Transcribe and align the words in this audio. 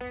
שלום 0.00 0.10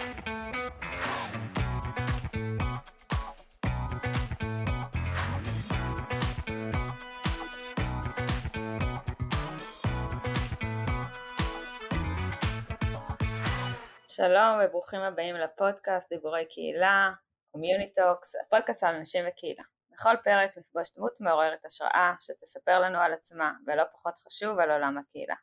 וברוכים 14.64 15.00
הבאים 15.00 15.36
לפודקאסט 15.36 16.10
דיבורי 16.10 16.46
קהילה, 16.46 17.12
קומיוניטוקס, 17.52 18.36
הפודקאסט 18.36 18.84
על 18.84 18.96
אנשים 18.96 19.26
וקהילה. 19.28 19.64
בכל 19.92 20.16
פרק 20.24 20.58
נפגוש 20.58 20.96
דמות 20.96 21.22
מעוררת 21.22 21.66
השראה 21.66 22.14
שתספר 22.20 22.80
לנו 22.80 23.00
על 23.00 23.14
עצמה, 23.14 23.54
ולא 23.68 23.84
פחות 23.94 24.18
חשוב 24.18 24.60
על 24.60 24.72
עולם 24.72 24.98
הקהילה. 24.98 25.36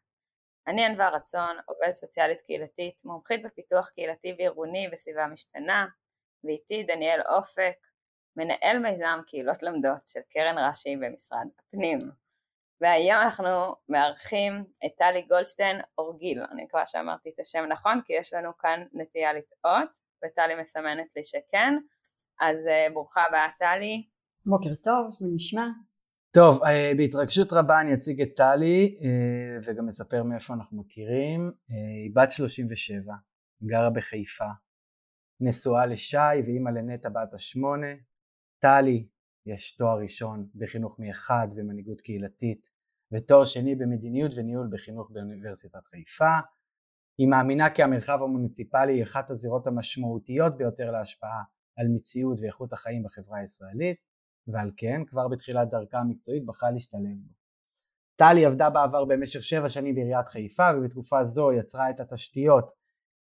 אני 0.69 0.85
ענווה 0.85 1.09
רצון, 1.09 1.57
עובדת 1.67 1.96
סוציאלית 1.96 2.41
קהילתית, 2.41 3.03
מומחית 3.05 3.43
בפיתוח 3.43 3.89
קהילתי 3.89 4.37
וארגוני 4.39 4.89
בסביבה 4.93 5.27
משתנה, 5.27 5.87
ואיתי 6.45 6.83
דניאל 6.83 7.20
אופק, 7.29 7.77
מנהל 8.37 8.79
מיזם 8.79 9.20
קהילות 9.27 9.62
לומדות 9.62 10.09
של 10.09 10.20
קרן 10.30 10.59
רש"י 10.59 10.97
במשרד 10.97 11.47
הפנים. 11.59 12.11
והיום 12.80 13.20
אנחנו 13.23 13.75
מארחים 13.89 14.65
את 14.87 14.91
טלי 14.98 15.23
גולדשטיין 15.23 15.80
אורגיל, 15.98 16.42
אני 16.52 16.65
מקווה 16.65 16.87
שאמרתי 16.87 17.30
את 17.34 17.41
השם 17.41 17.64
נכון 17.69 18.01
כי 18.05 18.12
יש 18.12 18.34
לנו 18.34 18.59
כאן 18.59 18.84
נטייה 18.92 19.33
לטעות 19.33 19.97
וטלי 20.25 20.55
מסמנת 20.55 21.17
לי 21.17 21.25
שכן, 21.25 21.75
אז 22.41 22.56
uh, 22.56 22.92
ברוכה 22.92 23.23
הבאה 23.28 23.48
טלי. 23.59 24.06
בוקר 24.47 24.75
טוב, 24.83 25.11
מה 25.20 25.28
נשמע? 25.34 25.67
טוב, 26.37 26.63
uh, 26.63 26.67
בהתרגשות 26.97 27.53
רבה 27.53 27.81
אני 27.81 27.95
אציג 27.95 28.23
את 28.23 28.29
טלי 28.37 28.99
uh, 29.01 29.05
וגם 29.67 29.89
אספר 29.89 30.23
מאיפה 30.23 30.55
אנחנו 30.55 30.81
מכירים. 30.81 31.51
uh, 31.51 31.75
היא 31.75 32.11
בת 32.15 32.31
37, 32.31 33.15
גרה 33.62 33.91
בחיפה, 33.91 34.45
נשואה 35.41 35.87
לשי 35.87 36.17
ואימא 36.47 36.71
לנטע 36.71 37.09
בת 37.09 37.35
השמונה. 37.35 37.87
טלי 38.59 39.06
יש 39.47 39.77
תואר 39.77 39.98
ראשון 39.98 40.48
בחינוך 40.55 40.98
מיוחד 40.98 41.47
ומנהיגות 41.56 42.01
קהילתית 42.01 42.69
ותואר 43.12 43.45
שני 43.45 43.75
במדיניות 43.75 44.33
וניהול 44.37 44.69
בחינוך 44.73 45.11
באוניברסיטת 45.11 45.87
חיפה. 45.87 46.39
היא 47.19 47.28
מאמינה 47.28 47.71
כי 47.71 47.83
המרחב 47.83 48.19
המוניציפלי 48.23 48.93
היא 48.93 49.03
אחת 49.03 49.31
הזירות 49.31 49.67
המשמעותיות 49.67 50.56
ביותר 50.56 50.91
להשפעה 50.91 51.43
על 51.77 51.87
מציאות 51.89 52.39
ואיכות 52.41 52.73
החיים 52.73 53.03
בחברה 53.03 53.39
הישראלית 53.39 54.06
ועל 54.48 54.70
כן 54.77 55.05
כבר 55.06 55.28
בתחילת 55.28 55.69
דרכה 55.70 55.98
המקצועית 55.98 56.47
בחרה 56.47 56.70
להשתלב 56.70 57.16
בו. 57.27 57.33
טלי 58.16 58.47
עבדה 58.47 58.70
בעבר 58.70 59.05
במשך 59.05 59.42
שבע 59.42 59.69
שנים 59.69 59.94
בעיריית 59.94 60.28
חיפה 60.28 60.70
ובתקופה 60.77 61.25
זו 61.25 61.53
יצרה 61.53 61.91
את 61.91 62.00
התשתיות 62.00 62.70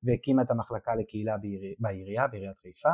והקימה 0.02 0.42
את 0.42 0.50
המחלקה 0.50 0.94
לקהילה 0.94 1.36
בעירייה, 1.78 2.28
בעיריית 2.28 2.58
חיפה. 2.58 2.90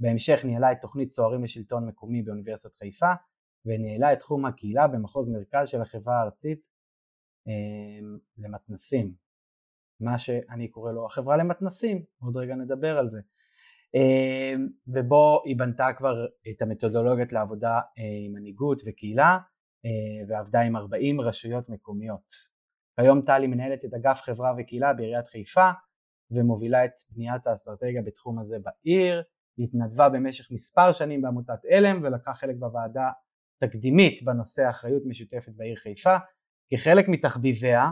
בהמשך 0.00 0.44
ניהלה 0.44 0.72
את 0.72 0.76
תוכנית 0.82 1.08
צוערים 1.08 1.44
לשלטון 1.44 1.86
מקומי 1.86 2.22
באוניברסיטת 2.22 2.76
חיפה 2.76 3.12
וניהלה 3.66 4.12
את 4.12 4.18
תחום 4.18 4.46
הקהילה 4.46 4.88
במחוז 4.88 5.28
מרכז 5.28 5.68
של 5.68 5.82
החברה 5.82 6.20
הארצית 6.20 6.60
אה, 7.48 8.08
למתנסים, 8.38 9.14
מה 10.00 10.18
שאני 10.18 10.68
קורא 10.68 10.92
לו 10.92 11.06
החברה 11.06 11.36
למתנסים, 11.36 12.04
עוד 12.20 12.36
רגע 12.36 12.54
נדבר 12.54 12.98
על 12.98 13.10
זה, 13.10 13.20
ובו 14.86 15.42
היא 15.44 15.56
בנתה 15.56 15.88
כבר 15.96 16.26
את 16.50 16.62
המתודולוגיות 16.62 17.32
לעבודה 17.32 17.80
אה, 17.98 18.26
עם 18.26 18.32
מנהיגות 18.32 18.82
וקהילה 18.86 19.38
ועבדה 20.28 20.60
עם 20.60 20.76
40 20.76 21.20
רשויות 21.20 21.68
מקומיות. 21.68 22.32
כיום 23.00 23.22
טלי 23.22 23.46
מנהלת 23.46 23.84
את 23.84 23.94
אגף 23.94 24.20
חברה 24.22 24.52
וקהילה 24.58 24.94
בעיריית 24.94 25.26
חיפה 25.26 25.70
ומובילה 26.30 26.84
את 26.84 26.92
בניית 27.10 27.46
האסטרטגיה 27.46 28.02
בתחום 28.02 28.38
הזה 28.38 28.56
בעיר, 28.58 29.22
היא 29.56 29.66
התנדבה 29.66 30.08
במשך 30.08 30.50
מספר 30.50 30.92
שנים 30.92 31.22
בעמותת 31.22 31.64
עלם 31.70 32.02
ולקחה 32.02 32.34
חלק 32.34 32.56
בוועדה 32.58 33.10
תקדימית 33.60 34.22
בנושא 34.22 34.70
אחריות 34.70 35.02
משותפת 35.06 35.52
בעיר 35.56 35.76
חיפה, 35.76 36.16
כחלק 36.70 37.04
מתחביביה 37.08 37.84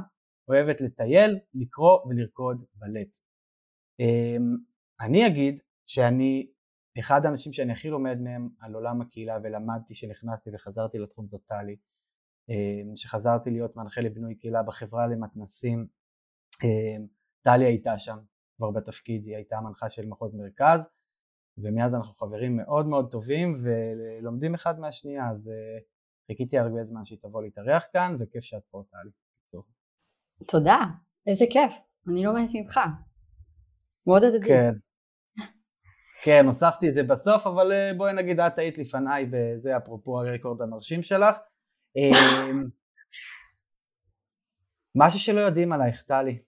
אוהבת 0.48 0.80
לטייל, 0.80 1.38
לקרוא 1.54 1.98
ולרקוד 2.08 2.64
בלט. 2.74 3.16
אמ, 4.00 4.56
אני 5.00 5.26
אגיד 5.26 5.60
שאני 5.86 6.46
אחד 6.98 7.26
האנשים 7.26 7.52
שאני 7.52 7.72
הכי 7.72 7.88
לומד 7.88 8.18
מהם 8.20 8.48
על 8.60 8.74
עולם 8.74 9.00
הקהילה 9.00 9.38
ולמדתי 9.42 9.94
שנכנסתי 9.94 10.50
וחזרתי 10.54 10.98
לתחום 10.98 11.28
זאת 11.28 11.42
טלי, 11.44 11.76
אמ, 12.48 12.96
שחזרתי 12.96 13.50
להיות 13.50 13.76
מנחה 13.76 14.00
לבינוי 14.00 14.34
קהילה 14.34 14.62
בחברה 14.62 15.06
למתנסים, 15.06 15.86
אמ, 16.64 17.06
טלי 17.42 17.64
הייתה 17.64 17.98
שם 17.98 18.18
כבר 18.56 18.70
בתפקיד, 18.70 19.26
היא 19.26 19.36
הייתה 19.36 19.60
מנחה 19.60 19.90
של 19.90 20.06
מחוז 20.06 20.34
מרכז 20.34 20.88
ומאז 21.58 21.94
אנחנו 21.94 22.14
חברים 22.14 22.56
מאוד 22.56 22.86
מאוד 22.86 23.10
טובים 23.10 23.62
ולומדים 23.62 24.54
אחד 24.54 24.80
מהשנייה, 24.80 25.30
אז 25.30 25.48
uh, 25.48 25.82
חיכיתי 26.26 26.58
הרבה 26.58 26.84
זמן 26.84 27.04
שהיא 27.04 27.18
תבוא 27.22 27.42
להתארח 27.42 27.86
כאן, 27.92 28.16
וכיף 28.20 28.44
שאת 28.44 28.62
פה 28.70 28.82
טלי. 28.90 29.10
תודה, 30.46 30.78
איזה 31.26 31.44
כיף, 31.50 31.76
אני 32.08 32.24
לומדת 32.24 32.50
ממך. 32.54 32.80
מאוד 34.06 34.24
הדדי. 34.24 34.48
כן. 34.48 34.72
כן, 36.22 36.46
הוספתי 36.46 36.88
את 36.88 36.94
זה 36.94 37.02
בסוף, 37.02 37.46
אבל 37.46 37.72
uh, 37.72 37.96
בואי 37.96 38.12
נגיד 38.12 38.40
את 38.40 38.58
היית 38.58 38.78
לפניי 38.78 39.26
בזה 39.30 39.76
אפרופו 39.76 40.20
הרקורד 40.20 40.62
המרשים 40.62 41.02
שלך. 41.02 41.36
אמ, 41.96 42.68
משהו 44.94 45.18
שלא 45.18 45.40
יודעים 45.40 45.72
עלייך, 45.72 46.02
טלי. 46.02 46.38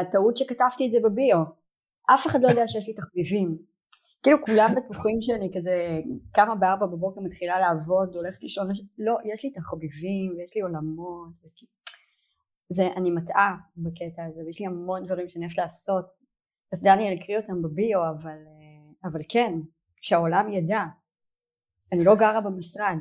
הטעות 0.00 0.36
שכתבתי 0.36 0.86
את 0.86 0.92
זה 0.92 0.98
בביו. 1.04 1.36
אף 2.14 2.26
אחד 2.26 2.42
לא 2.42 2.48
יודע 2.48 2.68
שיש 2.68 2.88
לי 2.88 2.94
תחביבים. 2.94 3.58
כאילו 4.22 4.38
כולם 4.46 4.74
בטוחים 4.76 5.22
שאני 5.22 5.50
כזה 5.56 6.00
קמה 6.32 6.54
בארבע 6.54 6.86
בבוקר 6.86 7.20
מתחילה 7.20 7.60
לעבוד, 7.60 8.14
הולכת 8.14 8.42
לישון, 8.42 8.68
לא, 8.98 9.16
יש 9.24 9.44
לי 9.44 9.50
תחביבים 9.50 10.34
ויש 10.36 10.56
לי 10.56 10.62
עולמות. 10.62 11.32
זה, 12.68 12.82
אני 12.96 13.10
מטעה 13.10 13.56
בקטע 13.76 14.24
הזה 14.24 14.40
ויש 14.46 14.60
לי 14.60 14.66
המון 14.66 15.04
דברים 15.04 15.28
שאני 15.28 15.44
אוהבת 15.44 15.58
לעשות, 15.58 16.06
אז 16.74 16.82
דניאל 16.82 17.16
הקריא 17.20 17.38
אותם 17.38 17.62
בביו, 17.62 18.10
אבל, 18.10 18.38
אבל 19.04 19.20
כן, 19.28 19.54
שהעולם 20.00 20.48
ידע, 20.48 20.82
אני 21.92 22.04
לא 22.04 22.14
גרה 22.14 22.40
במשרד, 22.40 22.96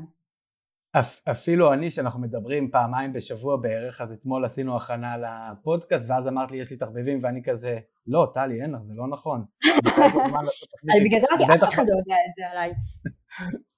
אפילו 1.32 1.74
אני 1.74 1.90
שאנחנו 1.90 2.20
מדברים 2.20 2.72
פעמיים 2.72 3.14
בשבוע 3.14 3.58
בערך 3.58 4.02
אז 4.02 4.12
אתמול 4.12 4.46
עשינו 4.46 4.78
הכנה 4.78 5.16
לפודקאסט 5.18 6.10
ואז 6.10 6.28
אמרת 6.28 6.52
לי 6.52 6.58
יש 6.58 6.72
לי 6.72 6.78
תחביבים 6.78 7.20
ואני 7.24 7.44
כזה 7.44 7.80
לא 8.08 8.32
טלי 8.34 8.62
אין 8.62 8.72
לך 8.72 8.82
זה 8.82 8.94
לא 8.94 9.08
נכון. 9.08 9.46
בגלל 11.06 11.20
זה 11.20 11.28
אמרתי 11.38 11.66
אף 11.66 11.74
אחד 11.74 11.84
לא 11.88 11.98
יודע 11.98 12.16
את 12.30 12.34
זה 12.34 12.50
עליי. 12.52 12.74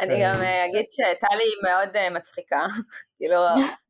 אני 0.00 0.14
גם 0.22 0.34
אה, 0.42 0.66
אגיד 0.66 0.84
שטלי 0.90 1.50
מאוד 1.62 1.96
אה, 1.96 2.10
מצחיקה, 2.10 2.66
כאילו 3.16 3.36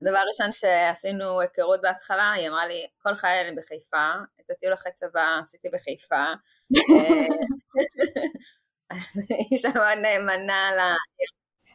הדבר 0.03 0.19
הראשון 0.19 0.53
שעשינו 0.53 1.41
היכרות 1.41 1.81
בהתחלה 1.83 2.33
היא 2.33 2.49
אמרה 2.49 2.67
לי 2.67 2.87
כל 3.03 3.15
חיי 3.15 3.41
אני 3.41 3.57
בחיפה, 3.57 4.07
את 4.41 4.51
הטיול 4.51 4.75
אחרי 4.75 4.93
צבא 4.93 5.41
עשיתי 5.43 5.69
בחיפה, 5.69 6.15
אה, 6.17 7.27
היא 9.51 9.59
שם 9.59 9.79
נאמנה 10.03 10.71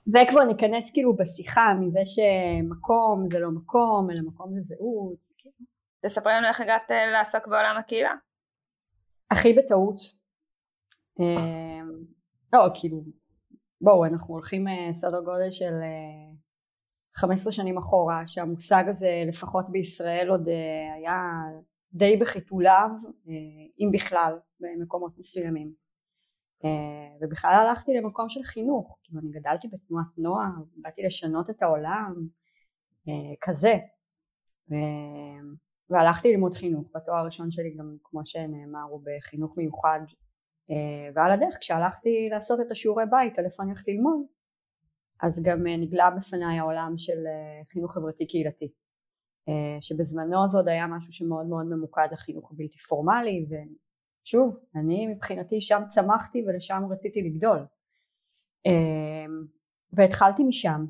זה 0.06 0.20
כבר 0.30 0.44
ניכנס 0.44 0.92
כאילו 0.92 1.16
בשיחה 1.16 1.74
מזה 1.80 2.00
שמקום 2.06 3.28
זה 3.32 3.40
לא 3.40 3.50
מקום 3.50 4.12
אלא 4.12 4.20
מקום 4.22 4.54
זה 4.54 4.62
זהות. 4.62 5.20
כאילו. 5.38 5.56
תספרי 6.06 6.34
לנו 6.34 6.48
איך 6.48 6.62
הגעת 6.62 6.92
לעסוק 7.12 7.48
בעולם 7.48 7.76
הקהילה. 7.78 8.14
הכי 9.32 9.54
בטעות. 9.54 9.98
לא 12.54 12.70
כאילו 12.74 12.98
בואו 13.86 14.06
אנחנו 14.06 14.34
הולכים 14.34 14.68
אה, 14.68 14.94
סדר 14.94 15.20
גודל 15.20 15.52
של 15.52 15.74
15 17.16 17.52
אה, 17.52 17.56
שנים 17.56 17.78
אחורה 17.78 18.24
שהמושג 18.28 18.84
הזה 18.88 19.24
לפחות 19.28 19.66
בישראל 19.70 20.28
עוד 20.30 20.48
היה 20.96 21.22
די 21.94 22.18
בחיתוליו 22.18 22.90
אם 23.80 23.90
בכלל 23.94 24.34
במקומות 24.60 25.18
מסוימים. 25.18 25.86
אה, 26.66 27.18
ובכלל 27.22 27.66
הלכתי 27.68 27.94
למקום 27.94 28.30
של 28.30 28.44
חינוך, 28.44 29.00
כאילו 29.04 29.20
אני 29.20 29.30
גדלתי 29.40 29.68
בתנועת 29.68 30.18
נוער, 30.18 30.52
באתי 30.78 31.02
לשנות 31.04 31.50
את 31.50 31.64
העולם, 31.64 32.14
אה, 33.08 33.36
כזה. 33.42 33.74
והלכתי 35.90 36.32
ללמוד 36.32 36.54
חינוך, 36.54 36.88
בתואר 36.96 37.18
הראשון 37.18 37.52
שלי 37.52 37.76
גם 37.78 37.96
כמו 38.04 38.26
שנאמר 38.26 38.84
הוא 38.90 39.02
בחינוך 39.06 39.58
מיוחד, 39.58 40.00
אה, 40.02 40.25
ועל 41.16 41.32
הדרך 41.32 41.58
כשהלכתי 41.60 42.30
לעשות 42.32 42.60
את 42.60 42.72
השיעורי 42.72 43.04
בית 43.12 43.40
על 43.40 43.46
איפה 43.46 43.64
אני 43.64 43.72
הולכת 43.72 43.88
ללמוד, 43.88 44.20
אז 45.22 45.44
גם 45.44 45.68
נגלה 45.68 46.12
בפניי 46.12 46.60
העולם 46.60 46.94
של 46.98 47.18
חינוך 47.72 47.94
חברתי 47.94 48.28
קהילתי. 48.28 48.72
שבזמנו 49.82 50.50
זה 50.52 50.58
עוד 50.58 50.68
היה 50.68 50.88
משהו 50.88 51.14
שמאוד 51.14 51.46
מאוד 51.46 51.66
ממוקד 51.66 52.08
לחינוך 52.12 52.52
הבלתי 52.52 52.78
פורמלי 52.78 53.46
שוב, 54.24 54.58
אני 54.76 55.08
מבחינתי 55.08 55.62
שם 55.62 55.82
צמחתי 55.90 56.44
ולשם 56.48 56.84
רציתי 56.90 57.22
לגדול. 57.22 57.66
והתחלתי 59.94 60.44
משם, 60.44 60.86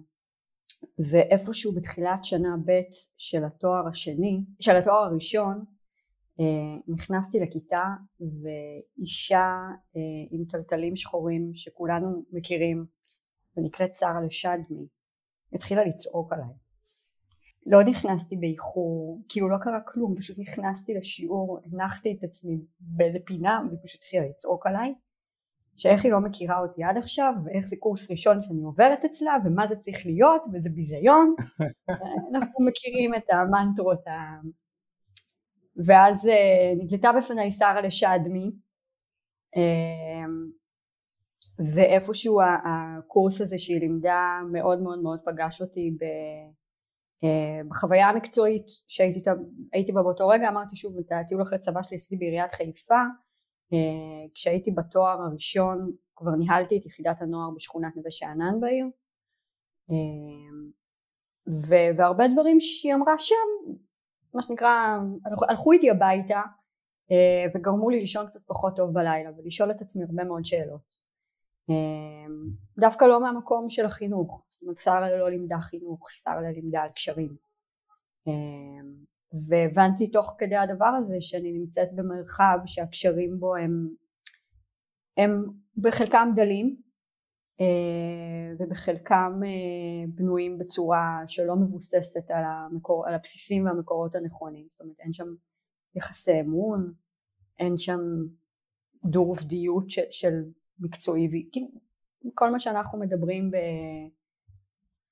ואיפשהו 0.99 1.71
בתחילת 1.71 2.25
שנה 2.25 2.55
ב' 2.65 2.81
של 3.17 3.43
התואר 3.45 3.87
השני, 3.87 4.39
של 4.59 4.75
התואר 4.75 5.03
הראשון, 5.03 5.65
נכנסתי 6.87 7.39
לכיתה 7.39 7.83
ואישה 8.19 9.57
עם 10.31 10.45
טלטלים 10.49 10.95
שחורים 10.95 11.51
שכולנו 11.53 12.23
מכירים 12.31 12.85
ונקראת 13.57 13.93
שרה 13.93 14.21
לשדמי 14.21 14.87
התחילה 15.53 15.85
לצעוק 15.85 16.33
עליי 16.33 16.53
לא 17.65 17.83
נכנסתי 17.83 18.37
באיחור, 18.37 19.21
כאילו 19.29 19.49
לא 19.49 19.57
קרה 19.57 19.79
כלום, 19.81 20.15
פשוט 20.17 20.39
נכנסתי 20.39 20.93
לשיעור, 20.93 21.59
הנחתי 21.65 22.15
את 22.19 22.23
עצמי 22.23 22.61
באיזה 22.79 23.17
פינה 23.25 23.61
ופשוט 23.71 24.01
התחילה 24.01 24.25
לצעוק 24.25 24.67
עליי 24.67 24.93
שאיך 25.77 26.03
היא 26.03 26.11
לא 26.11 26.19
מכירה 26.19 26.59
אותי 26.59 26.83
עד 26.83 26.97
עכשיו 26.97 27.33
ואיך 27.45 27.65
זה 27.65 27.75
קורס 27.79 28.11
ראשון 28.11 28.41
שאני 28.41 28.63
עוברת 28.63 29.05
אצלה 29.05 29.37
ומה 29.45 29.67
זה 29.67 29.75
צריך 29.75 30.05
להיות 30.05 30.41
וזה 30.53 30.69
ביזיון 30.69 31.35
אנחנו 32.35 32.65
מכירים 32.65 33.15
את 33.15 33.23
המנטרות. 33.31 33.99
ואז 35.85 36.25
uh, 36.25 36.83
נגלתה 36.83 37.11
בפניי 37.17 37.51
שרה 37.51 37.81
לשדמי 37.81 38.51
uh, 39.55 39.59
ואיפשהו 41.73 42.39
הקורס 42.41 43.41
הזה 43.41 43.59
שהיא 43.59 43.79
לימדה 43.79 44.39
מאוד 44.51 44.81
מאוד 44.81 44.99
מאוד 45.03 45.19
פגש 45.25 45.61
אותי 45.61 45.91
ב... 45.99 46.03
uh, 47.25 47.67
בחוויה 47.69 48.09
המקצועית 48.09 48.65
שהייתי 48.87 49.91
בה 49.93 50.03
באותו 50.03 50.27
רגע. 50.27 50.49
אמרתי 50.49 50.75
שוב 50.75 50.97
את 50.97 51.11
הטיול 51.11 51.41
אחרי 51.41 51.59
צבא 51.59 51.83
שלי 51.83 51.97
עשיתי 51.97 52.17
בעיריית 52.17 52.51
חיפה 52.51 53.01
אה, 53.73 54.27
כשהייתי 54.35 54.71
בתואר 54.71 55.21
הראשון 55.21 55.91
כבר 56.15 56.31
ניהלתי 56.31 56.77
את 56.77 56.85
יחידת 56.85 57.21
הנוער 57.21 57.49
בשכונת 57.55 57.95
נווה 57.95 58.09
שאנן 58.09 58.59
בעיר. 58.59 58.85
אה, 59.91 59.95
והרבה 61.97 62.27
דברים 62.27 62.59
שהיא 62.59 62.93
אמרה 62.93 63.17
שם 63.17 63.75
מה 64.35 64.41
שנקרא 64.41 64.97
הלכו 65.49 65.71
איתי 65.71 65.89
הביתה 65.89 66.41
אה, 67.11 67.45
וגרמו 67.55 67.89
לי 67.89 67.99
לישון 67.99 68.27
קצת 68.27 68.39
פחות 68.47 68.75
טוב 68.75 68.93
בלילה 68.93 69.29
ולשאול 69.37 69.71
את 69.71 69.81
עצמי 69.81 70.03
הרבה 70.03 70.23
מאוד 70.23 70.45
שאלות. 70.45 71.05
דווקא 72.77 73.05
לא 73.05 73.21
מהמקום 73.21 73.69
של 73.69 73.85
החינוך. 73.85 74.45
זאת 74.49 74.61
אומרת 74.61 74.77
שרה 74.77 75.17
לא 75.17 75.29
לימדה 75.29 75.57
חינוך 75.59 76.11
שרה 76.11 76.51
לימדה 76.55 76.81
על 76.81 76.89
קשרים. 76.89 77.35
והבנתי 79.49 80.07
תוך 80.07 80.35
כדי 80.37 80.55
הדבר 80.55 80.85
הזה 80.85 81.15
שאני 81.19 81.51
נמצאת 81.51 81.89
במרחב 81.95 82.57
שהקשרים 82.65 83.39
בו 83.39 83.55
הם, 83.55 83.89
הם 85.17 85.45
בחלקם 85.77 86.29
דלים 86.35 86.75
אה, 86.75 86.84
ובחלקם 88.59 89.41
אה, 89.45 90.07
בנויים 90.07 90.57
בצורה 90.57 91.23
שלא 91.27 91.55
מבוססת 91.55 92.31
על, 92.31 92.43
המקור, 92.43 93.07
על 93.07 93.13
הבסיסים 93.13 93.65
והמקורות 93.65 94.15
הנכונים. 94.15 94.67
זאת 94.71 94.81
אומרת 94.81 94.99
אין 94.99 95.13
שם 95.13 95.27
יחסי 95.95 96.39
אמון 96.39 96.93
אין 97.59 97.77
שם 97.77 97.99
דו 99.05 99.23
רובדיות 99.23 99.89
של, 99.89 100.01
של 100.11 100.43
מקצועי 100.79 101.49
כאילו 101.51 101.67
כל 102.33 102.51
מה 102.51 102.59
שאנחנו 102.59 102.99
מדברים 102.99 103.51
ב, 103.51 103.55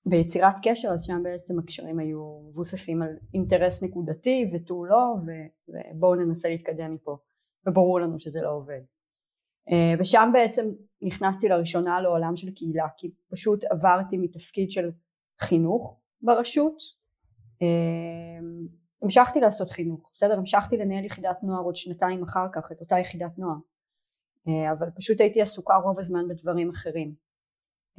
ביצירת 0.06 0.56
קשר 0.64 0.88
אז 0.88 1.04
שם 1.04 1.24
בעצם 1.24 1.60
הקשרים 1.60 2.00
היו 2.00 2.40
מבוססים 2.50 3.02
על 3.02 3.10
אינטרס 3.34 3.84
נקודתי 3.84 4.52
ותו 4.54 4.86
לא 4.86 5.16
ובואו 5.68 6.16
ננסה 6.16 6.50
להתקדם 6.50 6.94
מפה. 6.94 7.18
וברור 7.68 8.00
לנו 8.00 8.20
שזה 8.20 8.42
לא 8.42 8.52
עובד. 8.52 8.74
אה, 8.80 8.93
ושם 10.00 10.30
בעצם 10.34 10.66
נכנסתי 11.02 11.50
לראשונה 11.50 12.02
לעולם 12.02 12.36
של 12.36 12.52
קהילה 12.52 12.88
כי 12.98 13.12
פשוט 13.32 13.64
עברתי 13.64 14.18
מתפקיד 14.18 14.72
של 14.72 14.92
חינוך 15.42 16.00
ברשות 16.22 16.78
אה, 17.62 18.48
המשכתי 19.02 19.40
לעשות 19.40 19.70
חינוך 19.70 20.12
בסדר? 20.16 20.38
המשכתי 20.38 20.78
לנהל 20.78 21.06
יחידת 21.06 21.38
נוער 21.44 21.64
עוד 21.64 21.76
שנתיים 21.76 22.24
אחר 22.24 22.48
כך 22.54 22.72
את 22.72 22.82
אותה 22.82 23.00
יחידת 23.00 23.38
נוער. 23.38 23.58
אה, 24.48 24.72
אבל 24.72 24.90
פשוט 24.96 25.22
הייתי 25.22 25.42
עסוקה 25.42 25.76
רוב 25.76 26.00
הזמן 26.00 26.28
בדברים 26.30 26.70
אחרים. 26.70 27.14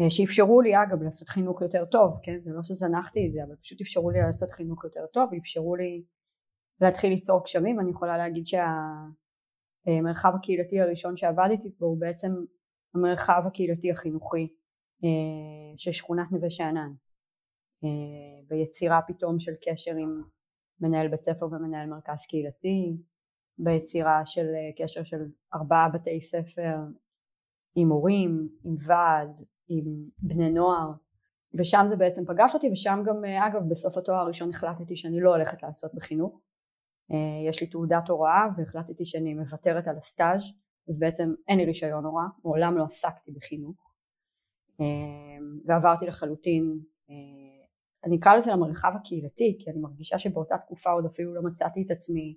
אה, 0.00 0.10
שאפשרו 0.10 0.60
לי 0.60 0.72
אגב 0.82 1.02
לעשות 1.02 1.28
חינוך 1.28 1.62
יותר 1.62 1.84
טוב, 1.84 2.18
כן? 2.22 2.40
זה 2.44 2.50
לא 2.50 2.62
שזנחתי 2.62 3.26
את 3.26 3.32
זה, 3.32 3.44
אבל 3.44 3.56
פשוט 3.56 3.80
אפשרו 3.80 4.10
לי 4.10 4.18
לעשות 4.20 4.50
חינוך 4.50 4.84
יותר 4.84 5.06
טוב, 5.12 5.30
אפשרו 5.34 5.76
לי 5.76 6.02
להתחיל 6.80 7.10
ליצור 7.10 7.44
קשרים, 7.44 7.80
אני 7.80 7.90
יכולה 7.90 8.16
להגיד 8.16 8.46
שהמרחב 9.84 10.32
הקהילתי 10.34 10.80
הראשון 10.80 11.16
שעבדתי 11.16 11.68
בו 11.78 11.86
הוא 11.86 12.00
בעצם 12.00 12.32
המרחב 12.94 13.42
הקהילתי 13.46 13.90
החינוכי 13.90 14.48
אה, 15.04 15.76
של 15.76 15.92
שכונת 15.92 16.32
נווה 16.32 16.50
שאנן, 16.50 16.92
אה, 17.84 17.88
ביצירה 18.48 19.00
פתאום 19.06 19.40
של 19.40 19.52
קשר 19.64 19.96
עם 19.96 20.22
מנהל 20.80 21.08
בית 21.08 21.22
ספר 21.22 21.46
ומנהל 21.46 21.88
מרכז 21.88 22.26
קהילתי, 22.28 22.96
ביצירה 23.58 24.26
של 24.26 24.46
קשר 24.78 25.04
של 25.04 25.24
ארבעה 25.54 25.88
בתי 25.88 26.20
ספר 26.20 26.76
עם 27.76 27.88
הורים, 27.88 28.48
עם 28.64 28.76
ועד, 28.86 29.40
עם 29.68 29.84
בני 30.18 30.50
נוער 30.50 30.92
ושם 31.58 31.86
זה 31.88 31.96
בעצם 31.96 32.24
פגש 32.24 32.54
אותי 32.54 32.70
ושם 32.72 33.02
גם 33.06 33.24
אה, 33.24 33.46
אגב 33.46 33.68
בסוף 33.70 33.96
התואר 33.96 34.16
הראשון 34.16 34.50
החלטתי 34.50 34.96
שאני 34.96 35.20
לא 35.20 35.30
הולכת 35.30 35.62
לעשות 35.62 35.94
בחינוך. 35.94 36.32
אה, 36.34 36.40
יש 37.48 37.60
לי 37.60 37.66
תעודת 37.66 38.08
הוראה 38.08 38.46
והחלטתי 38.56 39.04
שאני 39.04 39.34
מוותרת 39.34 39.88
על 39.88 39.96
הסטאז' 39.96 40.42
אז 40.88 40.98
בעצם 40.98 41.34
אין 41.48 41.58
לי 41.58 41.64
רישיון 41.64 42.04
הוראה, 42.04 42.26
מעולם 42.44 42.78
לא 42.78 42.84
עסקתי 42.84 43.32
בחינוך. 43.32 43.94
אה, 44.80 44.86
ועברתי 45.66 46.06
לחלוטין 46.06 46.78
אני 48.04 48.16
אקרא 48.16 48.36
לזה 48.36 48.50
למרחב 48.50 48.92
הקהילתי 48.96 49.56
כי 49.58 49.70
אני 49.70 49.78
מרגישה 49.78 50.18
שבאותה 50.18 50.58
תקופה 50.58 50.90
עוד 50.90 51.04
אפילו 51.06 51.34
לא 51.34 51.42
מצאתי 51.42 51.82
את 51.86 51.90
עצמי 51.90 52.36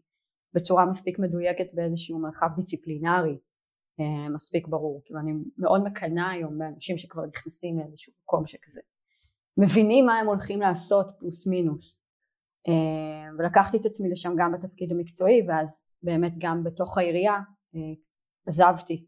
בצורה 0.53 0.85
מספיק 0.85 1.19
מדויקת 1.19 1.67
באיזשהו 1.73 2.19
מרחב 2.19 2.47
דיציפלינרי 2.55 3.37
אה, 3.99 4.29
מספיק 4.29 4.67
ברור, 4.67 5.01
כאילו 5.05 5.19
אני 5.19 5.31
מאוד 5.57 5.83
מקנאה 5.83 6.29
היום 6.29 6.57
באנשים 6.57 6.97
שכבר 6.97 7.25
נכנסים 7.25 7.79
לאיזשהו 7.79 8.13
מקום 8.23 8.47
שכזה. 8.47 8.81
מבינים 9.57 10.05
מה 10.05 10.19
הם 10.19 10.27
הולכים 10.27 10.61
לעשות 10.61 11.07
פלוס 11.19 11.47
מינוס. 11.47 12.01
אה, 12.01 12.06
ולקחתי 13.39 13.77
את 13.77 13.86
עצמי 13.86 14.09
לשם 14.09 14.33
גם 14.38 14.51
בתפקיד 14.51 14.92
המקצועי 14.92 15.45
ואז 15.48 15.83
באמת 16.04 16.33
גם 16.38 16.63
בתוך 16.63 16.98
העירייה 16.98 17.36
אה, 17.75 17.80
עזבתי 18.48 19.06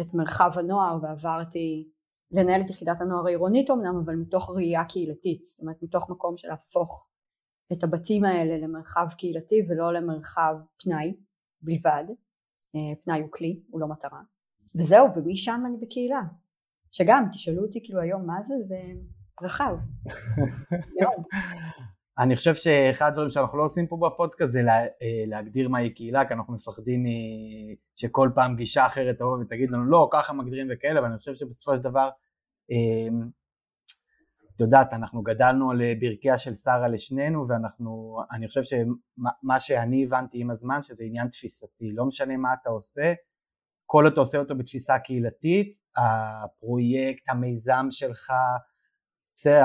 את 0.00 0.14
מרחב 0.14 0.50
הנוער 0.54 0.98
ועברתי 1.02 1.88
לנהל 2.30 2.60
את 2.60 2.70
יחידת 2.70 3.00
הנוער 3.00 3.26
העירונית 3.26 3.70
אמנם 3.70 4.00
אבל 4.04 4.14
מתוך 4.16 4.50
ראייה 4.50 4.84
קהילתית 4.84 5.44
זאת 5.44 5.60
אומרת 5.60 5.82
מתוך 5.82 6.10
מקום 6.10 6.36
של 6.36 6.48
להפוך 6.48 7.08
את 7.72 7.84
הבתים 7.84 8.24
האלה 8.24 8.66
למרחב 8.66 9.06
קהילתי 9.18 9.66
ולא 9.68 9.92
למרחב 9.92 10.54
פנאי 10.82 11.14
בלבד 11.62 12.04
אה, 12.74 12.96
פנאי 13.04 13.20
הוא 13.20 13.28
כלי, 13.32 13.62
הוא 13.70 13.80
לא 13.80 13.88
מטרה. 13.88 14.20
וזהו, 14.76 15.06
ומשם 15.16 15.62
אני 15.66 15.76
בקהילה. 15.76 16.20
שגם, 16.92 17.24
תשאלו 17.32 17.62
אותי 17.62 17.80
כאילו 17.84 18.00
היום 18.00 18.26
מה 18.26 18.42
זה, 18.42 18.54
זה 18.64 18.76
רחב. 19.42 19.74
אני 22.18 22.36
חושב 22.36 22.54
שאחד 22.54 23.08
הדברים 23.08 23.30
שאנחנו 23.30 23.58
לא 23.58 23.64
עושים 23.64 23.86
פה 23.86 23.96
בפודקאסט 23.96 24.52
זה 24.52 24.62
לה, 24.62 24.82
אה, 24.82 25.24
להגדיר 25.26 25.68
מהי 25.68 25.94
קהילה, 25.94 26.24
כי 26.28 26.34
אנחנו 26.34 26.54
מפחדים 26.54 27.04
שכל 27.96 28.30
פעם 28.34 28.56
גישה 28.56 28.86
אחרת 28.86 29.18
תבוא 29.18 29.38
ותגיד 29.38 29.70
לנו 29.70 29.84
לא, 29.84 30.08
ככה 30.12 30.32
מגדירים 30.32 30.68
וכאלה, 30.70 31.02
ואני 31.02 31.18
חושב 31.18 31.34
שבסופו 31.34 31.74
של 31.76 31.82
דבר 31.82 32.08
אה, 32.70 33.28
את 34.58 34.60
יודעת, 34.60 34.92
אנחנו 34.92 35.22
גדלנו 35.22 35.70
על 35.70 35.82
אה, 35.82 35.92
ברכיה 36.00 36.38
של 36.38 36.54
שרה 36.56 36.88
לשנינו 36.88 37.48
ואנחנו, 37.48 38.20
אני 38.32 38.48
חושב 38.48 38.62
שמה 38.62 39.60
שאני 39.60 40.04
הבנתי 40.04 40.40
עם 40.40 40.50
הזמן 40.50 40.82
שזה 40.82 41.04
עניין 41.04 41.28
תפיסתי, 41.28 41.92
לא 41.92 42.04
משנה 42.04 42.36
מה 42.36 42.48
אתה 42.62 42.70
עושה, 42.70 43.12
כל 43.86 44.08
אתה 44.08 44.20
עושה 44.20 44.38
אותו 44.38 44.56
בתפיסה 44.56 44.98
קהילתית, 44.98 45.78
הפרויקט, 45.96 47.28
המיזם 47.28 47.86
שלך, 47.90 48.32
זה, 49.42 49.60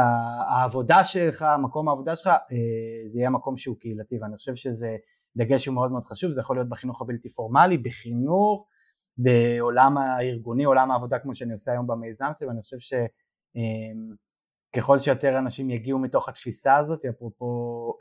העבודה 0.50 1.04
שלך, 1.04 1.46
מקום 1.62 1.88
העבודה 1.90 2.16
שלך, 2.16 2.28
אה, 2.28 3.08
זה 3.08 3.20
יהיה 3.20 3.30
מקום 3.30 3.58
שהוא 3.58 3.78
קהילתי 3.80 4.20
ואני 4.22 4.38
חושב 4.38 4.56
שזה 4.56 4.98
דגש 5.38 5.64
שהוא 5.64 5.76
מאוד 5.76 5.92
מאוד 5.92 6.04
חשוב, 6.06 6.32
זה 6.32 6.42
יכול 6.42 6.56
להיות 6.56 6.70
בחינוך 6.70 7.02
הבלתי 7.02 7.30
פורמלי, 7.30 7.78
בחינוך, 7.78 8.68
בעולם 9.18 9.98
הארגוני, 9.98 10.64
עולם 10.64 10.92
העבודה 10.92 11.20
כמו 11.20 11.36
שאני 11.36 11.54
עושה 11.54 11.72
היום 11.72 11.88
במיזם 11.88 12.32
שלי 12.40 12.48
ואני 12.48 12.62
חושב 12.62 12.80
ש... 12.80 12.94
אה, 13.58 14.16
ככל 14.76 15.00
שיותר 15.00 15.38
אנשים 15.38 15.70
יגיעו 15.70 16.00
מתוך 16.00 16.30
התפיסה 16.30 16.78
הזאת, 16.78 17.06
אפרופו 17.06 17.46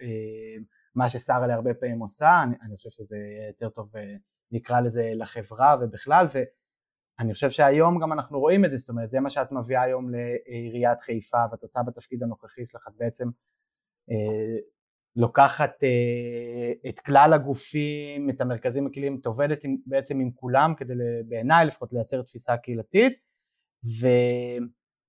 אה, 0.02 0.62
מה 0.94 1.10
ששרה 1.10 1.46
להרבה 1.46 1.74
פעמים 1.74 1.98
עושה, 1.98 2.42
אני, 2.42 2.56
אני 2.62 2.76
חושב 2.76 2.90
שזה 2.90 3.16
יותר 3.48 3.68
טוב 3.68 3.96
אה, 3.96 4.14
נקרא 4.52 4.80
לזה 4.80 5.10
לחברה 5.14 5.76
ובכלל, 5.80 6.26
ואני 7.18 7.34
חושב 7.34 7.50
שהיום 7.50 8.00
גם 8.00 8.12
אנחנו 8.12 8.40
רואים 8.40 8.64
את 8.64 8.70
זה, 8.70 8.76
זאת 8.76 8.88
אומרת 8.88 9.10
זה 9.10 9.20
מה 9.20 9.30
שאת 9.30 9.52
מביאה 9.52 9.82
היום 9.82 10.10
לעיריית 10.10 11.00
חיפה 11.00 11.44
ואת 11.52 11.62
עושה 11.62 11.80
בתפקיד 11.82 12.22
הנוכחי 12.22 12.66
שלך, 12.66 12.88
את 12.88 12.92
בעצם 12.96 13.28
אה, 14.10 14.58
לוקחת 15.16 15.84
אה, 15.84 16.88
את 16.90 17.00
כלל 17.00 17.32
הגופים, 17.32 18.30
את 18.30 18.40
המרכזים 18.40 18.86
הקהיליים, 18.86 19.18
את 19.20 19.26
עובדת 19.26 19.64
עם, 19.64 19.76
בעצם 19.86 20.20
עם 20.20 20.30
כולם 20.34 20.74
כדי 20.74 20.94
בעיניי 21.28 21.66
לפחות 21.66 21.92
לייצר 21.92 22.22
תפיסה 22.22 22.56
קהילתית, 22.56 23.12
ו... 24.00 24.06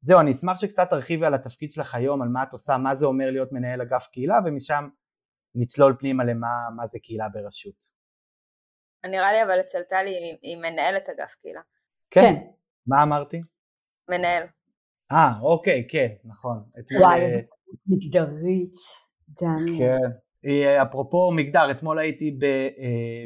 זהו, 0.01 0.19
אני 0.19 0.31
אשמח 0.31 0.59
שקצת 0.59 0.87
תרחיבי 0.89 1.25
על 1.25 1.33
התפקיד 1.33 1.71
שלך 1.71 1.95
היום, 1.95 2.21
על 2.21 2.27
מה 2.27 2.43
את 2.43 2.53
עושה, 2.53 2.77
מה 2.77 2.95
זה 2.95 3.05
אומר 3.05 3.31
להיות 3.31 3.51
מנהל 3.51 3.81
אגף 3.81 4.07
קהילה, 4.11 4.39
ומשם 4.45 4.89
נצלול 5.55 5.95
פנימה 5.99 6.23
למה 6.23 6.87
זה 6.87 6.99
קהילה 6.99 7.29
ברשות. 7.29 7.93
נראה 9.05 9.31
לי 9.31 9.43
אבל 9.43 9.59
אצל 9.59 9.83
טלי 9.83 10.37
היא 10.41 10.57
מנהלת 10.57 11.09
אגף 11.09 11.35
קהילה. 11.41 11.61
כן. 12.13 12.21
כן. 12.21 12.35
מה 12.87 13.03
אמרתי? 13.03 13.41
מנהל. 14.09 14.43
אה, 15.11 15.39
אוקיי, 15.41 15.87
כן, 15.89 16.07
נכון. 16.25 16.63
אתמול, 16.79 17.01
וואי, 17.01 17.19
אה, 17.19 17.25
איזה 17.25 17.41
מגדרית, 17.87 18.73
דני. 19.41 19.77
כן. 19.77 20.09
אה, 20.45 20.83
אפרופו 20.83 21.31
מגדר, 21.31 21.71
אתמול 21.71 21.99
הייתי 21.99 22.31
ב, 22.31 22.43
אה, 22.43 23.25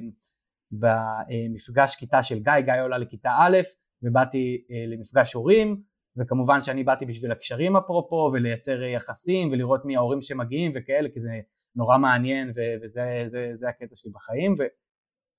במפגש 0.72 1.96
כיתה 1.96 2.24
של 2.24 2.39
גיא, 2.39 2.60
גיא 2.60 2.82
עולה 2.82 2.98
לכיתה 2.98 3.29
א', 3.39 3.58
ובאתי 4.03 4.63
אה, 4.72 4.86
למפגש 4.88 5.34
הורים, 5.34 5.82
וכמובן 6.17 6.62
שאני 6.62 6.84
באתי 6.84 7.06
בשביל 7.06 7.32
הקשרים 7.32 7.77
אפרופו, 7.77 8.29
ולייצר 8.34 8.84
אה, 8.84 8.88
יחסים, 8.88 9.51
ולראות 9.51 9.86
מי 9.86 9.96
ההורים 9.96 10.22
שמגיעים 10.22 10.72
וכאלה, 10.75 11.10
כי 11.13 11.22
זה 11.22 11.39
נורא 11.75 11.98
מעניין, 11.98 12.51
ו- 12.56 12.75
וזה 12.82 13.27
זה, 13.32 13.51
זה 13.53 13.70
הקטע 13.70 13.96
שלי 13.96 14.12
בחיים, 14.12 14.56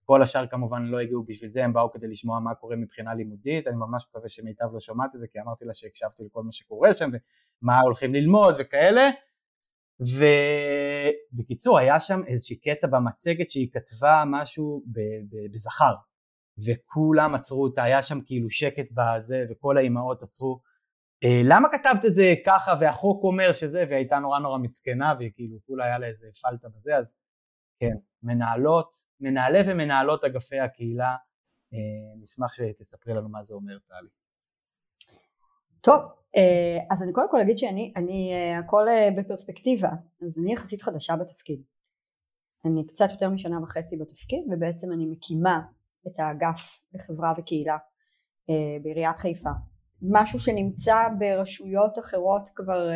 וכל 0.09 0.23
השאר 0.23 0.47
כמובן 0.47 0.83
לא 0.85 1.01
הגיעו 1.01 1.25
בשביל 1.25 1.51
זה, 1.51 1.65
הם 1.65 1.73
באו 1.73 1.93
כדי 1.93 2.07
לשמוע 2.07 2.41
מה 2.41 2.55
קורה 2.55 2.77
מבחינה 2.77 3.15
לימודית, 3.15 3.67
אני 3.67 3.77
ממש 3.77 4.07
מקווה 4.11 4.29
שמיטב 4.29 4.65
לא 4.73 4.81
שומעת 4.81 5.15
את 5.15 5.21
זה, 5.21 5.27
כי 5.33 5.41
אמרתי 5.41 5.65
לה 5.65 5.75
שהקשבתי 5.75 6.23
לכל 6.25 6.43
מה 6.43 6.53
שקורה 6.53 6.93
שם, 6.95 7.11
ומה 7.63 7.81
הולכים 7.81 8.15
ללמוד 8.15 8.55
וכאלה, 8.59 9.11
ובקיצור 10.01 11.79
היה 11.79 12.01
שם 12.01 12.21
איזושהי 12.27 12.57
קטע 12.57 12.87
במצגת 12.87 13.51
שהיא 13.51 13.69
כתבה 13.73 14.23
משהו 14.27 14.83
בזכר. 15.53 15.95
וכולם 16.67 17.35
עצרו 17.35 17.63
אותה, 17.63 17.83
היה 17.83 18.03
שם 18.03 18.21
כאילו 18.27 18.51
שקט 18.51 18.87
בזה 18.93 19.45
וכל 19.51 19.77
האימהות 19.77 20.23
עצרו. 20.23 20.61
אה, 21.25 21.41
למה 21.45 21.69
כתבת 21.69 22.05
את 22.05 22.15
זה 22.15 22.35
ככה? 22.47 22.75
והחוק 22.81 23.25
אומר 23.25 23.53
שזה 23.53 23.79
והיא 23.79 23.97
הייתה 23.97 24.19
נורא 24.19 24.39
נורא 24.39 24.59
מסכנה 24.59 25.15
וכאילו 25.21 25.59
כולה 25.67 25.85
היה 25.85 25.99
לה 25.99 26.07
איזה 26.07 26.27
פלטה 26.43 26.69
בזה 26.69 26.97
אז 26.97 27.15
כן 27.81 28.08
מנהלות, 28.23 28.91
מנהלי 29.21 29.59
ומנהלות 29.67 30.25
אגפי 30.25 30.61
הקהילה 30.61 31.17
אה, 31.75 32.23
נשמח 32.23 32.55
שתספרי 32.55 33.15
לנו 33.15 33.29
מה 33.29 33.43
זה 33.45 33.55
אומר 33.55 33.79
טלי. 33.79 34.09
טוב, 35.81 36.01
אה, 36.37 36.85
אז 36.91 37.03
אני 37.03 37.13
קודם 37.13 37.31
כל 37.31 37.41
אגיד 37.41 37.59
שאני, 37.59 37.93
אני, 37.97 38.33
אה, 38.33 38.59
הכל 38.59 38.87
בפרספקטיבה, 39.17 39.91
אז 40.27 40.39
אני 40.39 40.53
יחסית 40.53 40.83
חדשה 40.83 41.17
בתפקיד. 41.17 41.63
אני 42.65 42.87
קצת 42.87 43.09
יותר 43.11 43.31
משנה 43.31 43.63
וחצי 43.63 43.97
בתפקיד, 43.97 44.45
ובעצם 44.51 44.93
אני 44.93 45.07
מקימה 45.07 45.61
את 46.07 46.19
האגף 46.19 46.83
לחברה 46.95 47.33
וקהילה 47.39 47.77
בעיריית 48.83 49.19
חיפה. 49.19 49.51
משהו 50.03 50.39
שנמצא 50.39 50.97
ברשויות 51.19 51.99
אחרות 51.99 52.43
כבר 52.55 52.89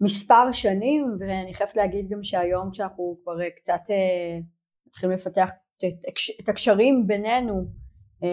מספר 0.00 0.52
שנים, 0.52 1.16
ואני 1.20 1.54
חייבת 1.54 1.76
להגיד 1.76 2.08
גם 2.08 2.22
שהיום 2.22 2.70
כשאנחנו 2.70 3.16
כבר 3.22 3.48
קצת 3.56 3.80
מתחילים 4.86 5.16
לפתח 5.16 5.50
את 6.40 6.48
הקשרים 6.48 7.06
בינינו, 7.06 7.64
uh, 8.20 8.26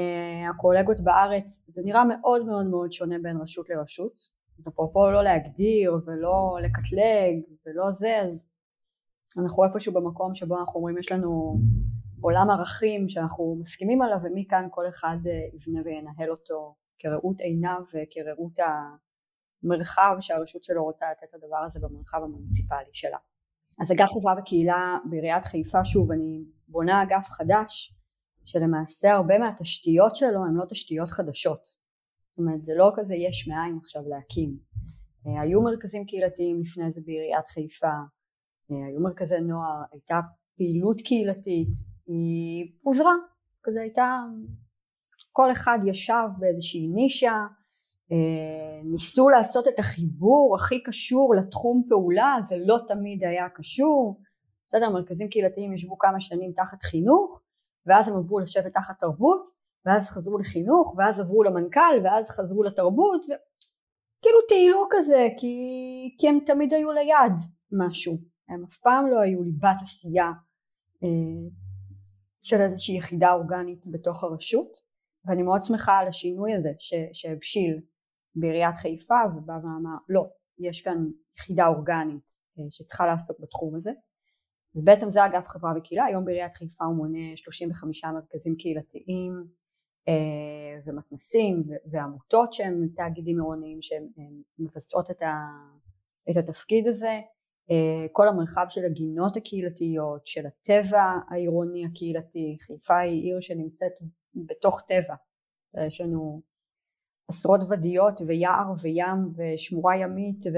הקולגות 0.49 1.01
בארץ, 1.01 1.63
זה 1.67 1.81
נראה 1.85 2.05
מאוד 2.05 2.45
מאוד 2.45 2.65
מאוד 2.65 2.91
שונה 2.91 3.15
בין 3.21 3.37
רשות 3.37 3.69
לרשות. 3.69 4.35
אז 4.59 4.67
אפרופו 4.67 5.11
לא 5.11 5.23
להגדיר 5.23 5.93
ולא 6.05 6.57
לקטלג 6.61 7.55
ולא 7.65 7.91
זה, 7.91 8.19
אז 8.25 8.49
אנחנו 9.37 9.63
איפשהו 9.63 9.93
במקום 9.93 10.35
שבו 10.35 10.59
אנחנו 10.59 10.75
אומרים 10.75 10.97
יש 10.97 11.11
לנו 11.11 11.59
עולם 12.21 12.49
ערכים 12.49 13.09
שאנחנו 13.09 13.57
מסכימים 13.59 14.01
עליו 14.01 14.17
ומכאן 14.23 14.67
כל 14.71 14.87
אחד 14.87 15.17
יבנה 15.53 15.81
וינהל 15.85 16.29
אותו 16.31 16.75
כראות 16.99 17.39
עיניו 17.39 17.81
וכראות 17.87 18.59
המרחב 19.65 20.15
שהרשות 20.19 20.63
שלו 20.63 20.83
רוצה 20.83 21.05
לתת 21.11 21.33
לדבר 21.33 21.57
הזה 21.65 21.79
במרחב 21.79 22.17
המוניציפלי 22.23 22.89
שלה. 22.93 23.17
אז 23.81 23.91
אגף 23.91 24.09
חברה 24.13 24.35
וקהילה 24.39 24.97
בעיריית 25.09 25.45
חיפה, 25.45 25.85
שוב 25.85 26.11
אני 26.11 26.43
בונה 26.67 27.03
אגף 27.03 27.27
חדש 27.29 27.95
שלמעשה 28.45 29.13
הרבה 29.13 29.37
מהתשתיות 29.39 30.15
שלו 30.15 30.45
הן 30.45 30.53
לא 30.55 30.65
תשתיות 30.69 31.09
חדשות. 31.09 31.63
זאת 32.29 32.37
אומרת 32.37 32.65
זה 32.65 32.73
לא 32.75 32.91
כזה 32.95 33.15
יש 33.15 33.47
מאין 33.47 33.77
עכשיו 33.83 34.01
להקים. 34.07 34.57
אה, 35.27 35.41
היו 35.41 35.61
מרכזים 35.61 36.05
קהילתיים 36.05 36.61
לפני 36.61 36.91
זה 36.91 37.01
בעיריית 37.05 37.47
חיפה, 37.47 37.95
אה, 38.71 38.87
היו 38.87 38.99
מרכזי 38.99 39.41
נוער, 39.41 39.83
הייתה 39.91 40.19
פעילות 40.57 41.01
קהילתית, 41.01 41.69
היא 42.07 42.71
פוזרה, 42.83 43.13
כזה 43.63 43.81
הייתה, 43.81 44.19
כל 45.31 45.51
אחד 45.51 45.79
ישב 45.85 46.27
באיזושהי 46.39 46.87
נישה, 46.87 47.33
ניסו 48.83 49.29
לעשות 49.29 49.67
את 49.67 49.79
החיבור 49.79 50.55
הכי 50.55 50.83
קשור 50.83 51.35
לתחום 51.35 51.83
פעולה, 51.89 52.35
זה 52.43 52.55
לא 52.65 52.77
תמיד 52.87 53.23
היה 53.23 53.49
קשור, 53.49 54.21
בסדר, 54.67 54.89
מרכזים 54.89 55.29
קהילתיים 55.29 55.73
ישבו 55.73 55.97
כמה 55.97 56.19
שנים 56.19 56.51
תחת 56.55 56.83
חינוך, 56.83 57.41
ואז 57.85 58.07
הם 58.07 58.17
עברו 58.17 58.39
לשבת 58.39 58.73
תחת 58.73 58.99
תרבות, 58.99 59.49
ואז 59.85 60.09
חזרו 60.09 60.37
לחינוך, 60.37 60.95
ואז 60.97 61.19
עברו 61.19 61.43
למנכ"ל, 61.43 62.01
ואז 62.03 62.29
חזרו 62.29 62.63
לתרבות, 62.63 63.21
ו... 63.29 63.33
כאילו 64.21 64.37
טיילו 64.47 64.87
כזה, 64.91 65.27
כי, 65.37 65.55
כי 66.17 66.29
הם 66.29 66.39
תמיד 66.45 66.73
היו 66.73 66.91
ליד 66.91 67.33
משהו, 67.71 68.17
הם 68.49 68.63
אף 68.63 68.77
פעם 68.77 69.07
לא 69.07 69.19
היו 69.19 69.43
ליבת 69.43 69.81
עשייה 69.81 70.31
אה, 71.03 71.49
של 72.41 72.61
איזושהי 72.61 72.97
יחידה 72.97 73.33
אורגנית 73.33 73.79
בתוך 73.85 74.23
הרשות, 74.23 74.79
ואני 75.25 75.43
מאוד 75.43 75.63
שמחה 75.63 75.97
על 75.97 76.07
השינוי 76.07 76.53
הזה 76.55 76.69
ש, 76.79 76.93
שהבשיל 77.13 77.81
בעיריית 78.35 78.75
חיפה, 78.75 79.19
ובא 79.37 79.53
ואמר 79.53 79.97
לא, 80.09 80.25
יש 80.59 80.81
כאן 80.81 81.05
יחידה 81.37 81.67
אורגנית 81.67 82.35
אה, 82.59 82.63
שצריכה 82.69 83.05
לעסוק 83.05 83.39
בתחום 83.39 83.75
הזה, 83.75 83.91
ובעצם 84.75 85.09
זה 85.09 85.25
אגף 85.25 85.47
חברה 85.47 85.73
וקהילה, 85.77 86.05
היום 86.05 86.25
בעיריית 86.25 86.55
חיפה 86.55 86.85
הוא 86.85 86.95
מונה 86.95 87.35
35 87.35 88.05
מרכזים 88.05 88.55
קהילתיים 88.55 89.43
אה, 90.07 90.79
ומתנסים 90.85 91.63
ועמותות 91.91 92.53
שהם 92.53 92.87
תאגידים 92.95 93.35
עירוניים 93.35 93.79
מבצעות 94.59 95.11
את, 95.11 95.21
ה, 95.21 95.33
את 96.31 96.37
התפקיד 96.37 96.87
הזה, 96.87 97.19
אה, 97.71 98.07
כל 98.11 98.27
המרחב 98.27 98.65
של 98.69 98.85
הגינות 98.85 99.37
הקהילתיות, 99.37 100.27
של 100.27 100.45
הטבע 100.45 101.03
העירוני 101.29 101.85
הקהילתי, 101.85 102.57
חיפה 102.61 102.97
היא 102.97 103.23
עיר 103.23 103.39
שנמצאת 103.39 103.91
בתוך 104.35 104.81
טבע, 104.87 105.15
יש 105.87 106.01
לנו 106.01 106.41
עשרות 107.27 107.61
ודיות 107.69 108.21
ויער 108.27 108.73
וים 108.81 109.33
ושמורה 109.35 109.97
ימית 109.97 110.43
ו... 110.53 110.57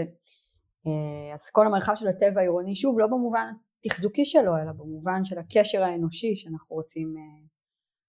אה, 0.87 1.35
אז 1.35 1.49
כל 1.49 1.67
המרחב 1.67 1.95
של 1.95 2.07
הטבע 2.07 2.39
העירוני 2.39 2.75
שוב 2.75 2.99
לא 2.99 3.07
במובן 3.07 3.53
תחזוקי 3.83 4.25
שלו 4.25 4.57
אלא 4.57 4.71
במובן 4.71 5.25
של 5.25 5.39
הקשר 5.39 5.83
האנושי 5.83 6.35
שאנחנו 6.35 6.75
רוצים 6.75 7.15
אה, 7.17 7.45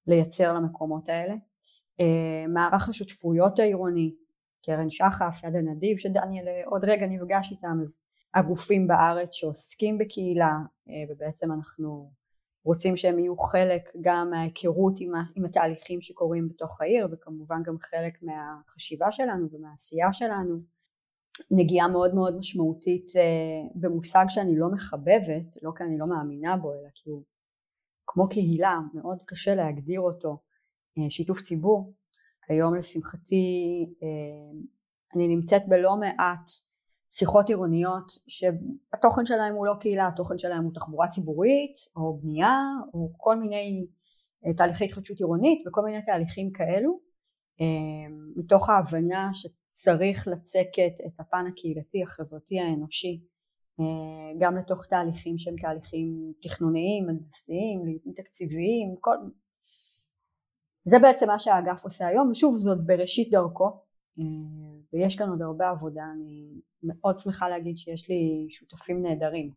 לייצר 0.07 0.53
למקומות 0.53 1.09
האלה. 1.09 1.35
אה, 2.01 2.47
מערך 2.49 2.89
השותפויות 2.89 3.59
העירוני, 3.59 4.15
קרן 4.65 4.91
שחף, 4.91 5.41
יד 5.45 5.57
הנדיב 5.57 5.99
שדניאל 5.99 6.47
עוד 6.67 6.85
רגע 6.85 7.07
נפגש 7.07 7.51
איתם, 7.51 7.79
אז 7.83 7.97
הגופים 8.35 8.87
בארץ 8.87 9.29
שעוסקים 9.35 9.99
בקהילה 9.99 10.53
ובעצם 11.11 11.53
אנחנו 11.53 12.11
רוצים 12.65 12.97
שהם 12.97 13.19
יהיו 13.19 13.37
חלק 13.37 13.83
גם 14.01 14.31
מההיכרות 14.31 14.95
עם, 15.01 15.13
עם 15.35 15.45
התהליכים 15.45 16.01
שקורים 16.01 16.49
בתוך 16.49 16.81
העיר 16.81 17.09
וכמובן 17.11 17.63
גם 17.63 17.77
חלק 17.81 18.23
מהחשיבה 18.23 19.13
שלנו 19.13 19.49
ומהעשייה 19.53 20.13
שלנו 20.13 20.61
נגיעה 21.51 21.89
מאוד 21.89 22.15
מאוד 22.15 22.39
משמעותית 22.39 23.13
אה, 23.17 23.23
במושג 23.75 24.25
שאני 24.29 24.59
לא 24.59 24.69
מחבבת, 24.71 25.63
לא 25.63 25.71
כי 25.77 25.85
אני 25.85 25.99
לא 25.99 26.07
מאמינה 26.07 26.57
בו, 26.57 26.73
אלא 26.73 26.89
כי 26.95 27.11
הוא 27.11 27.23
כמו 28.07 28.29
קהילה, 28.29 28.79
מאוד 28.95 29.23
קשה 29.27 29.55
להגדיר 29.55 30.01
אותו, 30.01 30.39
אה, 30.99 31.11
שיתוף 31.11 31.41
ציבור. 31.41 31.93
כיום 32.47 32.75
לשמחתי 32.75 33.87
אה, 34.03 34.59
אני 35.15 35.29
נמצאת 35.29 35.63
בלא 35.69 35.97
מעט 35.97 36.51
שיחות 37.19 37.49
עירוניות 37.49 38.13
שהתוכן 38.29 39.27
שלהם 39.27 39.55
הוא 39.55 39.67
לא 39.67 39.75
קהילה, 39.81 40.09
התוכן 40.09 40.39
שלהם 40.39 40.65
הוא 40.65 40.75
תחבורה 40.75 41.09
ציבורית 41.09 41.75
או 41.97 42.19
בנייה 42.23 42.57
או 42.95 43.11
כל 43.17 43.37
מיני 43.37 43.87
תהליכי 44.57 44.85
התחדשות 44.85 45.19
עירונית 45.19 45.67
וכל 45.67 45.81
מיני 45.85 46.03
תהליכים 46.03 46.53
כאלו 46.53 47.01
מתוך 48.37 48.69
ההבנה 48.69 49.31
צריך 49.71 50.29
לצקת 50.29 51.07
את 51.07 51.21
הפן 51.21 51.45
הקהילתי, 51.53 52.03
החברתי, 52.03 52.61
האנושי 52.61 53.21
אה, 53.81 53.85
גם 54.41 54.57
לתוך 54.57 54.87
תהליכים 54.87 55.39
שהם 55.39 55.57
תהליכים 55.63 56.33
תכנוניים, 56.43 57.09
הנדסיים, 57.09 57.81
תקציביים, 58.17 58.97
כל... 59.01 59.17
זה 60.85 60.99
בעצם 60.99 61.27
מה 61.27 61.39
שהאגף 61.39 61.85
עושה 61.85 62.07
היום, 62.07 62.31
ושוב 62.31 62.55
זאת 62.55 62.87
בראשית 62.87 63.31
דרכו, 63.31 63.65
אה, 63.65 63.88
ויש 64.93 65.17
כאן 65.17 65.29
עוד 65.29 65.43
הרבה 65.43 65.69
עבודה, 65.69 66.05
אני 66.15 66.61
מאוד 66.83 67.19
שמחה 67.19 67.49
להגיד 67.49 67.79
שיש 67.79 68.09
לי 68.09 68.47
שותפים 68.51 69.03
נהדרים, 69.03 69.51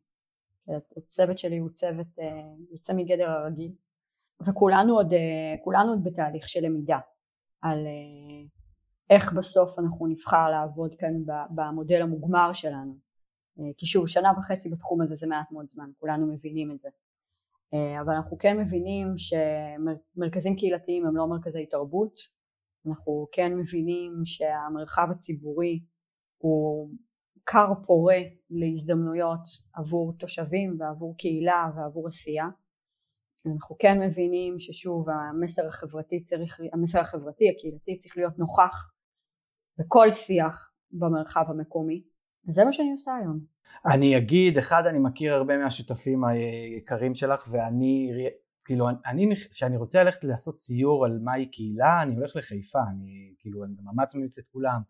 הצוות 0.97 1.37
שלי 1.37 1.57
הוא 1.57 1.69
צוות 1.69 2.19
אה, 2.19 2.41
יוצא 2.71 2.93
מגדר 2.93 3.29
הרגיל, 3.29 3.71
וכולנו 4.47 4.95
עוד, 4.95 5.13
כולנו 5.63 5.89
עוד 5.89 6.03
בתהליך 6.03 6.49
של 6.49 6.65
למידה 6.65 6.99
על 7.61 7.87
איך 9.09 9.33
בסוף 9.33 9.79
אנחנו 9.79 10.07
נבחר 10.07 10.49
לעבוד 10.49 10.95
כאן 10.95 11.13
במודל 11.49 12.01
המוגמר 12.01 12.53
שלנו. 12.53 12.93
אה, 13.59 13.73
כי 13.77 13.85
שוב, 13.85 14.07
שנה 14.07 14.31
וחצי 14.37 14.69
בתחום 14.69 15.01
הזה 15.01 15.15
זה 15.15 15.27
מעט 15.27 15.51
מאוד 15.51 15.67
זמן, 15.67 15.89
כולנו 15.99 16.27
מבינים 16.27 16.71
את 16.71 16.79
זה. 16.81 16.89
אה, 17.73 18.01
אבל 18.01 18.13
אנחנו 18.13 18.37
כן 18.37 18.57
מבינים 18.57 19.07
שמרכזים 19.17 20.55
קהילתיים 20.55 21.05
הם 21.05 21.15
לא 21.15 21.27
מרכזי 21.27 21.65
תרבות, 21.65 22.13
אנחנו 22.87 23.27
כן 23.31 23.57
מבינים 23.57 24.11
שהמרחב 24.25 25.07
הציבורי 25.11 25.79
הוא 26.37 26.89
כר 27.45 27.73
פורה 27.87 28.19
להזדמנויות 28.49 29.43
עבור 29.73 30.13
תושבים 30.19 30.77
ועבור 30.79 31.15
קהילה 31.17 31.69
ועבור 31.75 32.07
עשייה. 32.07 32.45
אנחנו 33.45 33.75
כן 33.79 33.99
מבינים 33.99 34.59
ששוב 34.59 35.05
המסר 35.09 35.65
החברתי 35.65 36.23
צריך, 36.23 36.59
המסר 36.73 36.99
החברתי 36.99 37.49
הקהילתי 37.49 37.97
צריך 37.97 38.17
להיות 38.17 38.39
נוכח 38.39 38.91
בכל 39.77 40.11
שיח 40.11 40.71
במרחב 40.91 41.45
המקומי, 41.47 42.03
וזה 42.47 42.65
מה 42.65 42.71
שאני 42.73 42.91
עושה 42.91 43.15
היום. 43.15 43.39
אני 43.85 44.17
אגיד, 44.17 44.57
אחד, 44.57 44.83
אני 44.89 44.99
מכיר 44.99 45.33
הרבה 45.33 45.57
מהשותפים 45.57 46.23
היקרים 46.23 47.13
שלך, 47.13 47.47
ואני, 47.51 48.09
כאילו, 48.65 48.89
אני, 49.05 49.35
כשאני 49.51 49.77
רוצה 49.77 50.03
ללכת 50.03 50.23
לעשות 50.23 50.59
סיור 50.59 51.05
על 51.05 51.19
מהי 51.23 51.51
קהילה, 51.51 52.01
אני 52.01 52.15
הולך 52.15 52.35
לחיפה, 52.35 52.79
אני, 52.91 53.33
כאילו, 53.39 53.63
אני 53.63 53.73
ממש 53.83 54.15
ממליץ 54.15 54.37
את 54.37 54.43
כולם, 54.51 54.81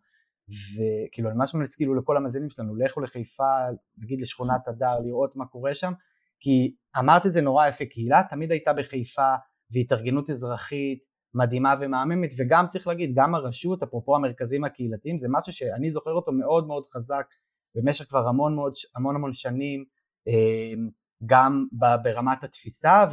וכאילו, 0.48 1.28
אני 1.28 1.38
ממש 1.38 1.54
ממליץ 1.54 1.76
כאילו 1.76 1.94
לכל 1.94 2.16
המאזינים 2.16 2.50
שלנו, 2.50 2.76
לכו 2.76 3.00
לחיפה, 3.00 3.52
נגיד 3.98 4.20
לשכונת 4.20 4.68
הדר, 4.68 4.98
לראות 5.04 5.36
מה 5.36 5.46
קורה 5.46 5.74
שם, 5.74 5.92
כי 6.40 6.74
אמרת 6.98 7.26
את 7.26 7.32
זה 7.32 7.40
נורא 7.40 7.68
יפה, 7.68 7.84
קהילה 7.84 8.22
תמיד 8.30 8.50
הייתה 8.50 8.72
בחיפה, 8.72 9.34
והתארגנות 9.70 10.30
אזרחית 10.30 11.04
מדהימה 11.34 11.74
ומהממת, 11.80 12.30
וגם 12.38 12.66
צריך 12.68 12.86
להגיד, 12.86 13.12
גם 13.14 13.34
הרשות, 13.34 13.82
אפרופו 13.82 14.16
המרכזים 14.16 14.64
הקהילתיים, 14.64 15.18
זה 15.18 15.26
משהו 15.30 15.52
שאני 15.52 15.90
זוכר 15.90 16.10
אותו 16.10 16.32
מאוד 16.32 16.66
מאוד 16.66 16.86
חזק 16.86 17.26
במשך 17.74 18.08
כבר 18.08 18.28
המון 18.28 18.54
מאוד, 18.54 18.72
המון 18.96 19.16
המון 19.16 19.32
שנים, 19.32 19.84
אמ, 20.26 20.88
גם 21.26 21.66
ברמת 22.02 22.44
התפיסה 22.44 23.04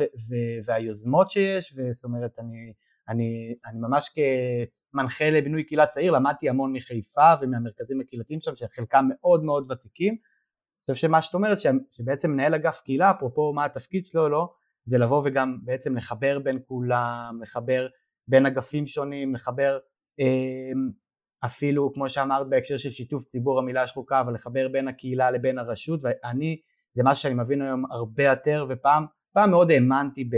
והיוזמות 0.66 1.32
שיש, 1.32 1.74
וזאת 1.78 2.04
אומרת 2.04 2.40
אני, 2.40 2.74
אני, 3.10 3.56
אני 3.66 3.80
ממש 3.80 4.10
כמנחה 4.94 5.30
לבינוי 5.30 5.64
קהילה 5.64 5.88
צעיר 5.88 6.12
למדתי 6.12 6.50
המון 6.50 6.74
מחיפה 6.74 7.34
ומהמרכזים 7.42 8.02
הקהילתיים 8.02 8.40
שם 8.40 8.56
שחלקם 8.56 9.06
מאוד 9.10 9.44
מאוד 9.44 9.72
ותיקים. 9.72 10.14
אני 10.14 10.96
חושב 10.96 11.08
שמה 11.08 11.22
שאת 11.22 11.34
אומרת 11.34 11.58
שבעצם 11.92 12.32
מנהל 12.32 12.56
אגף 12.56 12.82
קהילה, 12.86 13.12
אפרופו 13.12 13.54
מה 13.54 13.66
התפקיד 13.66 14.06
שלו 14.06 14.30
לא, 14.30 14.54
זה 14.86 14.98
לבוא 14.98 15.22
וגם 15.26 15.58
בעצם 15.64 15.96
לחבר 15.96 16.40
בין 16.40 16.60
כולם, 16.66 17.40
לחבר 17.42 17.88
בין 18.28 18.46
אגפים 18.46 18.88
שונים, 18.88 19.36
לחבר 19.36 19.80
אה, 20.20 20.72
אפילו 21.46 21.94
כמו 21.94 22.10
שאמרת 22.10 22.50
בהקשר 22.50 22.78
של 22.78 22.90
שיתוף 22.90 23.24
ציבור 23.24 23.60
המילה 23.60 23.88
שחוקה 23.88 24.22
אבל 24.22 24.34
לחבר 24.34 24.68
בין 24.68 24.88
הקהילה 24.88 25.32
לבין 25.32 25.58
הרשות 25.58 26.00
ואני 26.04 26.62
זה 26.94 27.02
משהו 27.06 27.22
שאני 27.22 27.34
מבין 27.34 27.62
היום 27.62 27.86
הרבה 27.92 28.24
יותר 28.24 28.66
ופעם 28.70 29.06
פעם 29.34 29.50
מאוד 29.50 29.72
האמנתי 29.72 30.24
ב, 30.24 30.36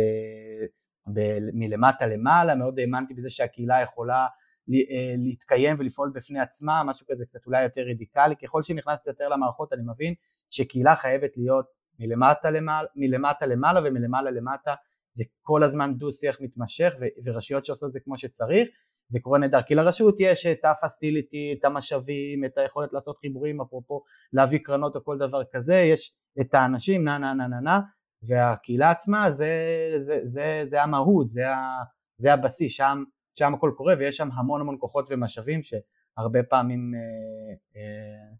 ב, 1.13 1.19
מלמטה 1.53 2.05
למעלה 2.05 2.55
מאוד 2.55 2.79
האמנתי 2.79 3.13
בזה 3.13 3.29
שהקהילה 3.29 3.81
יכולה 3.81 4.27
אה, 4.69 5.15
להתקיים 5.17 5.75
ולפעול 5.79 6.11
בפני 6.15 6.39
עצמה 6.39 6.83
משהו 6.83 7.05
כזה 7.09 7.25
קצת 7.25 7.45
אולי 7.45 7.63
יותר 7.63 7.81
רדיקלי. 7.81 8.35
ככל 8.35 8.63
שנכנסתי 8.63 9.09
יותר 9.09 9.29
למערכות 9.29 9.73
אני 9.73 9.81
מבין 9.85 10.13
שקהילה 10.49 10.95
חייבת 10.95 11.37
להיות 11.37 11.65
מלמטה 11.99 12.51
למעלה, 12.51 12.87
מלמטה 12.95 13.45
למעלה 13.45 13.79
ומלמעלה 13.85 14.31
למטה. 14.31 14.75
זה 15.13 15.23
כל 15.41 15.63
הזמן 15.63 15.93
דו 15.97 16.11
שיח 16.11 16.37
מתמשך 16.41 16.93
ורשויות 17.25 17.65
שעושות 17.65 17.87
את 17.87 17.93
זה 17.93 17.99
כמו 17.99 18.17
שצריך 18.17 18.67
זה 19.11 19.19
קורה 19.19 19.39
נהדר, 19.39 19.61
כי 19.61 19.75
לרשות 19.75 20.15
יש 20.19 20.45
את 20.45 20.65
הפסיליטי, 20.65 21.55
את 21.59 21.65
המשאבים, 21.65 22.45
את 22.45 22.57
היכולת 22.57 22.93
לעשות 22.93 23.17
חיבורים, 23.17 23.61
אפרופו 23.61 24.03
להביא 24.33 24.59
קרנות 24.63 24.95
או 24.95 25.03
כל 25.03 25.17
דבר 25.17 25.41
כזה, 25.51 25.75
יש 25.75 26.13
את 26.41 26.53
האנשים, 26.53 27.03
נה 27.03 27.17
נה 27.17 27.33
נה 27.33 27.47
נה 27.47 27.59
נה, 27.59 27.79
והקהילה 28.23 28.91
עצמה 28.91 29.31
זה, 29.31 29.53
זה, 29.97 30.19
זה, 30.23 30.63
זה 30.69 30.83
המהות, 30.83 31.29
זה, 31.29 31.49
ה, 31.49 31.83
זה 32.17 32.33
הבסיס, 32.33 32.73
שם, 32.73 33.03
שם 33.39 33.53
הכל 33.53 33.71
קורה 33.77 33.93
ויש 33.99 34.17
שם 34.17 34.29
המון 34.33 34.61
המון 34.61 34.75
כוחות 34.79 35.07
ומשאבים 35.09 35.61
שהרבה 35.63 36.43
פעמים 36.43 36.91
אה, 36.95 37.79
אה, 37.81 38.35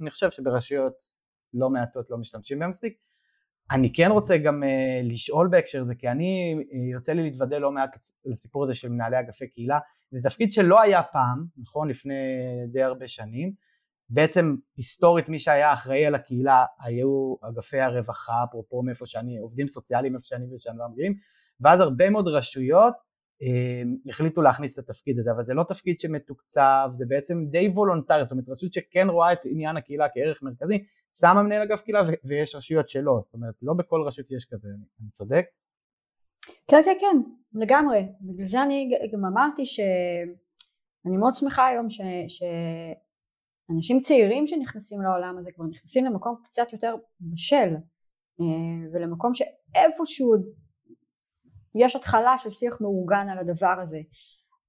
אני 0.00 0.10
חושב 0.10 0.30
שברשויות 0.30 0.94
לא 1.54 1.70
מעטות 1.70 2.10
לא 2.10 2.16
משתמשים 2.16 2.58
בהם 2.58 2.70
מספיק. 2.70 2.98
אני 3.70 3.92
כן 3.92 4.10
רוצה 4.10 4.36
גם 4.36 4.62
uh, 4.62 5.12
לשאול 5.12 5.48
בהקשר 5.48 5.82
הזה, 5.82 5.94
כי 5.94 6.08
אני, 6.08 6.54
uh, 6.58 6.76
יוצא 6.92 7.12
לי 7.12 7.22
להתוודע 7.22 7.58
לא 7.58 7.72
מעט 7.72 7.96
לסיפור 8.24 8.64
הזה 8.64 8.74
של 8.74 8.88
מנהלי 8.88 9.20
אגפי 9.20 9.48
קהילה, 9.48 9.78
זה 10.10 10.30
תפקיד 10.30 10.52
שלא 10.52 10.82
היה 10.82 11.02
פעם, 11.02 11.44
נכון, 11.56 11.88
לפני 11.88 12.14
די 12.72 12.82
הרבה 12.82 13.08
שנים, 13.08 13.52
בעצם 14.08 14.56
היסטורית 14.76 15.28
מי 15.28 15.38
שהיה 15.38 15.72
אחראי 15.72 16.06
על 16.06 16.14
הקהילה 16.14 16.64
היו 16.80 17.34
אגפי 17.40 17.80
הרווחה, 17.80 18.44
אפרופו 18.44 18.82
מאיפה 18.82 19.06
שאני, 19.06 19.38
עובדים 19.38 19.68
סוציאליים 19.68 20.14
איפה 20.14 20.26
שאני 20.26 20.54
ושאני 20.54 20.78
לא 20.78 20.88
מגיעים, 20.88 21.14
ואז 21.60 21.80
הרבה 21.80 22.10
מאוד 22.10 22.28
רשויות 22.28 22.94
אה, 23.42 23.82
החליטו 24.08 24.42
להכניס 24.42 24.78
את 24.78 24.90
התפקיד 24.90 25.18
הזה, 25.18 25.30
אבל 25.32 25.44
זה 25.44 25.54
לא 25.54 25.64
תפקיד 25.68 26.00
שמתוקצב, 26.00 26.90
זה 26.92 27.04
בעצם 27.08 27.46
די 27.50 27.68
וולונטרי, 27.68 28.24
זאת 28.24 28.32
אומרת 28.32 28.48
רשות 28.48 28.72
שכן 28.72 29.08
רואה 29.08 29.32
את 29.32 29.38
עניין 29.44 29.76
הקהילה 29.76 30.06
כערך 30.14 30.42
מרכזי, 30.42 30.84
שמה 31.18 31.42
מנהל 31.42 31.62
אגף 31.62 31.82
קהילה 31.82 32.02
ויש 32.24 32.54
רשויות 32.54 32.88
שלא, 32.88 33.18
זאת 33.22 33.34
אומרת 33.34 33.54
לא 33.62 33.74
בכל 33.74 34.02
רשות 34.06 34.30
יש 34.30 34.44
כזה, 34.44 34.68
אני 35.00 35.10
צודק? 35.10 35.44
כן 36.68 36.82
כן 36.84 36.96
כן 37.00 37.16
לגמרי 37.54 38.08
בגלל 38.20 38.44
זה 38.44 38.62
אני 38.62 38.90
גם 39.12 39.24
אמרתי 39.24 39.66
שאני 39.66 41.16
מאוד 41.16 41.32
שמחה 41.34 41.66
היום 41.66 41.90
ש, 41.90 42.00
שאנשים 42.28 44.00
צעירים 44.00 44.46
שנכנסים 44.46 45.02
לעולם 45.02 45.38
הזה 45.38 45.52
כבר 45.52 45.64
נכנסים 45.64 46.04
למקום 46.04 46.36
קצת 46.44 46.72
יותר 46.72 46.94
בשל 47.20 47.74
אה, 48.40 48.88
ולמקום 48.92 49.32
שאיפשהו 49.34 50.34
יש 51.74 51.96
התחלה 51.96 52.38
של 52.38 52.50
שיח 52.50 52.80
מאורגן 52.80 53.28
על 53.28 53.38
הדבר 53.38 53.80
הזה 53.82 54.00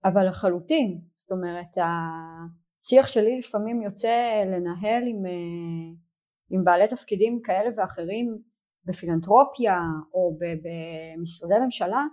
אבל 0.06 0.28
לחלוטין 0.28 1.02
זאת 1.16 1.32
אומרת 1.32 1.78
השיח 1.78 3.08
שלי 3.08 3.40
לפעמים 3.40 3.82
יוצא 3.82 4.44
לנהל 4.46 5.04
עם, 5.08 5.26
אה, 5.26 6.05
עם 6.50 6.64
בעלי 6.64 6.88
תפקידים 6.88 7.42
כאלה 7.44 7.70
ואחרים 7.78 8.38
בפילנטרופיה 8.86 9.80
או 10.14 10.38
במשרדי 10.38 11.60
ממשלה 11.66 12.04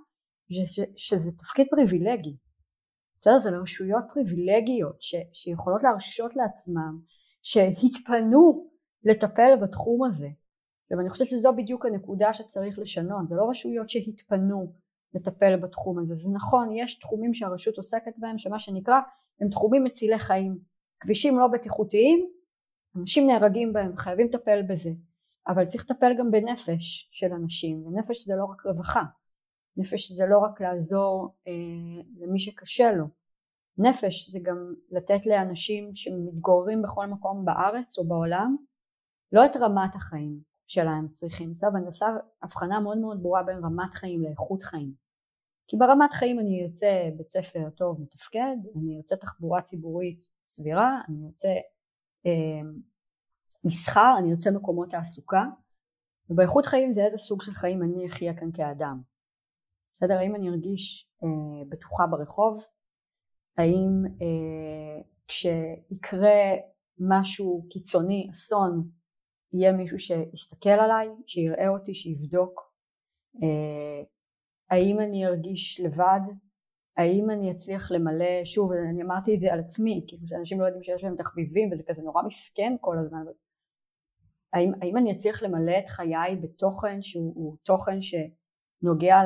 שזה 0.97 1.33
תפקיד 1.39 1.67
פריבילגי. 1.71 2.37
יודע, 3.27 3.39
זה 3.39 3.51
לרשויות 3.51 4.05
פריבילגיות 4.15 5.03
ש, 5.03 5.15
שיכולות 5.33 5.83
להרשות 5.83 6.37
לעצמם 6.37 6.99
שהתפנו 7.43 8.71
לטפל 9.05 9.57
בתחום 9.63 10.05
הזה. 10.05 10.29
ואני 10.91 11.09
חושבת 11.09 11.27
שזו 11.27 11.53
בדיוק 11.57 11.87
הנקודה 11.87 12.33
שצריך 12.33 12.79
לשנות, 12.79 13.29
זה 13.29 13.35
לא 13.35 13.51
רשויות 13.51 13.89
שהתפנו 13.89 14.73
לטפל 15.15 15.57
בתחום 15.57 15.99
הזה, 15.99 16.15
זה 16.15 16.31
נכון, 16.33 16.73
יש 16.73 16.99
תחומים 16.99 17.33
שהרשות 17.33 17.77
עוסקת 17.77 18.13
בהם 18.19 18.39
שמה 18.39 18.59
שנקרא 18.59 19.01
הם 19.41 19.49
תחומים 19.49 19.85
מצילי 19.85 20.19
חיים, 20.19 20.59
כבישים 21.01 21.39
לא 21.39 21.47
בטיחותיים, 21.47 22.29
אנשים 22.97 23.27
נהרגים 23.27 23.73
בהם, 23.73 23.97
חייבים 23.97 24.27
לטפל 24.27 24.63
בזה, 24.69 24.91
אבל 25.49 25.65
צריך 25.65 25.91
לטפל 25.91 26.13
גם 26.19 26.31
בנפש 26.31 27.09
של 27.13 27.33
אנשים, 27.33 27.87
ונפש 27.87 28.27
זה 28.27 28.35
לא 28.37 28.45
רק 28.45 28.67
רווחה, 28.67 29.03
נפש 29.77 30.13
זה 30.13 30.27
לא 30.27 30.39
רק 30.39 30.61
לעזור 30.61 31.35
אה, 31.49 31.53
למי 32.21 32.39
שקשה 32.39 32.93
לו, 32.93 33.05
נפש 33.79 34.31
זה 34.31 34.39
גם 34.43 34.75
לתת 34.91 35.27
לאנשים 35.27 35.95
שמתגוררים 35.95 36.83
בכל 36.83 37.07
מקום 37.07 37.45
בארץ 37.45 37.99
או 37.99 38.05
בעולם 38.05 38.57
לא 39.33 39.47
את 39.47 39.57
רמת 39.57 39.95
החיים 39.95 40.41
שלהם 40.67 41.09
צריכים, 41.09 41.55
טוב 41.61 41.77
אני 41.77 41.87
עושה 41.87 42.07
הבחנה 42.43 42.81
מאוד 42.81 42.99
מאוד 42.99 43.23
ברורה 43.23 43.43
בין 43.43 43.59
רמת 43.65 43.95
חיים 43.95 44.23
לאיכות 44.23 44.63
חיים. 44.63 44.93
כי 45.69 45.77
ברמת 45.77 46.13
חיים 46.13 46.41
אני 46.41 46.65
ארצה 46.65 47.11
בית 47.17 47.31
ספר 47.31 47.71
טוב 47.71 48.01
מתפקד, 48.01 48.57
אני 48.77 48.97
ארצה 48.97 49.17
תחבורה 49.17 49.63
ציבורית 49.63 50.27
סבירה, 50.47 51.01
אני 51.09 51.27
ארצה 51.27 51.49
מסחר, 53.65 54.15
אני 54.19 54.31
ארצה 54.31 54.51
מקומות 54.51 54.91
תעסוקה 54.91 55.45
ובאיכות 56.31 56.67
חיים 56.67 56.93
זה 56.93 57.05
איזה 57.05 57.19
סוג 57.19 57.43
של 57.43 57.53
חיים 57.53 57.83
אני 57.83 58.07
אחיה 58.07 58.35
כאן 58.35 58.53
כאדם 58.53 59.01
בסדר? 60.03 60.19
האם 60.19 60.35
אני 60.35 60.49
ארגיש 60.49 61.11
אה, 61.25 61.65
בטוחה 61.69 62.07
ברחוב? 62.07 62.65
האם 63.59 64.05
אה, 64.23 65.03
כשיקרה 65.29 66.41
משהו 66.99 67.67
קיצוני, 67.71 68.29
אסון, 68.33 68.89
יהיה 69.53 69.73
מישהו 69.73 69.99
שיסתכל 69.99 70.71
עליי, 70.71 71.09
שיראה 71.27 71.69
אותי, 71.69 71.95
שיבדוק? 71.95 72.73
אה, 73.43 74.03
האם 74.71 75.01
אני 75.01 75.27
ארגיש 75.27 75.81
לבד? 75.81 76.21
האם 76.97 77.31
אני 77.31 77.51
אצליח 77.51 77.91
למלא, 77.91 78.45
שוב 78.45 78.73
אני 78.73 79.03
אמרתי 79.03 79.35
את 79.35 79.41
זה 79.41 79.53
על 79.53 79.61
עצמי, 79.61 80.05
כאילו 80.09 80.29
שאנשים 80.29 80.61
לא 80.61 80.67
יודעים 80.67 80.83
שיש 80.83 81.05
להם 81.05 81.17
תחביבים 81.17 81.73
וזה 81.73 81.83
כזה 81.83 82.03
נורא 82.03 82.23
מסכן 82.23 82.73
כל 82.81 82.99
הזמן, 82.99 83.25
האם, 84.53 84.73
האם 84.83 84.97
אני 84.97 85.13
אצליח 85.13 85.43
למלא 85.43 85.79
את 85.79 85.89
חיי 85.89 86.37
בתוכן 86.43 87.03
שהוא 87.03 87.57
תוכן 87.63 87.99
שנוגע 88.03 89.17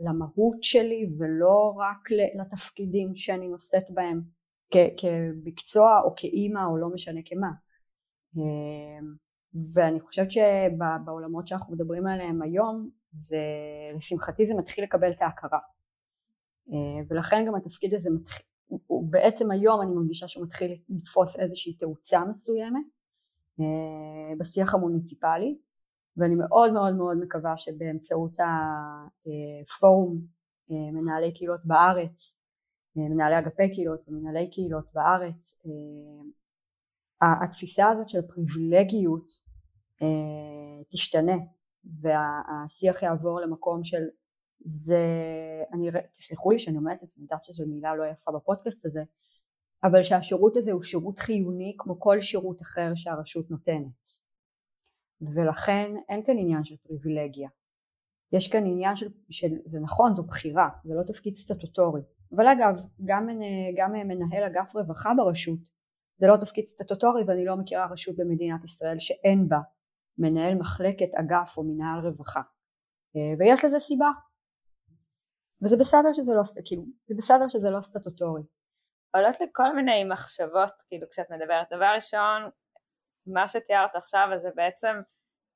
למהות 0.00 0.62
שלי 0.62 1.10
ולא 1.18 1.74
רק 1.76 2.10
לתפקידים 2.34 3.14
שאני 3.14 3.48
נושאת 3.48 3.90
בהם 3.90 4.20
כמקצוע 4.70 6.00
או 6.04 6.14
כאימא 6.16 6.66
או 6.66 6.76
לא 6.76 6.88
משנה 6.88 7.20
כמה 7.24 7.48
אמ, 8.36 9.14
ואני 9.74 10.00
חושבת 10.00 10.30
שבעולמות 10.30 11.48
שאנחנו 11.48 11.74
מדברים 11.74 12.06
עליהם 12.06 12.42
היום 12.42 12.90
זה, 13.12 13.42
לשמחתי 13.96 14.46
זה 14.46 14.54
מתחיל 14.54 14.84
לקבל 14.84 15.10
את 15.10 15.22
ההכרה. 15.22 15.58
אה, 16.72 17.04
ולכן 17.08 17.44
גם 17.46 17.54
התפקיד 17.54 17.94
הזה 17.94 18.10
מתחיל, 18.10 18.46
בעצם 19.10 19.50
היום 19.50 19.82
אני 19.82 19.90
מרגישה 19.90 20.28
שהוא 20.28 20.44
מתחיל 20.44 20.80
לתפוס 20.88 21.36
איזושהי 21.36 21.74
תאוצה 21.74 22.24
מסוימת 22.24 22.84
אה, 23.60 24.36
בשיח 24.38 24.74
המוניציפלי 24.74 25.58
ואני 26.16 26.34
מאוד 26.34 26.72
מאוד 26.72 26.94
מאוד 26.94 27.18
מקווה 27.18 27.56
שבאמצעות 27.56 28.36
הפורום 29.64 30.20
מנהלי 30.70 31.34
קהילות 31.34 31.60
בארץ, 31.64 32.40
מנהלי 32.96 33.38
אגפי 33.38 33.72
קהילות 33.74 34.08
ומנהלי 34.08 34.50
קהילות 34.50 34.84
בארץ, 34.94 35.62
התפיסה 37.22 37.88
הזאת 37.88 38.08
של 38.08 38.22
פריבילגיות 38.22 39.32
תשתנה 40.90 41.36
והשיח 42.00 43.02
יעבור 43.02 43.40
למקום 43.40 43.84
של 43.84 44.02
זה, 44.60 45.02
אני, 45.72 45.90
תסלחו 46.12 46.50
לי 46.50 46.58
שאני 46.58 46.76
אומרת 46.76 47.02
את 47.02 47.08
זה, 47.08 47.14
אני 47.16 47.24
יודעת 47.24 47.44
שזו 47.44 47.64
מילה 47.66 47.96
לא 47.96 48.04
יפה 48.04 48.32
בפודקאסט 48.32 48.86
הזה, 48.86 49.02
אבל 49.84 50.02
שהשירות 50.02 50.56
הזה 50.56 50.72
הוא 50.72 50.82
שירות 50.82 51.18
חיוני 51.18 51.74
כמו 51.78 52.00
כל 52.00 52.20
שירות 52.20 52.62
אחר 52.62 52.92
שהרשות 52.94 53.50
נותנת. 53.50 54.08
ולכן 55.20 55.92
אין 56.08 56.22
כאן 56.24 56.38
עניין 56.38 56.64
של 56.64 56.76
פריבילגיה. 56.76 57.48
יש 58.32 58.48
כאן 58.48 58.66
עניין 58.66 58.96
של, 58.96 59.08
של 59.30 59.48
זה 59.64 59.80
נכון, 59.80 60.14
זו 60.14 60.22
בחירה, 60.22 60.68
זה 60.84 60.94
לא 60.94 61.02
תפקיד 61.02 61.34
סטטוטורי. 61.34 62.02
אבל 62.36 62.46
אגב, 62.46 62.80
גם, 63.04 63.28
גם 63.76 63.92
מנהל 63.92 64.42
אגף 64.42 64.74
רווחה 64.74 65.12
ברשות 65.16 65.58
זה 66.18 66.26
לא 66.26 66.36
תפקיד 66.36 66.66
סטטוטורי 66.66 67.22
ואני 67.26 67.44
לא 67.44 67.56
מכירה 67.56 67.86
רשות 67.86 68.16
במדינת 68.16 68.64
ישראל 68.64 68.98
שאין 68.98 69.48
בה 69.48 69.58
מנהל 70.18 70.54
מחלקת 70.54 71.08
אגף 71.14 71.54
או 71.56 71.64
מנהל 71.64 72.06
רווחה 72.06 72.40
אה, 73.16 73.34
ויש 73.38 73.64
לזה 73.64 73.80
סיבה 73.80 74.08
וזה 75.62 75.76
בסדר 75.76 76.12
שזה 76.12 76.32
לא, 76.34 76.42
כאילו, 76.64 76.82
זה 77.06 77.14
בסדר 77.18 77.48
שזה 77.48 77.70
לא 77.70 77.82
סטטוטורי. 77.82 78.42
עולות 79.14 79.40
לי 79.40 79.46
כל 79.52 79.76
מיני 79.76 80.04
מחשבות 80.04 80.82
כאילו 80.86 81.06
כשאת 81.10 81.30
מדברת. 81.30 81.66
דבר 81.72 81.92
ראשון, 81.94 82.50
מה 83.26 83.48
שתיארת 83.48 83.96
עכשיו 83.96 84.28
אז 84.34 84.40
זה 84.40 84.50
בעצם 84.54 85.00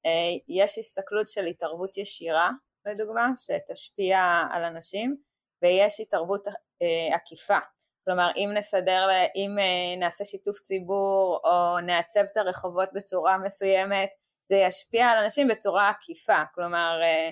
אה, 0.07 0.11
יש 0.49 0.79
הסתכלות 0.79 1.29
של 1.29 1.45
התערבות 1.45 1.97
ישירה 1.97 2.51
לדוגמה 2.87 3.27
שתשפיע 3.37 4.19
על 4.51 4.65
אנשים 4.65 5.17
ויש 5.63 6.01
התערבות 6.01 6.49
אה, 6.49 7.15
עקיפה. 7.17 7.59
כלומר 8.05 8.31
אם 8.37 8.51
נסדר, 8.55 9.09
אם 9.35 9.57
נעשה 9.99 10.25
שיתוף 10.25 10.57
ציבור 10.61 11.41
או 11.45 11.81
נעצב 11.81 12.21
את 12.21 12.37
הרחובות 12.37 12.89
בצורה 12.93 13.39
מסוימת 13.39 14.09
זה 14.53 14.57
ישפיע 14.57 15.07
על 15.07 15.19
אנשים 15.25 15.49
בצורה 15.49 15.89
עקיפה, 15.89 16.43
כלומר 16.55 17.01
אה, 17.03 17.07
אה, 17.07 17.31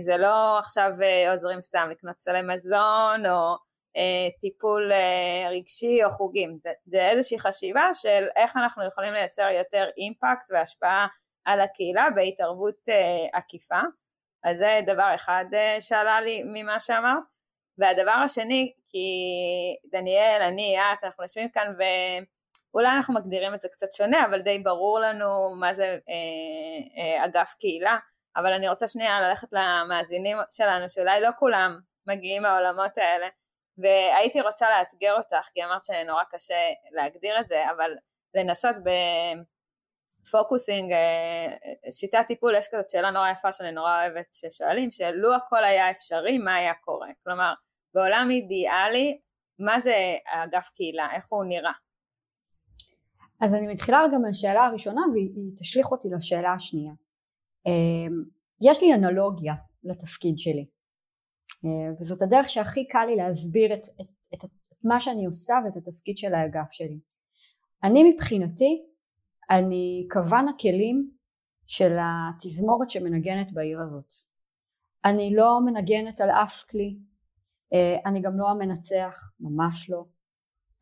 זה 0.00 0.16
לא 0.16 0.58
עכשיו 0.58 0.90
אה, 1.02 1.30
עוזרים 1.30 1.60
סתם 1.60 1.88
לקנות 1.90 2.18
סלי 2.18 2.42
מזון 2.42 3.26
או 3.26 3.56
טיפול 4.40 4.92
רגשי 5.50 6.04
או 6.04 6.10
חוגים, 6.10 6.58
זה 6.86 7.08
איזושהי 7.08 7.38
חשיבה 7.38 7.88
של 7.92 8.26
איך 8.36 8.56
אנחנו 8.56 8.84
יכולים 8.84 9.12
לייצר 9.12 9.48
יותר 9.58 9.88
אימפקט 9.96 10.50
והשפעה 10.50 11.06
על 11.44 11.60
הקהילה 11.60 12.06
בהתערבות 12.14 12.88
עקיפה, 13.32 13.80
אז 14.44 14.58
זה 14.58 14.80
דבר 14.86 15.14
אחד 15.14 15.44
שעלה 15.80 16.20
לי 16.20 16.42
ממה 16.44 16.80
שאמרת, 16.80 17.22
והדבר 17.78 18.10
השני, 18.24 18.72
כי 18.88 19.08
דניאל, 19.92 20.42
אני, 20.42 20.76
את, 20.80 21.04
אנחנו 21.04 21.24
יושבים 21.24 21.48
כאן 21.50 21.74
ו... 21.78 21.82
אולי 22.74 22.88
אנחנו 22.88 23.14
מגדירים 23.14 23.54
את 23.54 23.60
זה 23.60 23.68
קצת 23.68 23.92
שונה, 23.92 24.26
אבל 24.26 24.40
די 24.40 24.58
ברור 24.58 25.00
לנו 25.00 25.54
מה 25.54 25.74
זה 25.74 25.98
אה, 26.08 27.02
אה, 27.02 27.24
אגף 27.24 27.54
קהילה, 27.58 27.96
אבל 28.38 28.52
אני 28.52 28.68
רוצה 28.68 28.88
שנייה 28.88 29.20
ללכת 29.20 29.48
למאזינים 29.52 30.36
שלנו, 30.50 30.88
שאולי 30.88 31.20
לא 31.20 31.28
כולם 31.38 31.80
מגיעים 32.06 32.42
מהעולמות 32.42 32.98
האלה, 32.98 33.28
והייתי 33.78 34.40
רוצה 34.40 34.66
לאתגר 34.70 35.14
אותך, 35.16 35.48
כי 35.54 35.64
אמרת 35.64 35.84
שנורא 35.84 36.22
קשה 36.30 36.54
להגדיר 36.92 37.40
את 37.40 37.48
זה, 37.48 37.70
אבל 37.70 37.90
לנסות 38.34 38.76
בפוקוסינג, 40.24 40.92
אה, 40.92 41.56
שיטת 41.90 42.24
טיפול, 42.28 42.54
יש 42.54 42.68
כזאת 42.72 42.90
שאלה 42.90 43.10
נורא 43.10 43.30
יפה 43.30 43.52
שאני 43.52 43.72
נורא 43.72 44.00
אוהבת 44.00 44.26
ששואלים, 44.32 44.90
שלו 44.90 45.34
הכל 45.34 45.64
היה 45.64 45.90
אפשרי, 45.90 46.38
מה 46.38 46.54
היה 46.54 46.74
קורה? 46.74 47.08
כלומר, 47.24 47.54
בעולם 47.94 48.28
אידיאלי, 48.30 49.18
מה 49.58 49.80
זה 49.80 49.94
אגף 50.26 50.68
קהילה? 50.74 51.08
איך 51.12 51.26
הוא 51.28 51.44
נראה? 51.44 51.72
אז 53.40 53.54
אני 53.54 53.66
מתחילה 53.66 54.02
רגע 54.04 54.18
מהשאלה 54.18 54.64
הראשונה 54.64 55.00
והיא 55.12 55.52
תשליך 55.58 55.92
אותי 55.92 56.08
לשאלה 56.16 56.52
השנייה. 56.52 56.92
אמ, 57.66 58.22
יש 58.60 58.82
לי 58.82 58.94
אנלוגיה 58.94 59.54
לתפקיד 59.84 60.38
שלי 60.38 60.66
אה, 61.64 61.94
וזאת 62.00 62.22
הדרך 62.22 62.48
שהכי 62.48 62.88
קל 62.88 63.04
לי 63.06 63.16
להסביר 63.16 63.74
את, 63.74 63.82
את, 64.00 64.06
את, 64.34 64.44
את 64.44 64.84
מה 64.84 65.00
שאני 65.00 65.26
עושה 65.26 65.54
ואת 65.64 65.76
התפקיד 65.76 66.18
של 66.18 66.34
האגף 66.34 66.72
שלי. 66.72 66.98
אני 67.84 68.12
מבחינתי 68.12 68.82
אני 69.50 70.06
כוון 70.12 70.48
הכלים 70.48 71.10
של 71.66 71.96
התזמורת 72.00 72.90
שמנגנת 72.90 73.52
בעיר 73.52 73.80
הזאת. 73.80 74.14
אני 75.04 75.34
לא 75.34 75.60
מנגנת 75.64 76.20
על 76.20 76.30
אף 76.30 76.64
כלי, 76.70 76.98
אה, 77.72 77.96
אני 78.06 78.20
גם 78.20 78.38
לא 78.38 78.50
המנצח, 78.50 79.32
ממש 79.40 79.90
לא. 79.90 80.04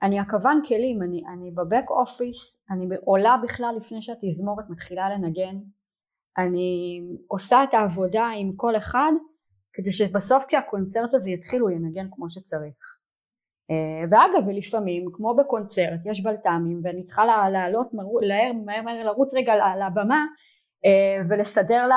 אני 0.03 0.19
הכוון 0.19 0.61
כלים, 0.69 1.03
אני, 1.03 1.23
אני 1.33 1.51
בבק 1.51 1.91
אופיס, 1.91 2.63
אני 2.71 2.87
עולה 3.05 3.37
בכלל 3.43 3.75
לפני 3.81 4.03
שהתזמורת 4.03 4.71
מתחילה 4.71 5.11
לנגן, 5.11 5.59
אני 6.39 7.01
עושה 7.29 7.65
את 7.65 7.75
העבודה 7.75 8.27
עם 8.37 8.53
כל 8.57 8.77
אחד 8.77 9.13
כדי 9.73 9.93
שבסוף 9.93 10.45
כשהקונצרט 10.49 11.15
הזה 11.15 11.31
יתחיל 11.31 11.61
הוא 11.61 11.71
ינגן 11.71 12.07
כמו 12.13 12.31
שצריך. 12.31 12.97
אה, 13.71 14.05
ואגב 14.11 14.49
ולפעמים 14.49 15.09
כמו 15.13 15.37
בקונצרט 15.37 16.01
יש 16.05 16.23
בלת"מים 16.23 16.81
ואני 16.85 17.05
צריכה 17.05 17.49
לעלות 17.51 17.95
מהר 17.95 18.53
מהר 18.85 19.03
לרוץ 19.03 19.35
רגע 19.35 19.55
לבמה 19.77 20.25
אה, 20.85 21.23
ולסדר 21.29 21.89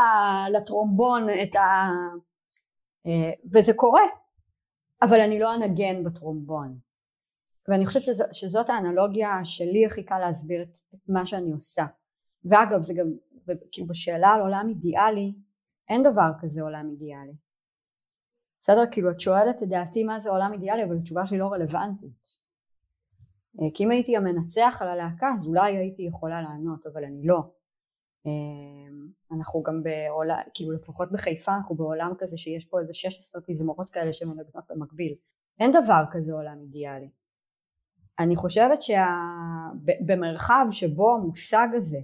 לטרומבון 0.51 1.27
את 1.43 1.55
ה... 1.55 1.89
אה, 3.07 3.31
וזה 3.53 3.73
קורה. 3.73 4.03
אבל 5.01 5.19
אני 5.19 5.39
לא 5.39 5.55
אנגן 5.55 6.03
בטרומבון. 6.03 6.77
ואני 7.67 7.85
חושבת 7.85 8.03
שזו, 8.03 8.23
שזאת 8.31 8.69
האנלוגיה 8.69 9.39
שלי 9.43 9.85
הכי 9.85 10.03
קל 10.03 10.19
להסביר 10.19 10.61
את 10.61 10.99
מה 11.07 11.25
שאני 11.25 11.51
עושה. 11.51 11.85
ואגב 12.45 12.81
זה 12.81 12.93
גם 12.93 13.07
כאילו 13.71 13.87
בשאלה 13.87 14.27
על 14.29 14.41
עולם 14.41 14.65
אידיאלי 14.69 15.33
אין 15.89 16.03
דבר 16.03 16.31
כזה 16.39 16.61
עולם 16.61 16.89
אידיאלי. 16.91 17.33
בסדר? 18.61 18.83
כאילו 18.91 19.11
את 19.11 19.19
שואלת 19.19 19.63
את 19.63 19.69
דעתי 19.69 20.03
מה 20.03 20.19
זה 20.19 20.29
עולם 20.29 20.53
אידיאלי 20.53 20.83
אבל 20.83 20.97
התשובה 20.97 21.27
שלי 21.27 21.37
לא 21.37 21.47
רלוונטית. 21.47 22.37
אה, 23.61 23.67
כי 23.73 23.83
אם 23.83 23.91
הייתי 23.91 24.17
המנצח 24.17 24.77
על 24.81 24.87
הלהקה 24.87 25.29
אז 25.39 25.45
אולי 25.47 25.77
הייתי 25.77 26.01
יכולה 26.01 26.41
לענות 26.41 26.85
אבל 26.85 27.03
אני 27.03 27.27
לא. 27.27 27.39
אה, 28.25 28.31
אנחנו 29.37 29.63
גם 29.63 29.83
בעולם 29.83 30.37
כאילו 30.53 30.71
לפחות 30.71 31.11
בחיפה 31.11 31.55
אנחנו 31.55 31.75
בעולם 31.75 32.13
כזה 32.17 32.37
שיש 32.37 32.65
פה 32.65 32.79
איזה 32.79 32.93
16 32.93 33.41
תזמורות 33.47 33.89
כאלה 33.89 34.13
שמנגנות 34.13 34.63
במקביל. 34.69 35.15
אין 35.59 35.71
דבר 35.71 36.03
כזה 36.11 36.33
עולם 36.33 36.57
אידיאלי. 36.61 37.09
אני 38.19 38.35
חושבת 38.35 38.79
שבמרחב 38.81 40.65
שבו 40.71 41.15
המושג 41.15 41.67
הזה 41.77 41.99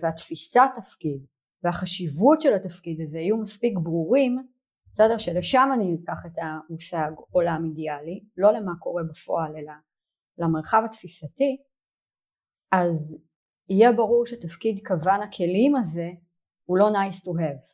והתפיסת 0.00 0.70
תפקיד 0.76 1.26
והחשיבות 1.62 2.40
של 2.40 2.54
התפקיד 2.54 3.00
הזה 3.00 3.18
יהיו 3.18 3.36
מספיק 3.36 3.78
ברורים, 3.78 4.38
בסדר? 4.92 5.18
שלשם 5.18 5.68
אני 5.74 5.96
אקח 6.04 6.26
את 6.26 6.38
המושג 6.42 7.10
עולם 7.30 7.64
אידיאלי, 7.64 8.24
לא 8.36 8.52
למה 8.52 8.72
קורה 8.78 9.02
בפועל 9.10 9.56
אלא 9.56 9.72
למרחב 10.38 10.82
התפיסתי, 10.84 11.56
אז 12.72 13.18
יהיה 13.68 13.92
ברור 13.92 14.26
שתפקיד 14.26 14.86
כוון 14.86 15.22
הכלים 15.22 15.76
הזה 15.76 16.10
הוא 16.64 16.78
לא 16.78 16.88
nice 16.88 17.24
to 17.24 17.30
have. 17.30 17.70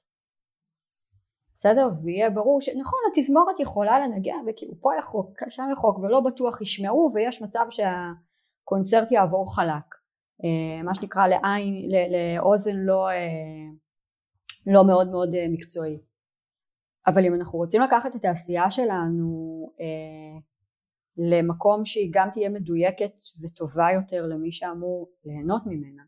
בסדר? 1.55 1.89
ויהיה 2.03 2.31
ברור 2.31 2.61
שנכון 2.61 3.01
התזמורת 3.13 3.61
יכולה 3.61 4.01
לנגן 4.01 4.45
וכאילו 4.47 4.75
פה 4.81 4.91
יחוק, 4.99 5.31
שם 5.49 5.69
יחוק 5.73 5.99
ולא 5.99 6.21
בטוח 6.21 6.61
ישמעו 6.61 7.11
ויש 7.15 7.43
מצב 7.43 7.67
שהקונצרט 7.71 9.13
יעבור 9.13 9.55
חלק 9.57 9.71
אה, 9.71 10.06
מה 10.85 10.95
שנקרא 10.95 11.27
לעין, 11.27 11.89
לאוזן 12.13 12.77
לא, 12.77 13.09
אה, 13.09 13.15
לא 14.67 14.87
מאוד 14.87 15.11
מאוד 15.11 15.35
אה, 15.35 15.47
מקצועי. 15.49 15.99
אבל 17.07 17.25
אם 17.25 17.35
אנחנו 17.35 17.59
רוצים 17.59 17.83
לקחת 17.83 18.17
את 18.17 18.25
העשייה 18.25 18.71
שלנו 18.71 19.71
למקום 21.17 21.85
שהיא 21.85 22.11
גם 22.15 22.29
תהיה 22.33 22.49
מדויקת 22.49 23.13
וטובה 23.41 23.87
יותר 23.95 24.27
למי 24.27 24.53
שאמור 24.53 25.11
ליהנות 25.25 25.63
ממנה 25.67 26.03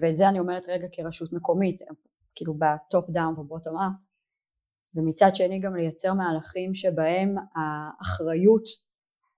ואת 0.00 0.16
זה 0.16 0.28
אני 0.28 0.38
אומרת 0.38 0.68
רגע 0.68 0.86
כרשות 0.92 1.32
מקומית 1.32 1.80
כאילו 2.34 2.54
ב 2.54 2.68
top 2.68 3.10
down 3.10 3.34
ו 3.38 3.43
bottom 3.43 3.76
up 3.76 3.92
ומצד 4.94 5.30
שני 5.34 5.60
גם 5.60 5.76
לייצר 5.76 6.14
מהלכים 6.14 6.74
שבהם 6.74 7.34
האחריות 7.54 8.64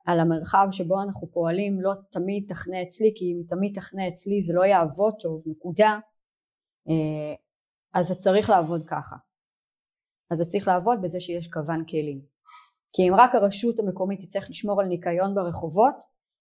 על 0.08 0.20
המרחב 0.20 0.66
שבו 0.70 1.02
אנחנו 1.02 1.28
פועלים 1.32 1.80
לא 1.80 1.92
תמיד 2.10 2.44
תחנה 2.48 2.82
אצלי 2.82 3.12
כי 3.16 3.24
אם 3.24 3.42
תמיד 3.48 3.72
תחנה 3.74 4.08
אצלי 4.08 4.42
זה 4.42 4.52
לא 4.52 4.64
יעבוד 4.64 5.14
טוב 5.20 5.42
נקודה 5.46 5.98
אה, 6.88 7.34
אז 7.94 8.06
זה 8.08 8.14
צריך 8.14 8.50
לעבוד 8.50 8.80
ככה 8.86 9.16
אז 10.30 10.40
אתה 10.40 10.48
צריך 10.48 10.68
לעבוד 10.68 10.98
בזה 11.02 11.20
שיש 11.20 11.48
כוון 11.52 11.84
כלים. 11.90 12.20
כי 12.92 13.08
אם 13.08 13.14
רק 13.18 13.34
הרשות 13.34 13.78
המקומית 13.78 14.20
תצטרך 14.20 14.50
לשמור 14.50 14.80
על 14.80 14.86
ניקיון 14.86 15.34
ברחובות, 15.34 15.94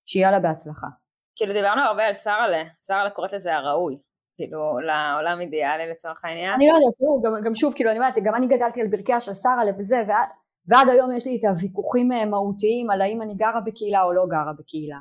שיהיה 0.05 0.31
לה 0.31 0.39
בהצלחה. 0.39 0.87
כאילו 1.35 1.53
דיברנו 1.53 1.81
הרבה 1.81 2.07
על 2.07 2.13
שרה'לה, 2.13 2.63
שרה'לה 2.81 3.09
קוראת 3.09 3.33
לזה 3.33 3.55
הראוי, 3.55 3.97
כאילו 4.35 4.79
לעולם 4.79 5.41
אידיאלי 5.41 5.91
לצורך 5.91 6.25
העניין. 6.25 6.53
אני 6.53 6.67
לא 6.67 6.73
יודעת, 6.73 6.97
תראו, 6.97 7.21
גם, 7.21 7.45
גם 7.45 7.55
שוב, 7.55 7.73
כאילו 7.73 7.89
אני 7.89 7.99
אומרת, 7.99 8.13
גם 8.23 8.35
אני 8.35 8.47
גדלתי 8.47 8.81
על 8.81 8.87
ברכיה 8.87 9.21
של 9.21 9.33
שרה'לה 9.33 9.71
וזה, 9.79 9.95
ועד, 10.07 10.29
ועד 10.67 10.87
היום 10.89 11.11
יש 11.11 11.25
לי 11.25 11.37
את 11.39 11.49
הוויכוחים 11.49 12.11
אה, 12.11 12.25
מהותיים 12.25 12.89
על 12.89 13.01
האם 13.01 13.21
אני 13.21 13.35
גרה 13.35 13.61
בקהילה 13.61 14.03
או 14.03 14.13
לא 14.13 14.25
גרה 14.29 14.53
בקהילה. 14.53 14.99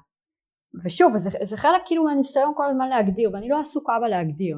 ושוב, 0.84 1.12
זה, 1.16 1.30
זה 1.44 1.56
חלק 1.56 1.82
כאילו 1.86 2.04
מהניסיון 2.04 2.52
כל 2.56 2.68
הזמן 2.68 2.88
להגדיר, 2.88 3.30
ואני 3.32 3.48
לא 3.48 3.60
עסוקה 3.60 3.98
בלהגדיר. 4.00 4.56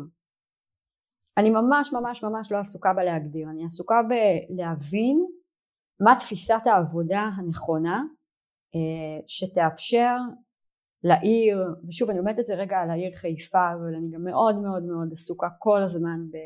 אני 1.36 1.50
ממש 1.50 1.92
ממש 1.92 2.24
ממש 2.24 2.52
לא 2.52 2.58
עסוקה 2.58 2.92
בלהגדיר, 2.92 3.48
אני 3.50 3.64
עסוקה 3.64 4.00
בלהבין 4.02 5.26
מה 6.00 6.16
תפיסת 6.20 6.60
העבודה 6.64 7.20
הנכונה 7.20 8.02
אה, 8.74 9.20
שתאפשר 9.26 10.16
לעיר, 11.04 11.58
ושוב 11.88 12.10
אני 12.10 12.18
עומדת 12.18 12.38
את 12.38 12.46
זה 12.46 12.54
רגע 12.54 12.78
על 12.78 12.90
העיר 12.90 13.12
חיפה, 13.12 13.72
אבל 13.72 13.94
אני 13.94 14.10
גם 14.10 14.24
מאוד 14.24 14.58
מאוד 14.62 14.82
מאוד 14.82 15.08
עסוקה 15.12 15.48
כל 15.58 15.82
הזמן 15.82 16.20
ב, 16.30 16.36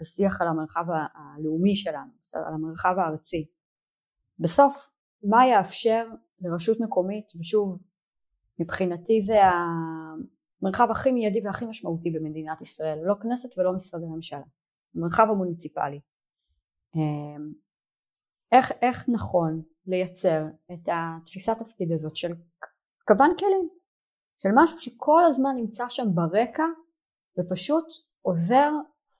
בשיח 0.00 0.40
על 0.40 0.48
המרחב 0.48 0.84
הלאומי 1.14 1.76
שלנו, 1.76 2.10
על 2.34 2.54
המרחב 2.54 2.94
הארצי. 2.98 3.46
בסוף 4.38 4.90
מה 5.22 5.46
יאפשר 5.46 6.08
לרשות 6.40 6.80
מקומית, 6.80 7.24
ושוב 7.40 7.78
מבחינתי 8.58 9.22
זה 9.22 9.38
המרחב 10.62 10.90
הכי 10.90 11.12
מיידי 11.12 11.40
והכי 11.44 11.64
משמעותי 11.66 12.10
במדינת 12.10 12.60
ישראל, 12.60 12.98
לא 13.02 13.14
כנסת 13.22 13.58
ולא 13.58 13.72
משרדי 13.72 14.06
ממשלה, 14.06 14.42
המרחב 14.96 15.26
המוניציפלי. 15.30 16.00
אמ, 16.94 17.52
איך, 18.52 18.72
איך 18.82 19.08
נכון 19.08 19.62
לייצר 19.86 20.44
את 20.72 20.88
התפיסת 20.92 21.56
תפקיד 21.58 21.92
הזאת 21.92 22.16
של 22.16 22.32
כוון 23.08 23.30
כלים, 23.38 23.68
של 24.42 24.48
משהו 24.54 24.78
שכל 24.78 25.22
הזמן 25.24 25.56
נמצא 25.56 25.84
שם 25.88 26.04
ברקע 26.14 26.64
ופשוט 27.38 27.84
עוזר 28.22 28.72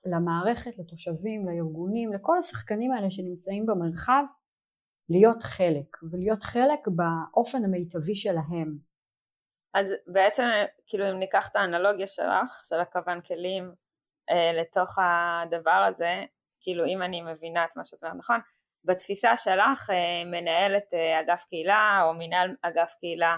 למערכת, 0.05 0.77
לתושבים, 0.77 1.45
לארגונים, 1.47 2.13
לכל 2.13 2.37
השחקנים 2.37 2.91
האלה 2.91 3.11
שנמצאים 3.11 3.65
במרחב 3.65 4.23
להיות 5.09 5.43
חלק, 5.43 5.97
ולהיות 6.11 6.43
חלק 6.43 6.79
באופן 6.87 7.63
המיטבי 7.63 8.15
שלהם. 8.15 8.77
אז 9.73 9.93
בעצם 10.07 10.43
כאילו 10.87 11.09
אם 11.11 11.19
ניקח 11.19 11.49
את 11.51 11.55
האנלוגיה 11.55 12.07
שלך, 12.07 12.61
של 12.69 12.79
הכוון 12.79 13.21
כלים 13.21 13.73
אה, 14.29 14.51
לתוך 14.53 14.97
הדבר 15.01 15.85
הזה, 15.87 16.23
כאילו 16.61 16.85
אם 16.85 17.01
אני 17.01 17.21
מבינה 17.21 17.65
את 17.65 17.77
מה 17.77 17.85
שאת 17.85 18.03
אומרת 18.03 18.17
נכון, 18.17 18.39
בתפיסה 18.83 19.37
שלך 19.37 19.89
אה, 19.89 20.23
מנהלת 20.25 20.93
אה, 20.93 21.19
אגף 21.19 21.45
קהילה 21.49 22.01
או 22.03 22.13
מנהל 22.13 22.55
אגף 22.61 22.93
קהילה 22.99 23.37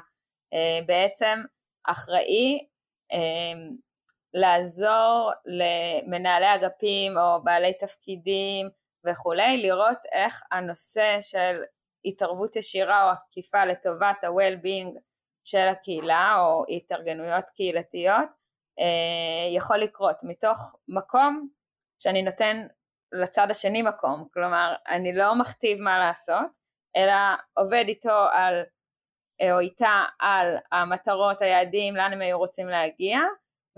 אה, 0.53 0.79
בעצם 0.85 1.39
אחראי 1.87 2.67
אה, 3.13 3.69
לעזור 4.37 5.31
למנהלי 5.45 6.55
אגפים 6.55 7.17
או 7.17 7.43
בעלי 7.43 7.73
תפקידים 7.73 8.69
וכולי, 9.05 9.57
לראות 9.57 9.97
איך 10.11 10.41
הנושא 10.51 11.17
של 11.21 11.61
התערבות 12.05 12.55
ישירה 12.55 13.03
או 13.03 13.09
עקיפה 13.09 13.65
לטובת 13.65 14.23
ה-well-being 14.23 14.99
של 15.43 15.67
הקהילה 15.67 16.35
או 16.39 16.63
התארגנויות 16.69 17.49
קהילתיות 17.49 18.29
אה, 18.79 19.55
יכול 19.55 19.77
לקרות 19.77 20.23
מתוך 20.23 20.75
מקום 20.87 21.49
שאני 22.01 22.21
נותן 22.21 22.67
לצד 23.11 23.47
השני 23.51 23.81
מקום, 23.81 24.27
כלומר 24.33 24.75
אני 24.87 25.15
לא 25.15 25.35
מכתיב 25.35 25.81
מה 25.81 25.99
לעשות 25.99 26.45
אלא 26.97 27.13
עובד 27.53 27.85
איתו 27.87 28.25
על 28.33 28.63
או 29.51 29.59
איתה 29.59 30.03
על 30.19 30.57
המטרות, 30.71 31.41
היעדים, 31.41 31.95
לאן 31.95 32.13
הם 32.13 32.21
היו 32.21 32.37
רוצים 32.37 32.67
להגיע 32.67 33.19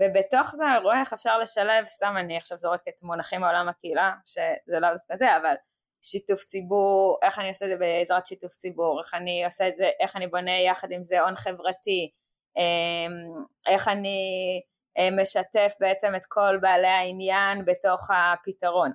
ובתוך 0.00 0.50
זה 0.50 0.64
רואה 0.82 1.00
איך 1.00 1.12
אפשר 1.12 1.38
לשלב, 1.38 1.86
סתם 1.86 2.14
אני 2.18 2.36
עכשיו 2.36 2.58
זורקת 2.58 3.02
מונחים 3.02 3.40
מעולם 3.40 3.68
הקהילה, 3.68 4.12
שזה 4.24 4.80
לא 4.80 4.92
דווקא 4.92 5.16
זה, 5.16 5.36
אבל 5.36 5.54
שיתוף 6.02 6.44
ציבור, 6.44 7.18
איך 7.22 7.38
אני 7.38 7.48
עושה 7.48 7.64
את 7.64 7.70
זה 7.70 7.76
בעזרת 7.76 8.26
שיתוף 8.26 8.52
ציבור, 8.52 9.00
איך 9.00 9.14
אני 9.14 9.44
עושה 9.44 9.68
את 9.68 9.76
זה, 9.76 9.90
איך 10.00 10.16
אני 10.16 10.26
בונה 10.26 10.60
יחד 10.60 10.90
עם 10.90 11.02
זה 11.02 11.20
הון 11.20 11.36
חברתי, 11.36 12.10
אמ, 12.56 13.44
איך 13.66 13.88
אני 13.88 14.60
אה, 14.98 15.08
משתף 15.10 15.72
בעצם 15.80 16.14
את 16.14 16.24
כל 16.28 16.58
בעלי 16.60 16.88
העניין 16.88 17.64
בתוך 17.64 18.10
הפתרון. 18.10 18.92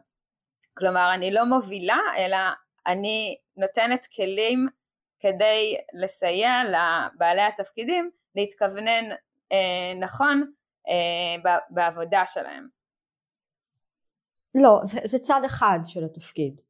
כלומר, 0.78 1.12
אני 1.14 1.32
לא 1.32 1.46
מובילה, 1.46 2.00
אלא 2.18 2.38
אני 2.88 3.38
נותנת 3.58 4.08
כלים 4.16 4.68
כדי 5.20 5.78
לסייע 5.94 6.52
לבעלי 6.64 7.42
התפקידים 7.42 8.12
להתכוונן 8.36 9.12
אה, 9.52 9.94
נכון 10.00 10.52
אה, 10.90 11.60
בעבודה 11.70 12.24
שלהם. 12.26 12.68
לא, 14.56 14.80
זה, 14.84 15.00
זה 15.06 15.20
צד 15.20 15.42
אחד 15.46 15.80
של 15.86 16.06
התפקיד, 16.06 16.62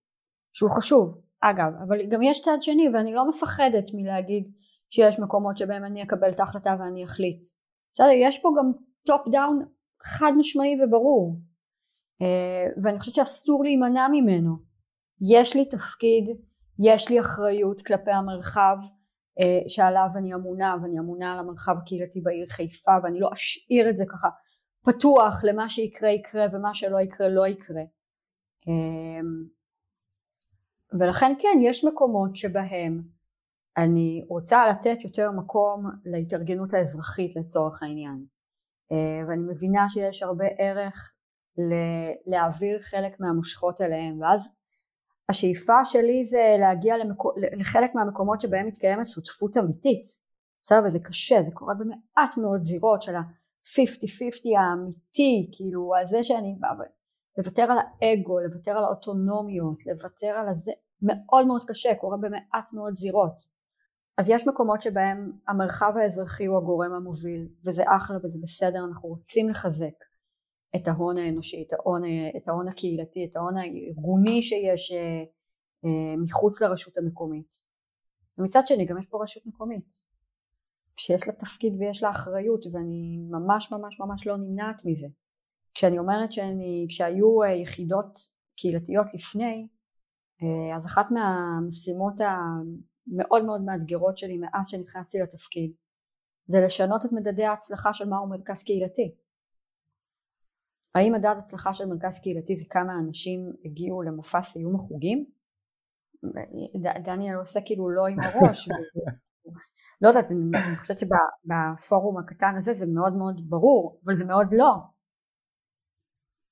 שהוא 0.53 0.71
חשוב, 0.71 1.21
אגב, 1.41 1.71
אבל 1.87 2.05
גם 2.09 2.21
יש 2.21 2.41
צד 2.41 2.57
שני 2.61 2.89
ואני 2.93 3.13
לא 3.13 3.29
מפחדת 3.29 3.85
מלהגיד 3.93 4.51
שיש 4.89 5.19
מקומות 5.19 5.57
שבהם 5.57 5.85
אני 5.85 6.03
אקבל 6.03 6.29
את 6.29 6.39
ההחלטה 6.39 6.75
ואני 6.79 7.03
אחליט. 7.03 7.43
בסדר, 7.93 8.07
יש 8.23 8.39
פה 8.41 8.49
גם 8.59 8.71
top 9.05 9.27
down 9.31 9.65
חד 10.01 10.31
משמעי 10.37 10.75
וברור, 10.83 11.35
uh, 12.21 12.79
ואני 12.83 12.99
חושבת 12.99 13.15
שאסור 13.15 13.63
להימנע 13.63 14.07
ממנו. 14.11 14.55
יש 15.31 15.55
לי 15.55 15.65
תפקיד, 15.65 16.25
יש 16.79 17.09
לי 17.09 17.19
אחריות 17.19 17.81
כלפי 17.81 18.11
המרחב, 18.11 18.77
אה, 18.81 18.87
שעליו 19.67 20.07
אני 20.15 20.33
אמונה 20.33 20.75
ואני 20.81 20.99
אמונה 20.99 21.33
על 21.33 21.39
המרחב 21.39 21.75
הקהילתי 21.77 22.21
בעיר 22.21 22.45
חיפה 22.47 22.91
ואני 23.03 23.19
לא 23.19 23.29
אשאיר 23.33 23.89
את 23.89 23.97
זה 23.97 24.03
ככה 24.09 24.27
פתוח 24.85 25.43
למה 25.43 25.69
שיקרה 25.69 26.09
יקרה 26.09 26.45
ומה 26.53 26.73
שלא 26.73 26.99
יקרה 26.99 27.29
לא 27.29 27.47
יקרה. 27.47 27.81
אמ, 28.67 29.45
ולכן 30.99 31.33
כן 31.39 31.59
יש 31.61 31.85
מקומות 31.85 32.35
שבהם 32.35 33.01
אני 33.77 34.25
רוצה 34.29 34.67
לתת 34.67 35.03
יותר 35.03 35.31
מקום 35.31 35.85
להתארגנות 36.05 36.73
האזרחית 36.73 37.35
לצורך 37.35 37.83
העניין. 37.83 38.25
אה, 38.91 39.27
ואני 39.27 39.41
מבינה 39.53 39.89
שיש 39.89 40.23
הרבה 40.23 40.45
ערך 40.57 41.11
להעביר 42.25 42.81
חלק 42.81 43.19
מהמושכות 43.19 43.81
אליהם 43.81 44.21
ואז 44.21 44.49
השאיפה 45.29 45.85
שלי 45.85 46.25
זה 46.25 46.55
להגיע 46.59 46.97
למקו, 46.97 47.31
לחלק 47.59 47.95
מהמקומות 47.95 48.41
שבהם 48.41 48.67
מתקיימת 48.67 49.07
שותפות 49.07 49.57
אמיתית. 49.57 50.03
בסדר? 50.63 50.79
וזה 50.87 50.99
קשה 50.99 51.41
זה 51.45 51.51
קורה 51.53 51.73
במעט 51.73 52.37
מאוד 52.37 52.63
זירות 52.63 53.01
של 53.01 53.15
ה-50-50 53.15 54.59
האמיתי 54.59 55.49
כאילו 55.51 55.95
על 55.95 56.07
זה 56.07 56.23
שאני 56.23 56.55
באה 56.59 56.71
לוותר 57.37 57.63
על 57.63 57.77
האגו 57.77 58.39
לוותר 58.39 58.71
על 58.71 58.83
האוטונומיות 58.83 59.85
לוותר 59.85 60.27
על 60.27 60.49
הזה 60.49 60.71
מאוד 61.01 61.47
מאוד 61.47 61.61
קשה 61.67 61.95
קורה 61.95 62.17
במעט 62.17 62.73
מאוד 62.73 62.95
זירות. 62.97 63.55
אז 64.17 64.29
יש 64.29 64.47
מקומות 64.47 64.81
שבהם 64.81 65.31
המרחב 65.47 65.93
האזרחי 66.01 66.45
הוא 66.45 66.57
הגורם 66.57 66.93
המוביל 66.93 67.47
וזה 67.65 67.83
אחלה 67.87 68.17
וזה 68.23 68.39
בסדר 68.41 68.85
אנחנו 68.89 69.09
רוצים 69.09 69.49
לחזק 69.49 69.95
את 70.75 70.87
ההון 70.87 71.17
האנושי, 71.17 71.63
את 71.67 71.73
ההון, 71.73 72.01
את 72.37 72.47
ההון 72.47 72.67
הקהילתי, 72.67 73.25
את 73.25 73.35
ההון 73.35 73.57
הארגוני 73.57 74.41
שיש 74.41 74.91
אה, 74.91 75.23
אה, 75.85 76.17
מחוץ 76.17 76.61
לרשות 76.61 76.97
המקומית. 76.97 77.65
ומצד 78.37 78.61
שני 78.65 78.85
גם 78.85 78.97
יש 78.97 79.05
פה 79.05 79.23
רשות 79.23 79.45
מקומית 79.45 80.01
שיש 80.97 81.27
לה 81.27 81.33
תפקיד 81.33 81.73
ויש 81.79 82.03
לה 82.03 82.09
אחריות 82.09 82.65
ואני 82.71 83.17
ממש 83.29 83.71
ממש 83.71 83.99
ממש 83.99 84.27
לא 84.27 84.37
נמנעת 84.37 84.75
מזה. 84.85 85.07
כשאני 85.73 85.99
אומרת 85.99 86.31
שאני, 86.31 86.85
כשהיו 86.89 87.43
אה, 87.43 87.49
יחידות 87.49 88.19
קהילתיות 88.57 89.13
לפני, 89.13 89.67
אז 90.75 90.85
אחת 90.85 91.05
מהמשימות 91.11 92.13
המאוד 92.19 93.45
מאוד 93.45 93.61
מאתגרות 93.61 94.17
שלי 94.17 94.37
מאז 94.37 94.67
שנכנסתי 94.67 95.19
לתפקיד 95.19 95.71
זה 96.47 96.57
לשנות 96.65 97.05
את 97.05 97.11
מדדי 97.11 97.45
ההצלחה 97.45 97.93
של 97.93 98.09
מהו 98.09 98.27
מרכז 98.27 98.63
קהילתי. 98.63 99.15
האם 100.95 101.13
מדד 101.13 101.35
הצלחה 101.37 101.73
של 101.73 101.85
מרכז 101.85 102.19
קהילתי 102.19 102.57
זה 102.57 102.65
כמה 102.69 102.93
אנשים 102.99 103.53
הגיעו 103.65 104.01
למופע 104.01 104.41
סיום 104.41 104.75
החוגים? 104.75 105.25
דניאל 107.03 107.35
עושה 107.35 107.59
כאילו 107.65 107.89
לא 107.89 108.07
עם 108.07 108.17
הראש 108.19 108.69
לא 110.01 110.07
יודעת 110.07 110.25
אני 110.31 110.77
חושבת 110.77 110.99
שבפורום 110.99 112.17
הקטן 112.17 112.55
הזה 112.57 112.73
זה 112.73 112.85
מאוד 112.85 113.13
מאוד 113.13 113.49
ברור 113.49 114.01
אבל 114.05 114.13
זה 114.13 114.25
מאוד 114.25 114.47
לא. 114.51 114.73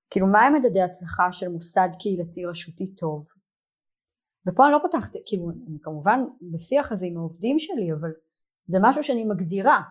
כאילו 0.09 0.27
מה 0.27 0.41
הם 0.41 0.53
מדדי 0.53 0.81
הצלחה 0.81 1.31
של 1.31 1.49
מוסד 1.49 1.89
קהילתי 1.99 2.45
רשותי 2.45 2.95
טוב? 2.95 3.27
ופה 4.47 4.65
אני 4.65 4.73
לא 4.73 4.79
פותחת 4.81 5.11
כאילו 5.25 5.49
אני 5.67 5.77
כמובן 5.81 6.19
בשיח 6.53 6.91
הזה 6.91 7.05
עם 7.05 7.17
העובדים 7.17 7.59
שלי 7.59 7.93
אבל 7.93 8.11
זה 8.67 8.77
משהו 8.81 9.03
שאני 9.03 9.25
מגדירה. 9.25 9.81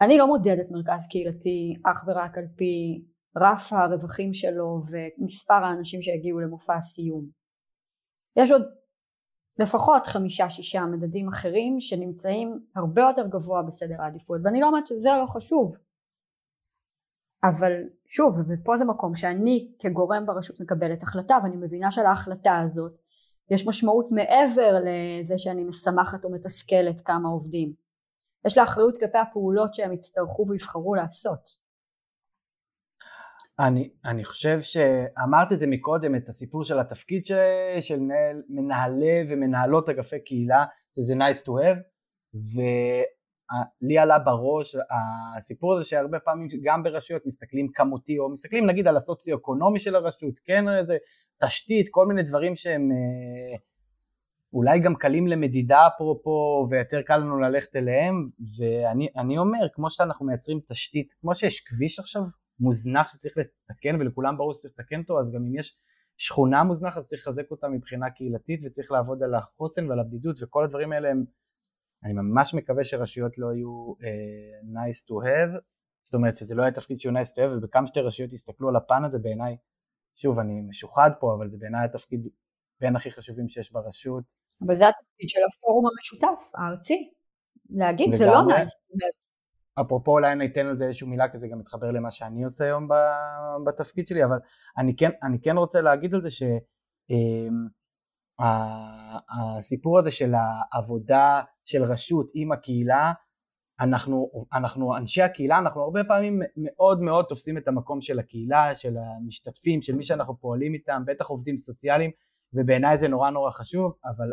אני 0.00 0.18
לא 0.18 0.26
מודדת 0.26 0.70
מרכז 0.70 1.06
קהילתי 1.10 1.74
אך 1.84 2.04
ורק 2.06 2.38
על 2.38 2.44
פי 2.56 3.04
רף 3.40 3.72
הרווחים 3.72 4.32
שלו 4.32 4.80
ומספר 4.90 5.64
האנשים 5.64 6.02
שהגיעו 6.02 6.40
למופע 6.40 6.74
הסיום. 6.74 7.26
יש 8.36 8.50
עוד 8.50 8.62
לפחות 9.58 10.06
חמישה 10.06 10.50
שישה 10.50 10.82
מדדים 10.84 11.28
אחרים 11.28 11.80
שנמצאים 11.80 12.66
הרבה 12.76 13.02
יותר 13.02 13.26
גבוה 13.26 13.62
בסדר 13.62 14.02
העדיפות 14.02 14.40
ואני 14.44 14.60
לא 14.60 14.66
אומרת 14.66 14.86
שזה 14.86 15.08
לא 15.20 15.26
חשוב. 15.26 15.76
אבל 17.44 17.72
שוב 18.08 18.38
ופה 18.38 18.78
זה 18.78 18.84
מקום 18.84 19.14
שאני 19.14 19.72
כגורם 19.78 20.26
ברשות 20.26 20.60
מקבלת 20.60 21.02
החלטה 21.02 21.38
ואני 21.42 21.56
מבינה 21.56 21.90
שלהחלטה 21.90 22.58
הזאת 22.64 22.92
יש 23.50 23.66
משמעות 23.66 24.08
מעבר 24.10 24.72
לזה 24.80 25.38
שאני 25.38 25.64
משמחת 25.64 26.24
או 26.24 26.30
מתסכלת 26.30 27.00
כמה 27.04 27.28
עובדים. 27.28 27.72
יש 28.46 28.56
לה 28.58 28.64
אחריות 28.64 28.98
כלפי 29.00 29.18
הפעולות 29.18 29.74
שהם 29.74 29.92
יצטרכו 29.92 30.46
ויבחרו 30.48 30.94
לעשות 30.94 31.67
אני, 33.60 33.90
אני 34.04 34.24
חושב 34.24 34.60
שאמרת 34.60 35.52
את 35.52 35.58
זה 35.58 35.66
מקודם, 35.66 36.16
את 36.16 36.28
הסיפור 36.28 36.64
של 36.64 36.78
התפקיד 36.78 37.26
של, 37.26 37.36
של 37.80 37.98
מנהל, 38.00 38.42
מנהלי 38.48 39.24
ומנהלות 39.28 39.88
אגפי 39.88 40.24
קהילה, 40.24 40.64
שזה 40.96 41.14
nice 41.14 41.42
to 41.46 41.50
have, 41.50 41.78
ולי 42.34 43.98
עלה 43.98 44.18
בראש 44.18 44.76
הסיפור 45.36 45.74
הזה 45.74 45.88
שהרבה 45.88 46.18
פעמים 46.20 46.48
גם 46.62 46.82
ברשויות 46.82 47.26
מסתכלים 47.26 47.68
כמותי, 47.74 48.18
או 48.18 48.30
מסתכלים 48.30 48.66
נגיד 48.66 48.88
על 48.88 48.96
הסוציו-אקונומי 48.96 49.78
של 49.78 49.96
הרשות, 49.96 50.38
כן 50.44 50.68
איזה 50.68 50.96
תשתית, 51.44 51.86
כל 51.90 52.06
מיני 52.06 52.22
דברים 52.22 52.56
שהם 52.56 52.90
אה, 52.92 53.56
אולי 54.52 54.80
גם 54.80 54.94
קלים 54.94 55.26
למדידה 55.26 55.86
אפרופו, 55.86 56.66
ויותר 56.70 57.02
קל 57.02 57.16
לנו 57.16 57.38
ללכת 57.40 57.76
אליהם, 57.76 58.28
ואני 58.58 59.38
אומר, 59.38 59.68
כמו 59.72 59.90
שאנחנו 59.90 60.26
מייצרים 60.26 60.60
תשתית, 60.68 61.14
כמו 61.20 61.34
שיש 61.34 61.60
כביש 61.60 61.98
עכשיו, 61.98 62.22
מוזנח 62.60 63.12
שצריך 63.12 63.34
לתקן 63.36 64.00
ולכולם 64.00 64.36
ברור 64.36 64.54
שצריך 64.54 64.74
לתקן 64.78 65.00
אותו 65.00 65.20
אז 65.20 65.32
גם 65.32 65.44
אם 65.44 65.58
יש 65.58 65.78
שכונה 66.16 66.64
מוזנחת 66.64 67.02
צריך 67.02 67.22
לחזק 67.22 67.50
אותה 67.50 67.68
מבחינה 67.68 68.10
קהילתית 68.10 68.60
וצריך 68.64 68.92
לעבוד 68.92 69.22
על 69.22 69.34
החוסן 69.34 69.88
ועל 69.88 70.00
הבדידות 70.00 70.36
וכל 70.42 70.64
הדברים 70.64 70.92
האלה 70.92 71.08
הם 71.10 71.24
אני 72.04 72.12
ממש 72.12 72.54
מקווה 72.54 72.84
שרשויות 72.84 73.38
לא 73.38 73.46
יהיו 73.54 73.92
uh, 73.92 74.64
nice 74.64 75.04
to 75.04 75.12
have. 75.26 75.60
זאת 76.02 76.14
אומרת 76.14 76.36
שזה 76.36 76.54
לא 76.54 76.62
יהיה 76.62 76.72
תפקיד 76.72 76.98
שהוא 77.00 77.12
nice 77.12 77.32
to 77.32 77.38
have 77.38 77.56
ובכמה 77.58 77.86
שתי 77.86 78.00
רשויות 78.00 78.32
יסתכלו 78.32 78.68
על 78.68 78.76
הפן 78.76 79.04
הזה 79.04 79.18
בעיניי 79.18 79.56
שוב 80.14 80.38
אני 80.38 80.60
משוחד 80.60 81.10
פה 81.20 81.34
אבל 81.38 81.50
זה 81.50 81.58
בעיניי 81.58 81.84
התפקיד 81.84 82.28
בין 82.80 82.96
הכי 82.96 83.10
חשובים 83.10 83.48
שיש 83.48 83.72
ברשות. 83.72 84.24
אבל 84.66 84.78
זה 84.78 84.84
התפקיד 84.88 85.28
של 85.28 85.40
הפורום 85.48 85.84
המשותף 85.86 86.50
הארצי. 86.54 87.10
להגיד 87.70 88.14
זה 88.14 88.26
לא 88.26 88.32
nice 88.32 88.72
to 88.72 89.04
have 89.04 89.27
אפרופו 89.80 90.12
אולי 90.12 90.32
אני 90.32 90.46
אתן 90.46 90.66
על 90.66 90.76
זה 90.76 90.84
איזושהי 90.84 91.06
מילה 91.06 91.28
כי 91.28 91.38
זה 91.38 91.48
גם 91.48 91.58
מתחבר 91.58 91.90
למה 91.90 92.10
שאני 92.10 92.44
עושה 92.44 92.64
היום 92.64 92.88
בתפקיד 93.66 94.08
שלי 94.08 94.24
אבל 94.24 94.38
אני 94.78 94.96
כן, 94.96 95.10
אני 95.22 95.40
כן 95.40 95.56
רוצה 95.56 95.80
להגיד 95.80 96.14
על 96.14 96.20
זה 96.20 96.28
שהסיפור 98.40 99.98
אמ, 99.98 100.00
הזה 100.00 100.10
של 100.10 100.32
העבודה 100.34 101.42
של 101.64 101.84
רשות 101.84 102.30
עם 102.34 102.52
הקהילה 102.52 103.12
אנחנו, 103.80 104.30
אנחנו 104.52 104.96
אנשי 104.96 105.22
הקהילה 105.22 105.58
אנחנו 105.58 105.82
הרבה 105.82 106.04
פעמים 106.04 106.42
מאוד 106.56 107.00
מאוד 107.00 107.24
תופסים 107.28 107.58
את 107.58 107.68
המקום 107.68 108.00
של 108.00 108.18
הקהילה 108.18 108.74
של 108.74 108.96
המשתתפים 108.98 109.82
של 109.82 109.96
מי 109.96 110.04
שאנחנו 110.04 110.40
פועלים 110.40 110.74
איתם 110.74 111.02
בטח 111.06 111.26
עובדים 111.26 111.58
סוציאליים 111.58 112.10
ובעיניי 112.52 112.98
זה 112.98 113.08
נורא 113.08 113.30
נורא 113.30 113.50
חשוב 113.50 113.94
אבל 114.04 114.30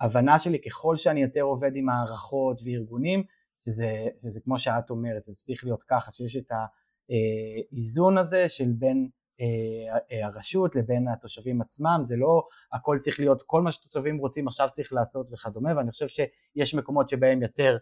ההבנה 0.00 0.38
שלי 0.38 0.58
ככל 0.62 0.96
שאני 0.96 1.22
יותר 1.22 1.40
עובד 1.40 1.76
עם 1.76 1.88
הערכות 1.88 2.60
וארגונים 2.64 3.22
שזה, 3.64 4.06
שזה 4.22 4.40
כמו 4.40 4.58
שאת 4.58 4.90
אומרת, 4.90 5.24
זה 5.24 5.32
צריך 5.32 5.64
להיות 5.64 5.82
ככה, 5.82 6.12
שיש 6.12 6.36
את 6.36 6.50
האיזון 6.50 8.18
הזה 8.18 8.48
של 8.48 8.72
בין 8.78 9.08
אה, 9.40 10.26
הרשות 10.26 10.76
לבין 10.76 11.08
התושבים 11.08 11.60
עצמם, 11.60 12.00
זה 12.04 12.16
לא 12.16 12.42
הכל 12.72 12.96
צריך 12.98 13.20
להיות, 13.20 13.42
כל 13.46 13.62
מה 13.62 13.72
שתושבים 13.72 14.18
רוצים 14.18 14.48
עכשיו 14.48 14.68
צריך 14.72 14.92
לעשות 14.92 15.26
וכדומה, 15.32 15.76
ואני 15.76 15.90
חושב 15.90 16.06
שיש 16.08 16.74
מקומות 16.74 17.08
שבהם 17.08 17.42
יותר 17.42 17.76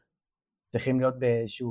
צריכים 0.72 1.00
להיות 1.00 1.18
באיזושהי 1.18 1.66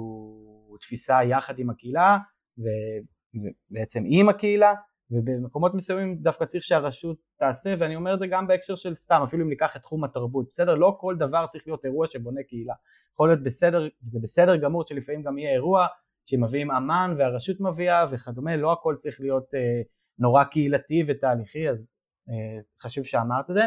תפיסה 0.81 1.19
יחד 1.23 1.59
עם 1.59 1.69
הקהילה 1.69 2.17
ובעצם 2.57 4.03
עם 4.07 4.29
הקהילה 4.29 4.73
ובמקומות 5.11 5.73
מסוימים 5.73 6.17
דווקא 6.17 6.45
צריך 6.45 6.63
שהרשות 6.63 7.17
תעשה 7.39 7.73
ואני 7.79 7.95
אומר 7.95 8.13
את 8.13 8.19
זה 8.19 8.27
גם 8.27 8.47
בהקשר 8.47 8.75
של 8.75 8.95
סתם 8.95 9.21
אפילו 9.27 9.43
אם 9.43 9.49
ניקח 9.49 9.75
את 9.75 9.81
תחום 9.81 10.03
התרבות 10.03 10.47
בסדר? 10.49 10.75
לא 10.75 10.97
כל 10.99 11.15
דבר 11.17 11.45
צריך 11.47 11.67
להיות 11.67 11.85
אירוע 11.85 12.07
שבונה 12.07 12.43
קהילה. 12.43 12.73
יכול 13.13 13.29
להיות 13.29 13.43
בסדר 13.43 13.87
זה 14.07 14.19
בסדר 14.23 14.55
גמור 14.55 14.83
שלפעמים 14.87 15.23
גם 15.23 15.37
יהיה 15.37 15.53
אירוע 15.53 15.87
שמביאים 16.25 16.71
אמן 16.71 17.15
והרשות 17.17 17.59
מביאה 17.59 18.05
וכדומה 18.11 18.55
לא 18.55 18.71
הכל 18.71 18.95
צריך 18.97 19.19
להיות 19.19 19.53
אה, 19.55 19.81
נורא 20.19 20.43
קהילתי 20.43 21.03
ותהליכי 21.07 21.69
אז 21.69 21.93
אה, 22.29 22.61
חשוב 22.81 23.03
שאמרת 23.03 23.49
את 23.49 23.55
זה. 23.55 23.65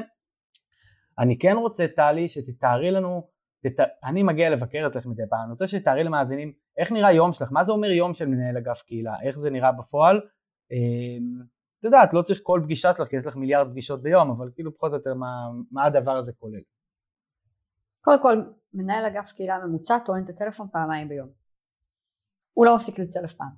אני 1.18 1.38
כן 1.38 1.56
רוצה 1.56 1.86
טלי 1.96 2.28
שתתארי 2.28 2.90
לנו 2.90 3.28
תת... 3.62 3.80
אני 4.04 4.22
מגיע 4.22 4.50
לבקר 4.50 4.86
אצלך 4.86 5.06
מדי 5.06 5.22
פעם 5.30 5.40
אני 5.42 5.50
רוצה 5.50 5.66
שתתארי 5.66 6.04
למאזינים 6.04 6.52
איך 6.78 6.92
נראה 6.92 7.12
יום 7.12 7.32
שלך 7.32 7.48
מה 7.52 7.64
זה 7.64 7.72
אומר 7.72 7.90
יום 7.90 8.14
של 8.14 8.26
מנהל 8.28 8.56
אגף 8.56 8.82
קהילה 8.82 9.14
איך 9.22 9.38
זה 9.38 9.50
נראה 9.50 9.72
בפועל 9.72 10.20
את 11.78 11.84
יודעת, 11.84 12.12
לא 12.12 12.22
צריך 12.22 12.40
כל 12.42 12.60
פגישה 12.64 12.92
שלך, 12.96 13.08
כי 13.08 13.16
יש 13.16 13.26
לך 13.26 13.36
מיליארד 13.36 13.70
פגישות 13.70 14.02
ביום, 14.02 14.30
אבל 14.30 14.50
כאילו 14.54 14.74
פחות 14.76 14.90
או 14.90 14.96
יותר 14.96 15.14
מה, 15.14 15.50
מה 15.70 15.84
הדבר 15.84 16.16
הזה 16.16 16.32
כולל. 16.32 16.60
קודם 18.00 18.22
כל, 18.22 18.42
מנהל 18.74 19.04
אגף 19.04 19.32
קהילה 19.32 19.66
ממוצע 19.66 19.98
טוען 19.98 20.24
את 20.24 20.28
הטלפון 20.28 20.68
פעמיים 20.72 21.08
ביום. 21.08 21.28
הוא 22.54 22.66
לא 22.66 22.76
מפסיק 22.76 22.98
לצלף 22.98 23.32
פעם. 23.32 23.50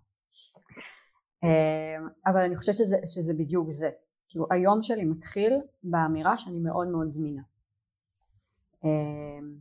אמ, 1.42 2.08
אבל 2.26 2.40
אני 2.40 2.56
חושבת 2.56 2.74
שזה, 2.74 2.96
שזה 3.06 3.32
בדיוק 3.32 3.70
זה. 3.70 3.90
כאילו 4.28 4.46
היום 4.50 4.82
שלי 4.82 5.04
מתחיל 5.04 5.52
באמירה 5.82 6.38
שאני 6.38 6.58
מאוד 6.58 6.88
מאוד 6.88 7.10
זמינה. 7.10 7.42
אמ, 8.84 9.54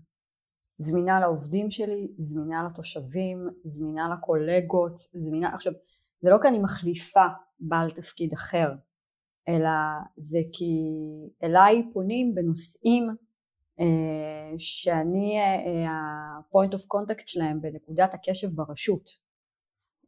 זמינה 0.77 1.19
לעובדים 1.19 1.71
שלי, 1.71 2.11
זמינה 2.17 2.69
לתושבים, 2.69 3.49
זמינה 3.63 4.09
לקולגות, 4.13 4.97
זמינה, 4.97 5.53
עכשיו 5.53 5.73
זה 6.21 6.29
לא 6.29 6.37
כי 6.41 6.47
אני 6.47 6.59
מחליפה 6.59 7.25
בעל 7.59 7.91
תפקיד 7.91 8.33
אחר, 8.33 8.71
אלא 9.47 9.69
זה 10.17 10.39
כי 10.53 10.73
אליי 11.43 11.89
פונים 11.93 12.35
בנושאים 12.35 13.09
אה, 13.79 14.53
שאני 14.57 15.39
ה-point 15.87 16.73
of 16.75 16.81
contact 16.81 17.23
שלהם 17.25 17.61
בנקודת 17.61 18.13
הקשב 18.13 18.47
ברשות. 18.55 19.09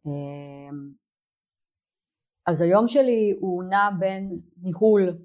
אה, 0.05 0.77
אז 2.47 2.61
היום 2.61 2.87
שלי 2.87 3.37
הוא 3.39 3.63
נע 3.63 3.89
בין 3.99 4.39
ניהול 4.57 5.17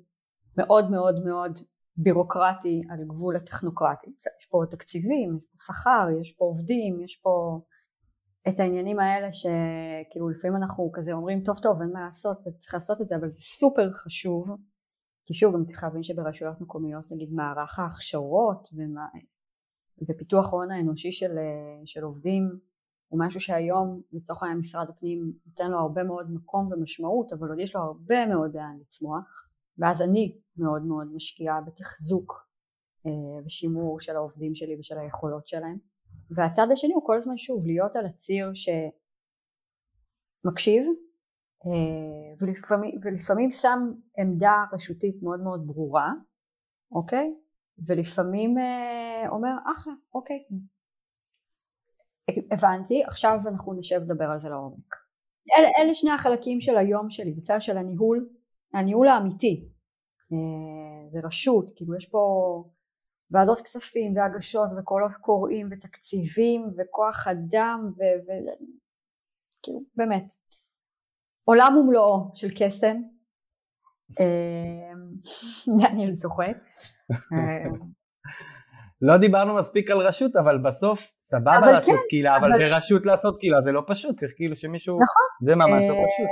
מאוד 0.56 0.90
מאוד 0.90 1.24
מאוד 1.24 1.58
בירוקרטי 1.96 2.82
על 2.90 3.04
גבול 3.04 3.36
הטכנוקרטי. 3.36 4.10
יש 4.40 4.46
פה 4.50 4.62
תקציבים, 4.70 5.38
יש 5.54 5.66
פה 5.66 5.72
שכר, 5.72 6.06
יש 6.20 6.32
פה 6.32 6.44
עובדים, 6.44 7.00
יש 7.00 7.16
פה 7.16 7.60
את 8.48 8.60
העניינים 8.60 8.98
האלה 8.98 9.32
שכאילו 9.32 10.28
לפעמים 10.28 10.56
אנחנו 10.56 10.90
כזה 10.92 11.12
אומרים 11.12 11.40
טוב 11.44 11.58
טוב 11.58 11.80
אין 11.80 11.92
מה 11.92 12.00
לעשות 12.00 12.38
צריך 12.60 12.74
לעשות 12.74 13.00
את 13.00 13.08
זה 13.08 13.16
אבל 13.16 13.30
זה 13.30 13.40
סופר 13.40 13.92
חשוב. 13.92 14.48
כי 15.26 15.34
שוב 15.34 15.54
גם 15.54 15.64
צריך 15.64 15.82
להבין 15.84 16.02
שברשויות 16.02 16.60
מקומיות 16.60 17.04
נגיד 17.10 17.32
מערך 17.32 17.78
ההכשרות 17.78 18.68
ומה, 18.72 19.06
ופיתוח 20.08 20.52
ההון 20.52 20.70
האנושי 20.70 21.12
של, 21.12 21.30
של 21.84 22.02
עובדים 22.02 22.58
הוא 23.08 23.20
משהו 23.26 23.40
שהיום 23.40 24.02
לצורך 24.12 24.42
העניין 24.42 24.58
משרד 24.58 24.88
הפנים 24.88 25.32
נותן 25.46 25.70
לו 25.70 25.78
הרבה 25.78 26.04
מאוד 26.04 26.30
מקום 26.30 26.68
ומשמעות 26.72 27.32
אבל 27.32 27.48
עוד 27.48 27.58
יש 27.58 27.76
לו 27.76 27.82
הרבה 27.82 28.26
מאוד 28.26 28.54
לאן 28.54 28.76
לצמוח. 28.80 29.48
ואז 29.78 30.02
אני 30.02 30.38
מאוד 30.56 30.82
מאוד 30.82 31.06
משקיעה 31.14 31.60
בתחזוק 31.60 32.48
אה, 33.06 33.44
ושימור 33.44 34.00
של 34.00 34.16
העובדים 34.16 34.54
שלי 34.54 34.76
ושל 34.78 34.98
היכולות 34.98 35.46
שלהם 35.46 35.78
והצד 36.30 36.66
השני 36.72 36.94
הוא 36.94 37.06
כל 37.06 37.16
הזמן 37.16 37.36
שוב 37.36 37.66
להיות 37.66 37.96
על 37.96 38.06
הציר 38.06 38.50
שמקשיב 40.44 40.86
אה, 41.66 42.34
ולפעמים, 42.40 42.94
ולפעמים 43.04 43.50
שם 43.50 43.78
עמדה 44.18 44.64
רשותית 44.72 45.22
מאוד 45.22 45.40
מאוד 45.40 45.66
ברורה 45.66 46.12
אוקיי? 46.92 47.34
ולפעמים 47.86 48.58
אה, 48.58 49.28
אומר 49.28 49.54
אחלה 49.72 49.92
אוקיי. 50.14 50.44
הבנתי 52.50 53.04
עכשיו 53.04 53.38
אנחנו 53.48 53.74
נשב 53.74 54.00
לדבר 54.00 54.24
על 54.24 54.40
זה 54.40 54.48
לעומק. 54.48 54.94
אלה, 55.58 55.68
אלה 55.78 55.94
שני 55.94 56.10
החלקים 56.10 56.60
של 56.60 56.76
היום 56.76 57.10
שלי 57.10 57.32
בצד 57.32 57.56
של 57.60 57.76
הניהול 57.76 58.28
הניהול 58.74 59.08
האמיתי. 59.08 59.68
אה, 60.32 61.10
זה 61.10 61.18
רשות 61.26 61.70
כאילו 61.76 61.96
יש 61.96 62.08
פה 62.10 62.18
ועדות 63.30 63.60
כספים 63.60 64.16
והגשות 64.16 64.70
וקולות 64.78 65.12
קוראים 65.20 65.68
ותקציבים 65.70 66.66
וכוח 66.78 67.26
אדם 67.28 67.92
וכאילו 67.96 69.80
באמת 69.96 70.24
עולם 71.44 71.76
ומלואו 71.76 72.30
של 72.34 72.48
קסם 72.58 72.96
אמ, 74.20 75.76
דניאל 75.80 76.14
צוחק 76.14 76.56
אמ, 77.32 77.98
לא 79.02 79.16
דיברנו 79.16 79.54
מספיק 79.54 79.90
על 79.90 79.98
רשות, 79.98 80.36
אבל 80.36 80.58
בסוף 80.58 81.00
סבבה 81.22 81.58
אבל 81.58 81.72
לעשות 81.72 81.94
כן, 81.94 82.08
קהילה, 82.08 82.36
אבל 82.36 82.52
אבל- 82.52 82.70
ברשות 82.70 83.06
לעשות 83.06 83.38
קהילה 83.40 83.62
זה 83.64 83.72
לא 83.72 83.82
פשוט, 83.86 84.16
צריך 84.16 84.32
כאילו 84.36 84.56
שמישהו... 84.56 84.94
נכון. 84.94 85.46
זה 85.46 85.54
ממש 85.54 85.84
לא 85.88 85.94
אה, 85.94 86.04
פשוט. 86.06 86.28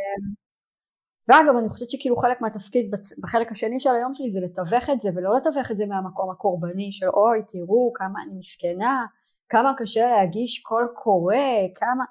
ואגב 1.28 1.56
אני 1.58 1.68
חושבת 1.68 1.90
שכאילו 1.90 2.16
חלק 2.16 2.40
מהתפקיד 2.40 2.94
בחלק 3.22 3.52
השני 3.52 3.80
של 3.80 3.90
היום 3.90 4.14
שלי 4.14 4.30
זה 4.30 4.40
לתווך 4.40 4.90
את 4.90 5.00
זה 5.00 5.10
ולא 5.14 5.36
לתווך 5.36 5.70
את 5.70 5.76
זה 5.76 5.86
מהמקום 5.86 6.30
הקורבני 6.30 6.92
של 6.92 7.08
אוי 7.08 7.42
תראו 7.48 7.92
כמה 7.94 8.22
אני 8.22 8.38
מסכנה 8.38 9.06
כמה 9.48 9.72
קשה 9.76 10.10
להגיש 10.10 10.62
קול 10.62 10.88
קורא 10.94 11.36
כמה 11.74 12.04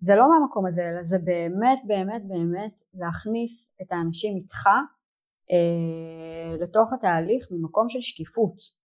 זה 0.00 0.16
לא 0.16 0.28
מהמקום 0.28 0.66
הזה 0.66 0.82
אלא 0.90 1.02
זה 1.02 1.18
באמת 1.18 1.78
באמת 1.86 2.28
באמת 2.28 2.80
להכניס 2.94 3.70
את 3.82 3.92
האנשים 3.92 4.36
איתך 4.36 4.66
אה, 5.50 6.56
לתוך 6.60 6.92
התהליך 6.92 7.48
ממקום 7.50 7.88
של 7.88 8.00
שקיפות 8.00 8.80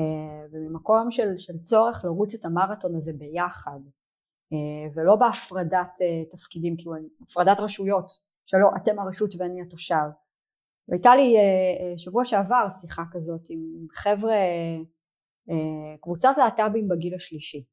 אה, 0.00 0.46
וממקום 0.52 1.10
של, 1.10 1.38
של 1.38 1.58
צורך 1.58 2.04
לרוץ 2.04 2.34
את 2.34 2.44
המרתון 2.44 2.96
הזה 2.96 3.12
ביחד 3.12 3.80
אה, 4.52 4.92
ולא 4.94 5.16
בהפרדת 5.16 6.00
אה, 6.02 6.24
תפקידים 6.30 6.76
כאילו 6.76 6.94
הפרדת 7.20 7.60
רשויות 7.60 8.27
שלא 8.50 8.70
אתם 8.76 8.98
הרשות 8.98 9.30
ואני 9.38 9.62
התושב. 9.62 10.08
והייתה 10.88 11.16
לי 11.16 11.36
אה, 11.36 11.40
אה, 11.80 11.98
שבוע 11.98 12.24
שעבר 12.24 12.66
שיחה 12.80 13.02
כזאת 13.12 13.46
עם 13.48 13.86
חבר'ה, 13.92 14.36
אה, 15.50 15.96
קבוצת 16.00 16.34
להט"בים 16.38 16.88
בגיל 16.88 17.14
השלישי. 17.14 17.64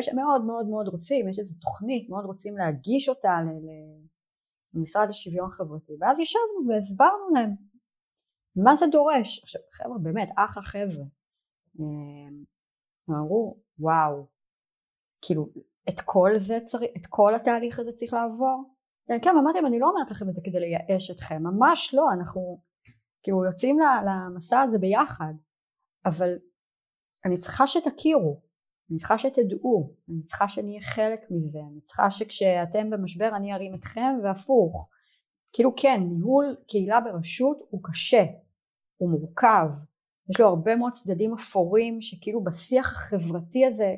שמאוד 0.00 0.44
מאוד 0.44 0.66
מאוד 0.68 0.88
רוצים, 0.88 1.28
יש 1.28 1.38
איזו 1.38 1.54
תוכנית, 1.60 2.10
מאוד 2.10 2.24
רוצים 2.24 2.56
להגיש 2.56 3.08
אותה 3.08 3.38
למשרד 4.74 5.08
לשוויון 5.08 5.50
חברתי. 5.50 5.92
ואז 6.00 6.20
ישבנו 6.20 6.68
והסברנו 6.68 7.34
להם 7.34 7.50
מה 8.56 8.76
זה 8.76 8.86
דורש. 8.86 9.42
עכשיו 9.42 9.60
חבר'ה 9.72 9.98
באמת 9.98 10.28
אחלה 10.36 10.62
חבר'ה. 10.62 11.04
אמרו 13.10 13.56
וואו, 13.78 14.26
כאילו 15.22 15.48
את 15.88 16.00
כל 16.04 16.30
זה 16.36 16.58
צריך, 16.64 16.90
את 16.96 17.06
כל 17.08 17.34
התהליך 17.34 17.78
הזה 17.78 17.92
צריך 17.92 18.12
לעבור? 18.12 18.71
כן, 19.06 19.18
כן, 19.22 19.36
אמרתי 19.38 19.58
להם, 19.58 19.66
אני 19.66 19.78
לא 19.78 19.88
אומרת 19.88 20.10
לכם 20.10 20.28
את 20.28 20.34
זה 20.34 20.40
כדי 20.44 20.60
לייאש 20.60 21.10
אתכם, 21.10 21.42
ממש 21.42 21.94
לא, 21.94 22.04
אנחנו 22.18 22.60
כאילו 23.22 23.44
יוצאים 23.44 23.78
למסע 24.06 24.60
הזה 24.60 24.78
ביחד, 24.78 25.32
אבל 26.06 26.38
אני 27.24 27.38
צריכה 27.38 27.66
שתכירו, 27.66 28.40
אני 28.90 28.98
צריכה 28.98 29.18
שתדעו, 29.18 29.94
אני 30.08 30.22
צריכה 30.22 30.48
שנהיה 30.48 30.82
חלק 30.82 31.20
מזה, 31.30 31.58
אני 31.72 31.80
צריכה 31.80 32.10
שכשאתם 32.10 32.90
במשבר 32.90 33.30
אני 33.36 33.54
ארים 33.54 33.74
אתכם 33.74 34.18
והפוך. 34.22 34.88
כאילו 35.52 35.72
כן, 35.76 36.00
ניהול 36.00 36.56
קהילה 36.68 37.00
ברשות 37.00 37.58
הוא 37.70 37.80
קשה, 37.84 38.24
הוא 38.96 39.10
מורכב, 39.10 39.66
יש 40.30 40.40
לו 40.40 40.46
הרבה 40.46 40.76
מאוד 40.76 40.92
צדדים 40.92 41.34
אפורים 41.34 42.00
שכאילו 42.00 42.44
בשיח 42.44 42.92
החברתי 42.92 43.66
הזה, 43.66 43.94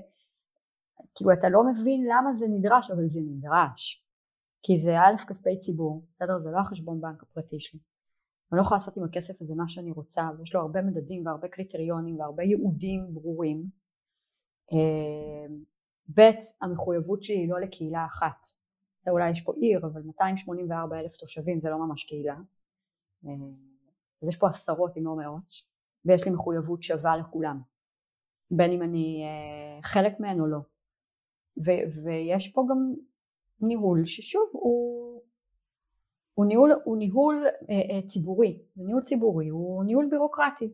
כאילו 1.15 1.33
אתה 1.33 1.49
לא 1.49 1.63
מבין 1.65 2.05
למה 2.05 2.35
זה 2.35 2.47
נדרש, 2.49 2.91
אבל 2.91 3.09
זה 3.09 3.21
נדרש. 3.23 4.04
כי 4.67 4.79
זה 4.79 5.01
א' 5.01 5.29
כספי 5.29 5.59
ציבור, 5.59 6.07
בסדר? 6.15 6.39
זה 6.39 6.51
לא 6.51 6.59
החשבון 6.59 7.01
בנק 7.01 7.23
הפרטי 7.23 7.61
שלי. 7.61 7.81
אני 8.53 8.59
לא 8.59 8.63
יכולה 8.63 8.79
לעשות 8.79 8.97
עם 8.97 9.05
הכסף 9.05 9.43
הזה 9.43 9.55
מה 9.55 9.69
שאני 9.69 9.91
רוצה, 9.91 10.29
ויש 10.39 10.55
לו 10.55 10.61
הרבה 10.61 10.83
מדדים 10.83 11.27
והרבה 11.27 11.49
קריטריונים 11.49 12.21
והרבה 12.21 12.43
ייעודים 12.43 13.15
ברורים. 13.15 13.65
אה, 14.73 15.55
ב', 16.15 16.31
המחויבות 16.63 17.23
שלי 17.23 17.37
היא 17.37 17.51
לא 17.51 17.61
לקהילה 17.61 18.07
אחת. 18.07 18.47
אולי 19.09 19.31
יש 19.31 19.41
פה 19.41 19.53
עיר, 19.57 19.87
אבל 19.87 20.03
284 20.03 21.01
אלף 21.01 21.17
תושבים 21.17 21.61
זה 21.61 21.71
לא 21.71 21.79
ממש 21.79 22.05
קהילה. 22.05 22.37
אה, 23.27 23.31
אז 24.23 24.29
יש 24.29 24.37
פה 24.37 24.49
עשרות 24.49 24.97
אם 24.97 25.05
לא 25.05 25.17
מאות, 25.17 25.55
ויש 26.05 26.25
לי 26.25 26.31
מחויבות 26.31 26.83
שווה 26.83 27.17
לכולם, 27.17 27.61
בין 28.51 28.73
אם 28.73 28.83
אני 28.83 29.23
אה, 29.25 29.83
חלק 29.83 30.21
מהן 30.21 30.41
או 30.41 30.47
לא. 30.47 30.59
ויש 32.05 32.53
פה 32.53 32.67
גם 32.71 32.95
ניהול 33.67 34.05
ששוב 34.05 34.49
הוא, 34.53 35.23
הוא 36.35 36.47
ניהול, 36.47 36.73
הוא 36.85 36.97
ניהול 36.97 37.45
אה, 37.47 37.75
אה, 37.75 38.09
ציבורי, 38.09 38.63
וניהול 38.77 39.03
ציבורי 39.03 39.49
הוא 39.49 39.85
ניהול 39.85 40.09
בירוקרטי. 40.11 40.73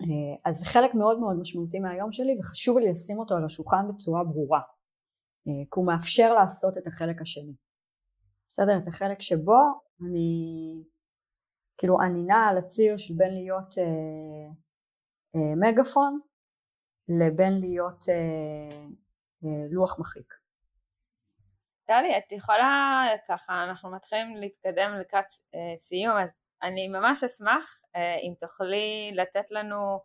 אה, 0.00 0.50
אז 0.50 0.58
זה 0.58 0.66
חלק 0.66 0.94
מאוד 0.94 1.20
מאוד 1.20 1.36
משמעותי 1.40 1.78
מהיום 1.78 2.12
שלי 2.12 2.38
וחשוב 2.40 2.78
לי 2.78 2.92
לשים 2.92 3.18
אותו 3.18 3.34
על 3.34 3.44
השולחן 3.44 3.88
בצורה 3.88 4.24
ברורה, 4.24 4.60
אה, 5.48 5.64
כי 5.64 5.74
הוא 5.76 5.86
מאפשר 5.86 6.34
לעשות 6.34 6.78
את 6.78 6.86
החלק 6.86 7.20
השני. 7.20 7.54
בסדר? 8.52 8.78
את 8.82 8.88
החלק 8.88 9.22
שבו 9.22 9.58
אני 10.00 10.82
כאילו 11.78 12.00
אני 12.00 12.22
נעה 12.22 12.48
על 12.48 12.58
הציר 12.58 12.98
של 12.98 13.14
בין 13.14 13.34
להיות 13.34 13.78
אה, 13.78 14.52
אה, 15.34 15.54
מגפון 15.56 16.20
לבין 17.08 17.60
להיות 17.60 18.08
אה, 18.08 18.86
אה, 19.44 19.66
לוח 19.70 20.00
מחיק. 20.00 20.39
טלי, 21.90 22.18
את 22.18 22.32
יכולה 22.32 23.04
ככה, 23.28 23.64
אנחנו 23.64 23.90
מתחילים 23.90 24.36
להתקדם 24.36 24.94
לקראת 25.00 25.24
אה, 25.54 25.76
סיום, 25.76 26.16
אז 26.16 26.30
אני 26.62 26.88
ממש 26.88 27.24
אשמח 27.24 27.80
אה, 27.96 28.16
אם 28.16 28.32
תוכלי 28.38 29.12
לתת 29.14 29.50
לנו 29.50 30.00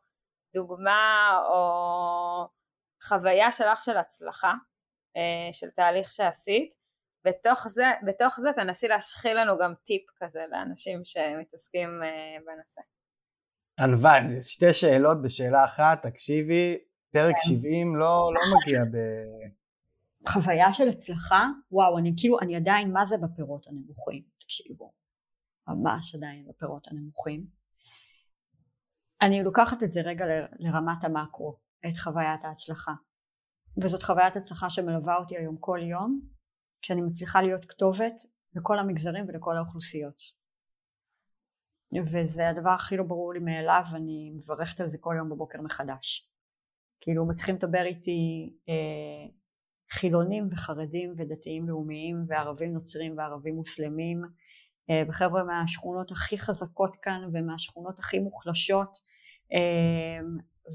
דוגמה 0.54 1.40
או 1.50 1.62
חוויה 3.04 3.52
שלך 3.52 3.82
של 3.82 3.98
הצלחה, 3.98 4.54
אה, 5.18 5.54
של 5.54 5.70
תהליך 5.70 6.12
שעשית, 6.12 6.74
בתוך 7.26 7.68
זה, 7.68 7.86
בתוך 8.06 8.40
זה 8.40 8.50
תנסי 8.56 8.88
להשחיל 8.88 9.42
לנו 9.42 9.58
גם 9.58 9.74
טיפ 9.84 10.04
כזה 10.16 10.42
לאנשים 10.52 11.02
שמתעסקים 11.04 12.04
אה, 12.04 12.38
בנושא. 12.46 12.82
זה 14.32 14.50
שתי 14.50 14.74
שאלות 14.74 15.22
בשאלה 15.22 15.66
אחת, 15.66 16.06
תקשיבי, 16.06 16.78
פרק 17.14 17.36
כן. 17.44 17.56
70 17.56 17.96
לא, 17.96 18.32
לא 18.34 18.42
מגיע 18.56 18.82
ב... 18.92 18.98
חוויה 20.30 20.74
של 20.74 20.90
הצלחה, 20.90 21.46
וואו, 21.72 21.98
אני 21.98 22.14
כאילו, 22.18 22.40
אני 22.40 22.56
עדיין, 22.56 22.94
מה 22.94 23.06
זה 23.06 23.16
בפירות 23.18 23.68
הנמוכים? 23.68 24.24
תקשיבו, 24.40 24.94
ממש 25.68 26.16
עדיין 26.16 26.48
בפירות 26.48 26.88
הנמוכים. 26.88 27.46
אני 29.22 29.44
לוקחת 29.44 29.84
את 29.84 29.92
זה 29.92 30.02
רגע 30.02 30.26
ל- 30.26 30.48
לרמת 30.60 31.04
המקרו, 31.04 31.60
את 31.88 31.98
חוויית 31.98 32.46
ההצלחה. 32.46 32.94
וזאת 33.84 34.04
חוויית 34.04 34.36
הצלחה 34.36 34.70
שמלווה 34.70 35.16
אותי 35.16 35.38
היום 35.38 35.58
כל 35.60 35.80
יום, 35.82 36.22
כשאני 36.82 37.02
מצליחה 37.02 37.42
להיות 37.42 37.66
כתובת 37.66 38.14
לכל 38.56 38.80
המגזרים 38.80 39.26
ולכל 39.28 39.58
האוכלוסיות. 39.58 40.46
וזה 42.06 42.50
הדבר 42.50 42.70
הכי 42.70 42.98
לא 42.98 43.04
ברור 43.04 43.34
לי 43.34 43.40
מאליו, 43.40 43.84
ואני 43.92 44.32
מברכת 44.36 44.80
על 44.80 44.90
זה 44.90 44.98
כל 44.98 45.16
יום 45.18 45.30
בבוקר 45.30 45.62
מחדש. 45.62 46.32
כאילו 47.02 47.28
מצליחים 47.28 47.56
לדבר 47.56 47.86
איתי 47.86 48.54
אה, 48.70 49.32
חילונים 49.92 50.48
וחרדים 50.52 51.14
ודתיים 51.18 51.70
לאומיים 51.70 52.26
וערבים 52.28 52.74
נוצרים 52.74 53.18
וערבים 53.18 53.56
מוסלמים. 53.56 54.22
אה, 54.90 55.04
וחבר'ה 55.08 55.44
מהשכונות 55.44 56.12
הכי 56.12 56.38
חזקות 56.38 56.96
כאן 57.02 57.30
ומהשכונות 57.34 58.00
הכי 58.00 58.20
מוחלשות. 58.20 59.00
אה, 59.54 60.20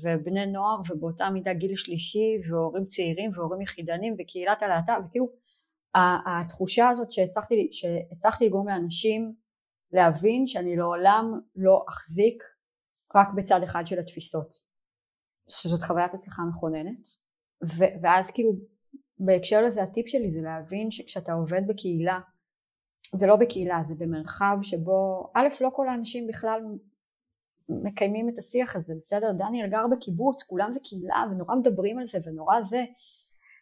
ובני 0.03 0.47
נוער 0.47 0.81
ובאותה 0.91 1.31
מידה 1.31 1.55
גיל 1.55 1.77
שלישי 1.77 2.39
והורים 2.51 2.85
צעירים 2.85 3.31
והורים 3.35 3.61
יחידנים 3.61 4.15
וקהילת 4.19 4.63
הלהט"ב 4.63 5.07
וכאילו 5.07 5.29
התחושה 5.95 6.89
הזאת 6.89 7.11
שהצלחתי, 7.11 7.69
שהצלחתי 7.73 8.47
לגרום 8.47 8.69
לאנשים 8.69 9.35
להבין 9.93 10.47
שאני 10.47 10.77
לעולם 10.77 11.41
לא 11.57 11.85
אחזיק 11.89 12.43
רק 13.15 13.29
בצד 13.37 13.61
אחד 13.65 13.87
של 13.87 13.99
התפיסות. 13.99 14.71
שזאת 15.49 15.83
חוויית 15.83 16.15
הצלחה 16.15 16.43
מכוננת. 16.43 17.09
ואז 18.03 18.31
כאילו 18.31 18.53
בהקשר 19.21 19.63
לזה 19.63 19.83
הטיפ 19.83 20.09
שלי 20.09 20.31
זה 20.33 20.41
להבין 20.41 20.91
שכשאתה 20.91 21.33
עובד 21.33 21.63
בקהילה 21.69 22.21
זה 23.15 23.27
לא 23.27 23.37
בקהילה 23.37 23.83
זה 23.89 23.95
במרחב 23.99 24.59
שבו 24.63 25.31
א' 25.35 25.49
לא 25.61 25.71
כל 25.75 25.89
האנשים 25.89 26.27
בכלל 26.27 26.61
מקיימים 27.69 28.29
את 28.29 28.39
השיח 28.39 28.77
הזה 28.77 28.95
בסדר? 28.97 29.33
דניאל 29.33 29.71
גר 29.71 29.87
בקיבוץ 29.87 30.43
כולם 30.43 30.73
זה 30.73 30.81
קהילה 30.85 31.25
ונורא 31.31 31.55
מדברים 31.55 31.99
על 31.99 32.07
זה 32.07 32.19
ונורא 32.27 32.63
זה. 32.63 32.85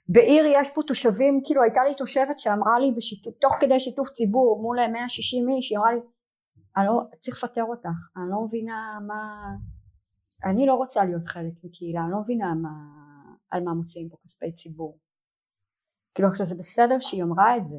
בעיר 0.08 0.44
יש 0.52 0.68
פה 0.74 0.82
תושבים 0.86 1.40
כאילו 1.44 1.62
הייתה 1.62 1.80
לי 1.88 1.94
תושבת 1.94 2.38
שאמרה 2.38 2.78
לי 2.78 2.92
בשיתוף, 2.96 3.34
תוך 3.40 3.56
כדי 3.60 3.80
שיתוף 3.80 4.08
ציבור 4.08 4.62
מול 4.62 4.76
160 4.92 5.48
איש 5.48 5.70
היא 5.70 5.78
אמרה 5.78 5.92
לי 5.92 6.00
אני 6.76 6.86
לא 6.86 7.02
צריך 7.20 7.44
לפטר 7.44 7.64
אותך 7.64 7.98
אני 8.16 8.24
לא 8.30 8.40
מבינה 8.46 8.98
מה 9.06 9.42
אני 10.44 10.66
לא 10.66 10.74
רוצה 10.74 11.04
להיות 11.04 11.26
חלק 11.26 11.52
מקהילה 11.64 12.00
אני 12.04 12.10
לא 12.10 12.20
מבינה 12.20 12.54
מה, 12.54 12.70
על 13.50 13.62
מה 13.62 13.74
מוציאים 13.74 14.08
פה 14.08 14.16
כספי 14.24 14.52
ציבור 14.52 14.98
כאילו 16.18 16.28
עכשיו 16.28 16.46
זה 16.46 16.54
בסדר 16.54 17.00
שהיא 17.00 17.22
אמרה 17.22 17.56
את 17.56 17.66
זה. 17.66 17.76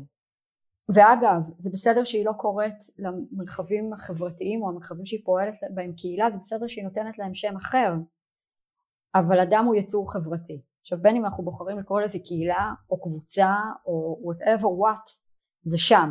ואגב 0.90 1.42
זה 1.60 1.70
בסדר 1.70 2.04
שהיא 2.04 2.26
לא 2.26 2.32
קוראת 2.38 2.74
למרחבים 2.98 3.94
החברתיים 3.94 4.62
או 4.62 4.70
המרחבים 4.70 5.06
שהיא 5.06 5.26
פועלת 5.26 5.56
בהם 5.76 5.94
קהילה 5.94 6.30
זה 6.30 6.38
בסדר 6.38 6.68
שהיא 6.68 6.84
נותנת 6.84 7.18
להם 7.18 7.34
שם 7.34 7.56
אחר. 7.56 7.94
אבל 9.16 9.40
אדם 9.40 9.66
הוא 9.66 9.76
יצור 9.76 10.14
חברתי. 10.14 10.62
עכשיו 10.82 10.98
בין 11.02 11.16
אם 11.16 11.26
אנחנו 11.26 11.44
בוחרים 11.44 11.80
לקרוא 11.80 12.02
לזה 12.02 12.20
קהילה 12.20 12.74
או 12.90 13.02
קבוצה 13.02 13.56
או 13.86 14.22
whatever 14.32 14.64
what 14.64 15.10
זה 15.64 15.78
שם. 15.78 16.10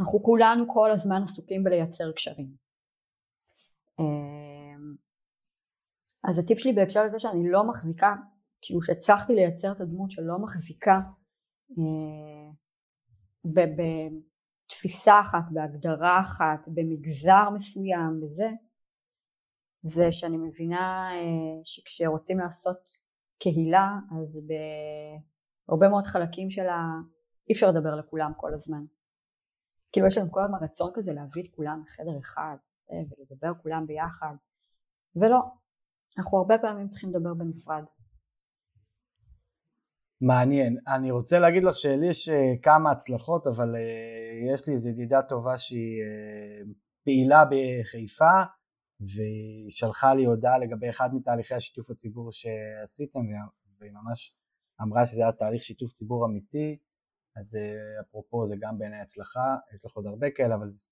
אנחנו 0.00 0.22
כולנו 0.22 0.64
כל 0.68 0.90
הזמן 0.90 1.22
עסוקים 1.22 1.64
בלייצר 1.64 2.12
קשרים. 2.12 2.50
אז 6.24 6.38
הטיפ 6.38 6.58
שלי 6.58 6.72
בהקשר 6.72 7.04
לזה 7.04 7.18
שאני 7.18 7.50
לא 7.50 7.68
מחזיקה, 7.68 8.14
כאילו 8.62 8.82
שהצלחתי 8.82 9.34
לייצר 9.34 9.72
את 9.72 9.80
הדמות 9.80 10.10
שלא 10.10 10.38
מחזיקה 10.38 11.00
בתפיסה 13.44 15.20
אחת, 15.20 15.44
בהגדרה 15.50 16.20
אחת, 16.20 16.68
במגזר 16.68 17.50
מסוים 17.54 18.22
וזה, 18.22 18.50
זה 19.82 20.12
שאני 20.12 20.36
מבינה 20.36 21.10
אה, 21.12 21.60
שכשרוצים 21.64 22.38
לעשות 22.38 22.98
קהילה 23.38 23.98
אז 24.20 24.40
בהרבה 25.68 25.88
מאוד 25.88 26.06
חלקים 26.06 26.50
שלה 26.50 26.82
אי 27.48 27.54
אפשר 27.54 27.68
לדבר 27.68 27.94
לכולם 27.94 28.32
כל 28.36 28.54
הזמן. 28.54 28.84
כאילו 29.92 30.06
יש 30.06 30.18
לנו 30.18 30.32
כל 30.32 30.44
הזמן 30.44 30.58
רצון 30.62 30.90
כזה 30.94 31.12
להביא 31.12 31.42
את 31.42 31.48
כולם 31.54 31.82
לחדר 31.86 32.18
אחד 32.18 32.56
אה, 32.92 32.96
ולדבר 32.96 33.52
כולם 33.62 33.86
ביחד 33.86 34.34
ולא, 35.16 35.38
אנחנו 36.18 36.38
הרבה 36.38 36.58
פעמים 36.58 36.88
צריכים 36.88 37.10
לדבר 37.10 37.34
בנפרד. 37.34 37.84
מעניין. 40.20 40.78
אני 40.88 41.10
רוצה 41.10 41.38
להגיד 41.38 41.64
לך 41.64 41.74
שלי 41.74 42.10
יש 42.10 42.28
אה, 42.28 42.52
כמה 42.62 42.90
הצלחות, 42.90 43.46
אבל 43.46 43.74
uh, 43.74 44.54
יש 44.54 44.68
לי 44.68 44.74
איזו 44.74 44.88
ידידה 44.88 45.22
טובה 45.22 45.58
שהיא 45.58 46.02
uh, 46.02 46.68
פעילה 47.04 47.44
בחיפה, 47.50 48.42
והיא 49.00 49.70
שלחה 49.70 50.14
לי 50.14 50.24
הודעה 50.24 50.58
לגבי 50.58 50.90
אחד 50.90 51.14
מתהליכי 51.14 51.54
השיתוף 51.54 51.90
הציבור 51.90 52.32
שעשיתם, 52.32 53.20
והיא 53.78 53.92
ממש 53.92 54.34
אמרה 54.82 55.06
שזה 55.06 55.22
היה 55.22 55.32
תהליך 55.32 55.62
שיתוף 55.62 55.92
ציבור 55.92 56.26
אמיתי, 56.26 56.78
אז 57.36 57.58
אפרופו 58.00 58.46
זה 58.46 58.54
גם 58.60 58.78
בעיניי 58.78 59.00
הצלחה, 59.00 59.56
יש 59.74 59.84
לך 59.84 59.92
עוד 59.92 60.06
הרבה 60.06 60.30
כאלה, 60.30 60.54
אבל 60.54 60.70
זה 60.70 60.90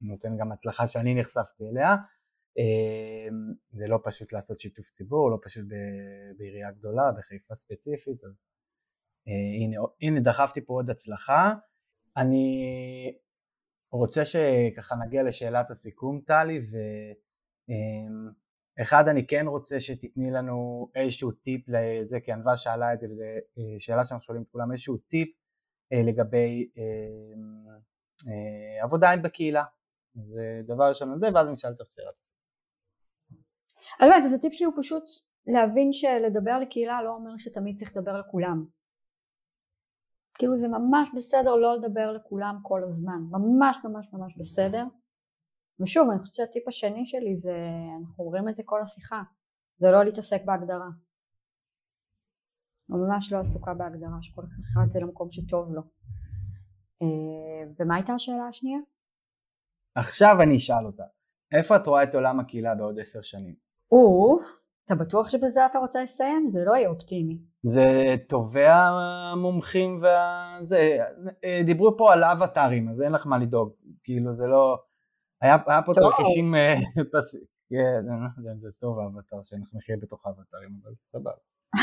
נותן 0.00 0.36
גם 0.38 0.52
הצלחה 0.52 0.86
שאני 0.86 1.20
נחשפתי 1.20 1.64
אליה. 1.68 1.94
Uh, 2.58 3.32
זה 3.70 3.86
לא 3.88 3.98
פשוט 4.04 4.32
לעשות 4.32 4.60
שיתוף 4.60 4.90
ציבור, 4.90 5.30
לא 5.30 5.38
פשוט 5.42 5.64
בעירייה 6.38 6.70
גדולה, 6.70 7.12
בחיפה 7.18 7.54
ספציפית, 7.54 8.24
אז 8.24 8.44
אה, 8.52 8.57
הנה, 9.28 9.76
הנה 10.02 10.20
דחפתי 10.20 10.60
פה 10.66 10.72
עוד 10.72 10.90
הצלחה. 10.90 11.54
אני 12.16 12.62
רוצה 13.92 14.24
שככה 14.24 14.96
נגיע 15.06 15.22
לשאלת 15.22 15.70
הסיכום 15.70 16.20
טלי 16.26 16.60
ואחד 18.78 19.08
אני 19.08 19.26
כן 19.26 19.46
רוצה 19.46 19.80
שתתני 19.80 20.30
לנו 20.30 20.88
איזשהו 20.94 21.32
טיפ 21.32 21.64
לזה 21.68 22.20
כי 22.20 22.32
ענווה 22.32 22.56
שאלה 22.56 22.94
את 22.94 23.00
זה 23.00 23.06
וזו 23.06 23.22
אה, 23.58 23.74
שאלה 23.78 24.04
שאנחנו 24.04 24.24
שואלים 24.24 24.42
את 24.42 24.48
כולם 24.48 24.72
איזשהו 24.72 24.96
טיפ 24.96 25.28
אה, 25.92 26.02
לגבי 26.02 26.68
עבודה 28.82 29.16
בקהילה 29.22 29.64
זה 30.14 30.60
דבר 30.66 30.88
ראשון 30.88 31.12
על 31.12 31.18
זה 31.18 31.26
ואז 31.34 31.48
נשאל 31.48 31.70
את 31.70 31.80
השאלה. 31.80 32.10
אז 34.00 34.10
באמת 34.10 34.24
אז 34.24 34.34
הטיפ 34.34 34.52
שלי 34.52 34.66
הוא 34.66 34.74
פשוט 34.78 35.04
להבין 35.46 35.92
שלדבר 35.92 36.58
לקהילה 36.58 37.02
לא 37.02 37.14
אומר 37.14 37.30
שתמיד 37.38 37.76
צריך 37.76 37.96
לדבר 37.96 38.20
לכולם 38.20 38.66
כאילו 40.38 40.58
זה 40.58 40.68
ממש 40.68 41.10
בסדר 41.16 41.54
לא 41.54 41.76
לדבר 41.76 42.12
לכולם 42.12 42.58
כל 42.62 42.84
הזמן, 42.84 43.22
ממש 43.30 43.78
ממש 43.84 44.08
ממש 44.12 44.36
בסדר. 44.38 44.84
ושוב, 45.80 46.10
אני 46.10 46.18
חושבת 46.18 46.34
שהטיפ 46.34 46.68
השני 46.68 47.06
שלי 47.06 47.36
זה, 47.36 47.56
אנחנו 48.00 48.24
רואים 48.24 48.48
את 48.48 48.56
זה 48.56 48.62
כל 48.66 48.82
השיחה, 48.82 49.22
זה 49.78 49.90
לא 49.90 50.04
להתעסק 50.04 50.44
בהגדרה. 50.44 50.88
אני 52.90 52.98
ממש 52.98 53.32
לא 53.32 53.38
עסוקה 53.38 53.74
בהגדרה, 53.74 54.18
שכל 54.20 54.42
אחד 54.42 54.90
זה 54.90 55.00
למקום 55.00 55.30
שטוב 55.30 55.74
לו. 55.74 55.82
אה, 57.02 57.70
ומה 57.78 57.94
הייתה 57.94 58.12
השאלה 58.12 58.46
השנייה? 58.48 58.78
עכשיו 59.94 60.36
אני 60.42 60.56
אשאל 60.56 60.86
אותה, 60.86 61.04
איפה 61.52 61.76
את 61.76 61.86
רואה 61.86 62.02
את 62.02 62.14
עולם 62.14 62.40
הקהילה 62.40 62.74
בעוד 62.74 63.00
עשר 63.00 63.22
שנים? 63.22 63.54
אוף, 63.92 64.42
אתה 64.88 64.96
בטוח 64.96 65.28
שבזה 65.28 65.66
אתה 65.66 65.78
רוצה 65.78 66.02
לסיים? 66.02 66.50
זה 66.52 66.64
לא 66.64 66.72
יהיה 66.72 66.88
אופטימי. 66.88 67.38
זה 67.62 68.14
טובי 68.28 68.66
המומחים 68.66 70.02
וזה, 70.02 70.98
דיברו 71.66 71.96
פה 71.96 72.12
על 72.12 72.24
אבטארים, 72.24 72.88
אז 72.88 73.02
אין 73.02 73.12
לך 73.12 73.26
מה 73.26 73.38
לדאוג, 73.38 73.72
כאילו 74.02 74.34
זה 74.34 74.46
לא, 74.46 74.78
היה, 75.40 75.56
היה 75.66 75.82
פה 75.82 75.92
תרחישים 75.94 76.54
אה, 76.54 76.74
פסים, 77.12 77.40
כן, 77.70 78.10
אני 78.12 78.20
לא 78.20 78.28
יודע 78.38 78.52
אם 78.52 78.58
זה 78.58 78.72
טוב 78.78 78.98
האבטאר, 78.98 79.42
שאנחנו 79.42 79.78
נחיה 79.78 79.96
בתוך 79.96 80.26
האבטארים, 80.26 80.80
אבל 80.82 80.92
סבבה. 81.12 81.30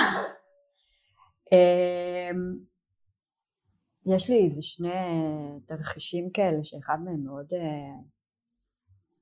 אמ, 1.51 2.58
יש 4.06 4.30
לי 4.30 4.49
איזה 4.49 4.62
שני 4.62 4.89
תרחישים 5.66 6.30
כאלה 6.30 6.64
שאחד 6.64 6.97
מהם 7.06 7.24
מאוד 7.24 7.53
אה, 7.53 8.01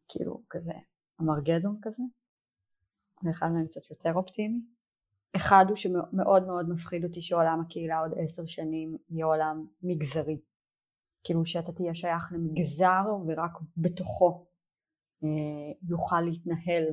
כאילו 0.10 0.42
כזה 0.50 0.74
אמרגדון 1.22 1.80
כזה 1.82 2.04
ואחד 3.24 3.50
מהם 3.52 3.66
קצת 3.66 3.90
יותר 3.90 4.14
אופטימי. 4.14 4.62
אחד 5.36 5.66
הוא 5.68 5.76
שמאוד 5.76 6.48
מאוד 6.48 6.70
מפחיד 6.70 7.04
אותי 7.04 7.22
שעולם 7.22 7.62
הקהילה 7.62 8.00
עוד 8.00 8.12
עשר 8.18 8.46
שנים 8.46 8.98
יהיה 9.10 9.26
עולם 9.26 9.66
מגזרי. 9.84 10.40
כאילו 11.24 11.46
שאתה 11.46 11.72
תהיה 11.72 11.96
שייך 11.96 12.32
למגזר 12.32 13.04
ורק 13.28 13.52
בתוכו 13.78 14.46
אה, 15.24 15.30
יוכל 15.90 16.22
להתנהל 16.22 16.86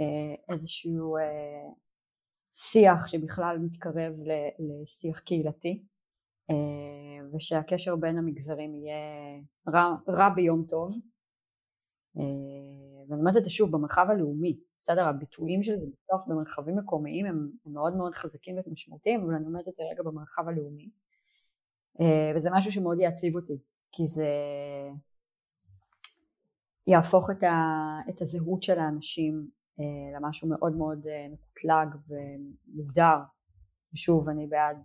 אה, 0.00 0.34
איזשהו 0.48 1.16
אה, 1.16 1.70
שיח 2.54 3.06
שבכלל 3.06 3.58
מתקרב 3.58 4.12
לשיח 4.58 5.18
קהילתי 5.18 5.82
אה, 6.50 7.26
ושהקשר 7.36 7.96
בין 7.96 8.18
המגזרים 8.18 8.74
יהיה 8.74 8.96
רע, 9.68 9.94
רע 10.08 10.28
ביום 10.28 10.64
טוב 10.68 10.96
אה, 12.18 12.83
ואני 13.08 13.20
אומרת 13.20 13.36
את 13.36 13.44
זה 13.44 13.50
שוב 13.50 13.70
במרחב 13.72 14.06
הלאומי 14.10 14.56
בסדר, 14.84 15.06
הביטויים 15.06 15.62
של 15.62 15.76
זה 15.78 15.86
בסוף 15.86 16.26
במרחבים 16.26 16.76
מקומיים 16.76 17.26
הם, 17.26 17.50
הם 17.66 17.72
מאוד 17.72 17.96
מאוד 17.96 18.14
חזקים 18.14 18.56
ומשמעותיים, 18.66 19.24
אבל 19.24 19.34
אני 19.34 19.46
אומרת 19.46 19.68
את 19.68 19.74
זה 19.74 19.82
רגע 19.92 20.02
במרחב 20.02 20.48
הלאומי. 20.48 20.90
אה, 22.00 22.32
וזה 22.36 22.50
משהו 22.52 22.72
שמאוד 22.72 23.00
יעציב 23.00 23.36
אותי, 23.36 23.58
כי 23.92 24.08
זה 24.08 24.28
יהפוך 26.86 27.30
את, 27.30 27.42
ה, 27.42 27.54
את 28.08 28.22
הזהות 28.22 28.62
של 28.62 28.78
האנשים 28.78 29.48
אה, 29.80 29.84
למשהו 30.16 30.48
מאוד 30.48 30.76
מאוד 30.76 31.06
אה, 31.06 31.26
מקוטלג 31.32 32.00
ומוגדר. 32.08 33.18
ושוב, 33.94 34.28
אני 34.28 34.46
בעד 34.46 34.76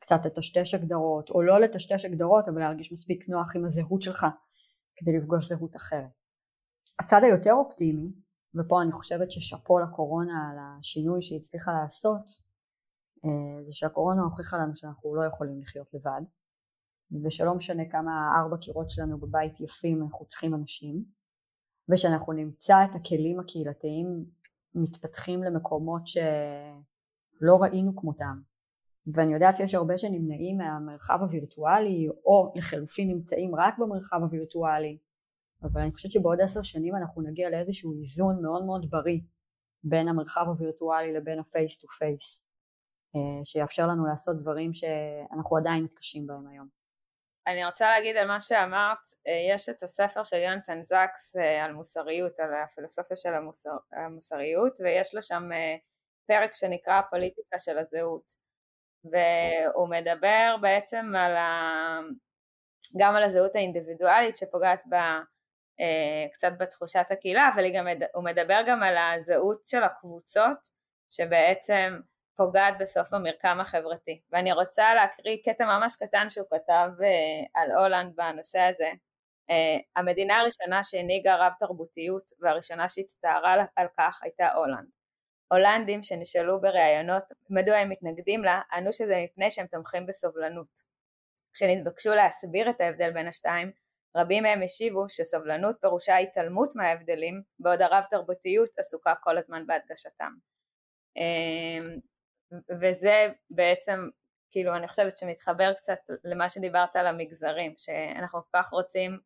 קצת 0.00 0.20
לטשטש 0.26 0.74
הגדרות, 0.74 1.30
או 1.30 1.42
לא 1.42 1.60
לטשטש 1.60 2.04
הגדרות, 2.04 2.48
אבל 2.48 2.58
להרגיש 2.58 2.92
מספיק 2.92 3.28
נוח 3.28 3.56
עם 3.56 3.64
הזהות 3.64 4.02
שלך 4.02 4.26
כדי 4.96 5.18
לפגוש 5.18 5.48
זהות 5.48 5.76
אחרת. 5.76 6.21
הצד 7.02 7.20
היותר 7.24 7.52
אופטימי 7.52 8.12
ופה 8.54 8.82
אני 8.82 8.92
חושבת 8.92 9.32
ששאפו 9.32 9.78
לקורונה 9.78 10.50
על 10.50 10.56
השינוי 10.60 11.22
שהיא 11.22 11.38
הצליחה 11.38 11.72
לעשות 11.72 12.22
אה, 13.24 13.64
זה 13.64 13.72
שהקורונה 13.72 14.22
הוכיחה 14.22 14.56
לנו 14.56 14.76
שאנחנו 14.76 15.14
לא 15.14 15.24
יכולים 15.24 15.60
לחיות 15.60 15.94
לבד 15.94 16.20
ושלא 17.24 17.54
משנה 17.54 17.82
כמה 17.90 18.32
ארבע 18.40 18.56
קירות 18.56 18.90
שלנו 18.90 19.18
בבית 19.18 19.60
יפים 19.60 20.02
אנחנו 20.02 20.26
צריכים 20.26 20.54
אנשים 20.54 21.04
ושאנחנו 21.88 22.32
נמצא 22.32 22.84
את 22.84 22.90
הכלים 22.94 23.40
הקהילתיים 23.40 24.24
מתפתחים 24.74 25.42
למקומות 25.42 26.06
שלא 26.06 27.56
ראינו 27.60 27.96
כמותם. 27.96 28.40
ואני 29.06 29.34
יודעת 29.34 29.56
שיש 29.56 29.74
הרבה 29.74 29.98
שנמנעים 29.98 30.58
מהמרחב 30.58 31.18
הווירטואלי 31.20 32.08
או 32.26 32.52
לחלופין 32.56 33.08
נמצאים 33.08 33.54
רק 33.54 33.78
במרחב 33.78 34.22
הווירטואלי 34.22 34.98
אבל 35.62 35.80
אני 35.80 35.92
חושבת 35.92 36.12
שבעוד 36.12 36.40
עשר 36.40 36.62
שנים 36.62 36.96
אנחנו 36.96 37.22
נגיע 37.22 37.50
לאיזשהו 37.50 38.00
איזון 38.00 38.42
מאוד 38.42 38.64
מאוד 38.64 38.90
בריא 38.90 39.20
בין 39.84 40.08
המרחב 40.08 40.44
הווירטואלי 40.46 41.12
לבין 41.12 41.38
ה 41.38 41.46
face 41.46 41.78
to 41.78 41.88
face 41.88 42.48
שיאפשר 43.44 43.86
לנו 43.86 44.06
לעשות 44.06 44.40
דברים 44.40 44.74
שאנחנו 44.74 45.56
עדיין 45.56 45.84
מתקשים 45.84 46.26
בהם 46.26 46.48
היום. 46.48 46.68
אני 47.46 47.64
רוצה 47.64 47.90
להגיד 47.90 48.16
על 48.16 48.28
מה 48.28 48.40
שאמרת, 48.40 48.98
אה, 49.26 49.54
יש 49.54 49.68
את 49.68 49.82
הספר 49.82 50.22
של 50.22 50.36
יונתן 50.36 50.82
זקס 50.82 51.36
אה, 51.36 51.64
על 51.64 51.72
מוסריות, 51.72 52.40
על 52.40 52.54
הפילוסופיה 52.54 53.16
של 53.16 53.34
המוסר, 53.34 53.70
המוסריות 53.92 54.80
ויש 54.80 55.14
לו 55.14 55.22
שם 55.22 55.52
אה, 55.52 55.76
פרק 56.26 56.54
שנקרא 56.54 56.98
הפוליטיקה 56.98 57.58
של 57.58 57.78
הזהות 57.78 58.32
והוא 59.04 59.88
מדבר 59.88 60.56
בעצם 60.60 61.12
על 61.16 61.36
ה... 61.36 61.50
גם 62.98 63.16
על 63.16 63.22
הזהות 63.22 63.56
האינדיבידואלית 63.56 64.36
שפוגעת 64.36 64.82
אה, 64.92 65.20
קצת 66.32 66.52
בתחושת 66.58 67.06
הקהילה, 67.10 67.50
אבל 67.54 67.70
גם, 67.74 67.86
הוא 68.14 68.24
מדבר 68.24 68.60
גם 68.66 68.82
על 68.82 68.96
הזהות 68.96 69.66
של 69.66 69.82
הקבוצות 69.82 70.68
שבעצם 71.10 72.00
פוגעת 72.36 72.74
בסוף 72.78 73.10
במרקם 73.10 73.60
החברתי. 73.60 74.20
ואני 74.32 74.52
רוצה 74.52 74.94
להקריא 74.94 75.36
קטע 75.44 75.64
ממש 75.64 75.96
קטן 75.96 76.30
שהוא 76.30 76.46
כתב 76.50 76.88
אה, 77.02 77.60
על 77.62 77.70
הולנד 77.70 78.16
בנושא 78.16 78.58
הזה. 78.58 78.90
אה, 79.50 79.78
המדינה 79.96 80.40
הראשונה 80.40 80.84
שהנהיגה 80.84 81.36
רב 81.36 81.52
תרבותיות 81.58 82.32
והראשונה 82.40 82.88
שהצטערה 82.88 83.54
על 83.76 83.86
כך 83.98 84.20
הייתה 84.22 84.52
הולנד. 84.52 84.88
הולנדים 85.52 86.02
שנשאלו 86.02 86.60
בראיונות 86.60 87.32
מדוע 87.50 87.76
הם 87.76 87.88
מתנגדים 87.88 88.44
לה, 88.44 88.60
ענו 88.72 88.92
שזה 88.92 89.24
מפני 89.24 89.50
שהם 89.50 89.66
תומכים 89.66 90.06
בסובלנות. 90.06 90.82
כשנתבקשו 91.52 92.14
להסביר 92.14 92.70
את 92.70 92.80
ההבדל 92.80 93.10
בין 93.10 93.28
השתיים, 93.28 93.72
רבים 94.16 94.42
מהם 94.42 94.62
השיבו 94.62 95.08
שסובלנות 95.08 95.76
פירושה 95.80 96.16
התעלמות 96.16 96.76
מההבדלים, 96.76 97.42
בעוד 97.58 97.82
הרב 97.82 98.04
תרבותיות 98.10 98.68
עסוקה 98.78 99.14
כל 99.14 99.38
הזמן 99.38 99.66
בהדגשתם. 99.66 100.32
אמ, 101.16 101.98
וזה 102.80 103.28
בעצם, 103.50 104.08
כאילו 104.50 104.76
אני 104.76 104.88
חושבת 104.88 105.16
שמתחבר 105.16 105.72
קצת 105.72 105.98
למה 106.24 106.48
שדיברת 106.48 106.96
על 106.96 107.06
המגזרים, 107.06 107.72
שאנחנו 107.76 108.40
כל 108.42 108.58
כך 108.58 108.68
רוצים 108.68 109.18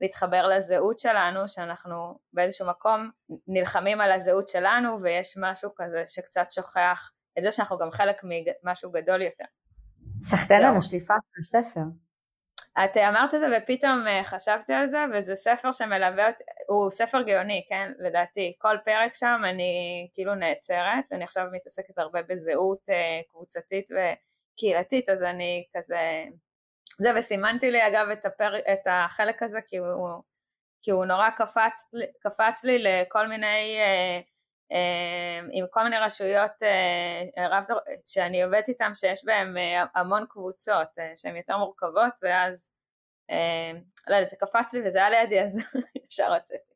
להתחבר 0.00 0.48
לזהות 0.48 0.98
שלנו, 0.98 1.48
שאנחנו 1.48 2.18
באיזשהו 2.32 2.66
מקום 2.66 3.10
נלחמים 3.46 4.00
על 4.00 4.12
הזהות 4.12 4.48
שלנו 4.48 5.02
ויש 5.02 5.34
משהו 5.40 5.70
כזה 5.74 6.04
שקצת 6.06 6.50
שוכח 6.50 7.12
את 7.38 7.42
זה 7.42 7.52
שאנחנו 7.52 7.78
גם 7.78 7.90
חלק 7.90 8.22
ממשהו 8.24 8.90
גדול 8.90 9.22
יותר. 9.22 9.44
סחטיין 10.22 10.64
על 10.64 10.76
השליפה 10.76 11.14
של 11.32 11.58
הספר. 11.58 11.80
את 12.78 12.96
אמרת 12.96 13.34
את 13.34 13.40
זה 13.40 13.46
ופתאום 13.58 14.08
אה, 14.08 14.24
חשבתי 14.24 14.72
על 14.72 14.88
זה 14.88 14.98
וזה 15.14 15.36
ספר 15.36 15.72
שמלווה 15.72 16.26
אותי, 16.28 16.44
הוא 16.68 16.90
ספר 16.90 17.22
גאוני, 17.22 17.64
כן, 17.68 17.92
לדעתי, 17.98 18.52
כל 18.58 18.76
פרק 18.84 19.14
שם 19.14 19.40
אני 19.44 20.08
כאילו 20.12 20.34
נעצרת, 20.34 21.04
אני 21.12 21.24
עכשיו 21.24 21.46
מתעסקת 21.52 21.98
הרבה 21.98 22.22
בזהות 22.22 22.90
אה, 22.90 23.20
קבוצתית 23.30 23.88
וקהילתית 23.90 25.08
אז 25.08 25.22
אני 25.22 25.64
כזה, 25.76 26.24
זה 26.98 27.10
וסימנתי 27.16 27.70
לי 27.70 27.86
אגב 27.86 28.08
את, 28.12 28.24
הפר... 28.24 28.58
את 28.58 28.86
החלק 28.86 29.42
הזה 29.42 29.60
כי 29.66 29.76
הוא, 29.76 30.08
כי 30.82 30.90
הוא 30.90 31.04
נורא 31.04 31.30
קפץ, 31.30 31.84
קפץ 32.20 32.64
לי 32.64 32.78
לכל 32.78 33.28
מיני 33.28 33.78
אה, 33.78 34.20
עם 35.52 35.64
כל 35.70 35.84
מיני 35.84 35.98
רשויות 35.98 36.62
אה, 36.62 37.48
רב, 37.48 37.64
שאני 38.06 38.42
עובדת 38.42 38.68
איתן 38.68 38.94
שיש 38.94 39.24
בהן 39.24 39.56
אה, 39.56 39.84
המון 39.94 40.24
קבוצות 40.28 40.98
אה, 40.98 41.12
שהן 41.16 41.36
יותר 41.36 41.58
מורכבות 41.58 42.12
ואז 42.22 42.70
לא 44.08 44.14
יודעת 44.14 44.30
זה 44.30 44.36
קפץ 44.36 44.74
לי 44.74 44.88
וזה 44.88 44.98
היה 44.98 45.10
לידי 45.10 45.40
אז 45.40 45.74
ישר 46.08 46.32
רציתי. 46.32 46.72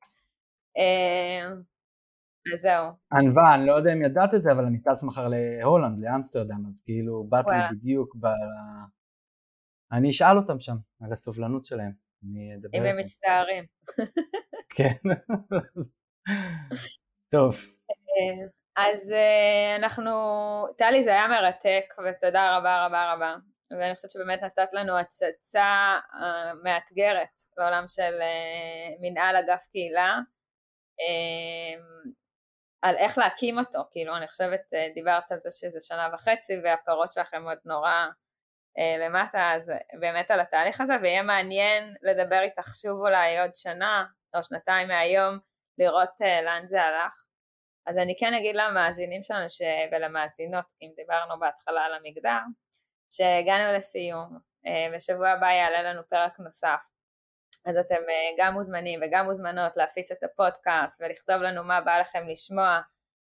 אז 2.54 2.60
זהו. 2.60 2.86
ענווה, 3.12 3.54
אני 3.54 3.66
לא 3.66 3.72
יודע 3.72 3.92
אם 3.92 4.02
ידעת 4.02 4.34
את 4.34 4.42
זה 4.42 4.52
אבל 4.52 4.64
אני 4.64 4.82
טס 4.82 5.04
מחר 5.04 5.28
להולנד, 5.28 6.04
לאמסטרדם 6.04 6.66
אז 6.68 6.82
כאילו 6.84 7.26
באת 7.28 7.44
לי 7.48 7.76
בדיוק 7.76 8.16
ב... 8.20 8.26
אני 9.92 10.10
אשאל 10.10 10.36
אותם 10.36 10.60
שם 10.60 10.76
על 11.00 11.12
הסובלנות 11.12 11.66
שלהם. 11.66 11.92
אם 12.74 12.84
הם 12.84 12.96
מצטערים. 12.96 13.64
כן. 14.76 14.94
טוב. 17.32 17.56
אז 18.76 19.12
אה, 19.12 19.76
אנחנו, 19.76 20.12
טלי 20.78 21.04
זה 21.04 21.10
היה 21.10 21.28
מרתק 21.28 21.94
ותודה 22.04 22.56
רבה 22.56 22.86
רבה 22.86 23.12
רבה. 23.12 23.34
ואני 23.70 23.94
חושבת 23.94 24.10
שבאמת 24.10 24.42
נתת 24.42 24.72
לנו 24.72 24.98
הצצה 24.98 25.98
אה, 26.14 26.54
מאתגרת 26.62 27.42
לעולם 27.58 27.84
של 27.88 28.20
אה, 28.20 28.94
מנהל 29.00 29.36
אגף 29.36 29.66
קהילה 29.70 30.18
על 32.82 32.96
איך 32.96 33.18
להקים 33.18 33.58
אותו, 33.58 33.78
כאילו 33.90 34.16
אני 34.16 34.28
חושבת 34.28 34.60
דיברת 34.94 35.32
על 35.32 35.38
זה 35.44 35.50
שזה 35.50 35.78
שנה 35.80 36.08
וחצי 36.14 36.52
והפירות 36.64 37.12
שלכם 37.12 37.44
עוד 37.44 37.58
נורא 37.64 38.06
למטה 38.78 39.52
אז 39.52 39.72
באמת 40.00 40.30
על 40.30 40.40
התהליך 40.40 40.80
הזה 40.80 40.92
ויהיה 41.02 41.22
מעניין 41.22 41.94
לדבר 42.02 42.40
איתך 42.40 42.74
שוב 42.74 43.00
אולי 43.00 43.40
עוד 43.40 43.54
שנה 43.54 44.04
או 44.36 44.42
שנתיים 44.42 44.88
מהיום 44.88 45.38
לראות 45.78 46.20
לאן 46.44 46.66
זה 46.66 46.82
הלך 46.82 47.26
אז 47.86 47.98
אני 47.98 48.14
כן 48.18 48.34
אגיד 48.34 48.56
למאזינים 48.56 49.22
שלנו 49.22 49.50
ש... 49.50 49.62
ולמאזינות, 49.92 50.64
אם 50.82 50.90
דיברנו 50.96 51.40
בהתחלה 51.40 51.80
על 51.84 51.94
המגדר, 51.94 52.38
שהגענו 53.10 53.72
לסיום, 53.72 54.38
בשבוע 54.94 55.26
אה, 55.26 55.32
הבא 55.32 55.46
יעלה 55.46 55.82
לנו 55.82 56.02
פרק 56.08 56.38
נוסף. 56.38 56.80
אז 57.64 57.76
אתם 57.76 57.94
אה, 57.94 58.30
גם 58.38 58.52
מוזמנים 58.52 59.00
וגם 59.02 59.24
מוזמנות 59.24 59.76
להפיץ 59.76 60.10
את 60.12 60.22
הפודקאסט 60.22 61.02
ולכתוב 61.02 61.36
לנו 61.36 61.64
מה 61.64 61.80
בא 61.80 62.00
לכם 62.00 62.28
לשמוע. 62.28 62.80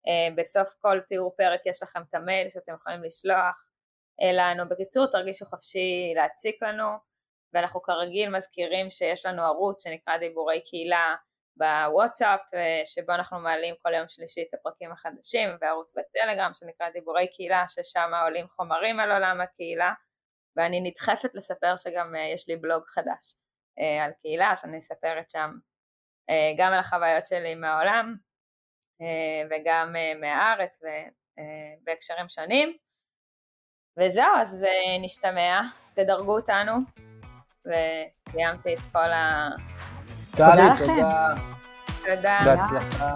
אה, 0.06 0.28
בסוף 0.36 0.68
כל 0.78 1.00
תיאור 1.00 1.34
פרק 1.36 1.66
יש 1.66 1.82
לכם 1.82 2.00
את 2.10 2.14
המייל 2.14 2.48
שאתם 2.48 2.74
יכולים 2.74 3.02
לשלוח 3.02 3.66
לנו. 4.32 4.68
בקיצור, 4.68 5.06
תרגישו 5.06 5.44
חופשי 5.46 6.12
להציק 6.16 6.62
לנו, 6.62 6.88
ואנחנו 7.52 7.82
כרגיל 7.82 8.30
מזכירים 8.30 8.90
שיש 8.90 9.26
לנו 9.26 9.42
ערוץ 9.42 9.84
שנקרא 9.84 10.16
דיבורי 10.16 10.60
קהילה 10.60 11.14
בוואטסאפ 11.56 12.40
אה, 12.54 12.82
שבו 12.84 13.12
אנחנו 13.12 13.40
מעלים 13.40 13.74
כל 13.82 13.94
יום 13.94 14.08
שלישי 14.08 14.42
את 14.42 14.54
הפרקים 14.54 14.92
החדשים 14.92 15.48
וערוץ 15.60 15.94
בטלגרם 15.98 16.50
שנקרא 16.54 16.90
דיבורי 16.90 17.26
קהילה 17.26 17.64
ששם 17.68 18.10
עולים 18.24 18.48
חומרים 18.48 19.00
על 19.00 19.12
עולם 19.12 19.40
הקהילה 19.40 19.92
ואני 20.56 20.80
נדחפת 20.80 21.34
לספר 21.34 21.76
שגם 21.76 22.16
אה, 22.16 22.20
יש 22.20 22.48
לי 22.48 22.56
בלוג 22.56 22.82
חדש 22.86 23.34
אה, 23.78 24.04
על 24.04 24.10
קהילה 24.22 24.56
שאני 24.56 24.76
מספרת 24.76 25.30
שם 25.30 25.50
גם 26.58 26.72
על 26.72 26.78
החוויות 26.78 27.26
שלי 27.26 27.54
מהעולם 27.54 28.16
וגם 29.50 29.94
מהארץ 30.20 30.80
ובהקשרים 30.82 32.28
שונים. 32.28 32.76
וזהו 33.98 34.36
אז 34.40 34.66
נשתמע 35.00 35.60
תדרגו 35.94 36.36
אותנו 36.36 36.72
וסיימתי 37.66 38.74
את 38.74 38.80
כל 38.92 39.12
ה... 39.12 39.48
טלי, 40.30 40.62
תודה. 40.78 41.34
תודה. 42.06 42.38
בהצלחה. 42.44 43.14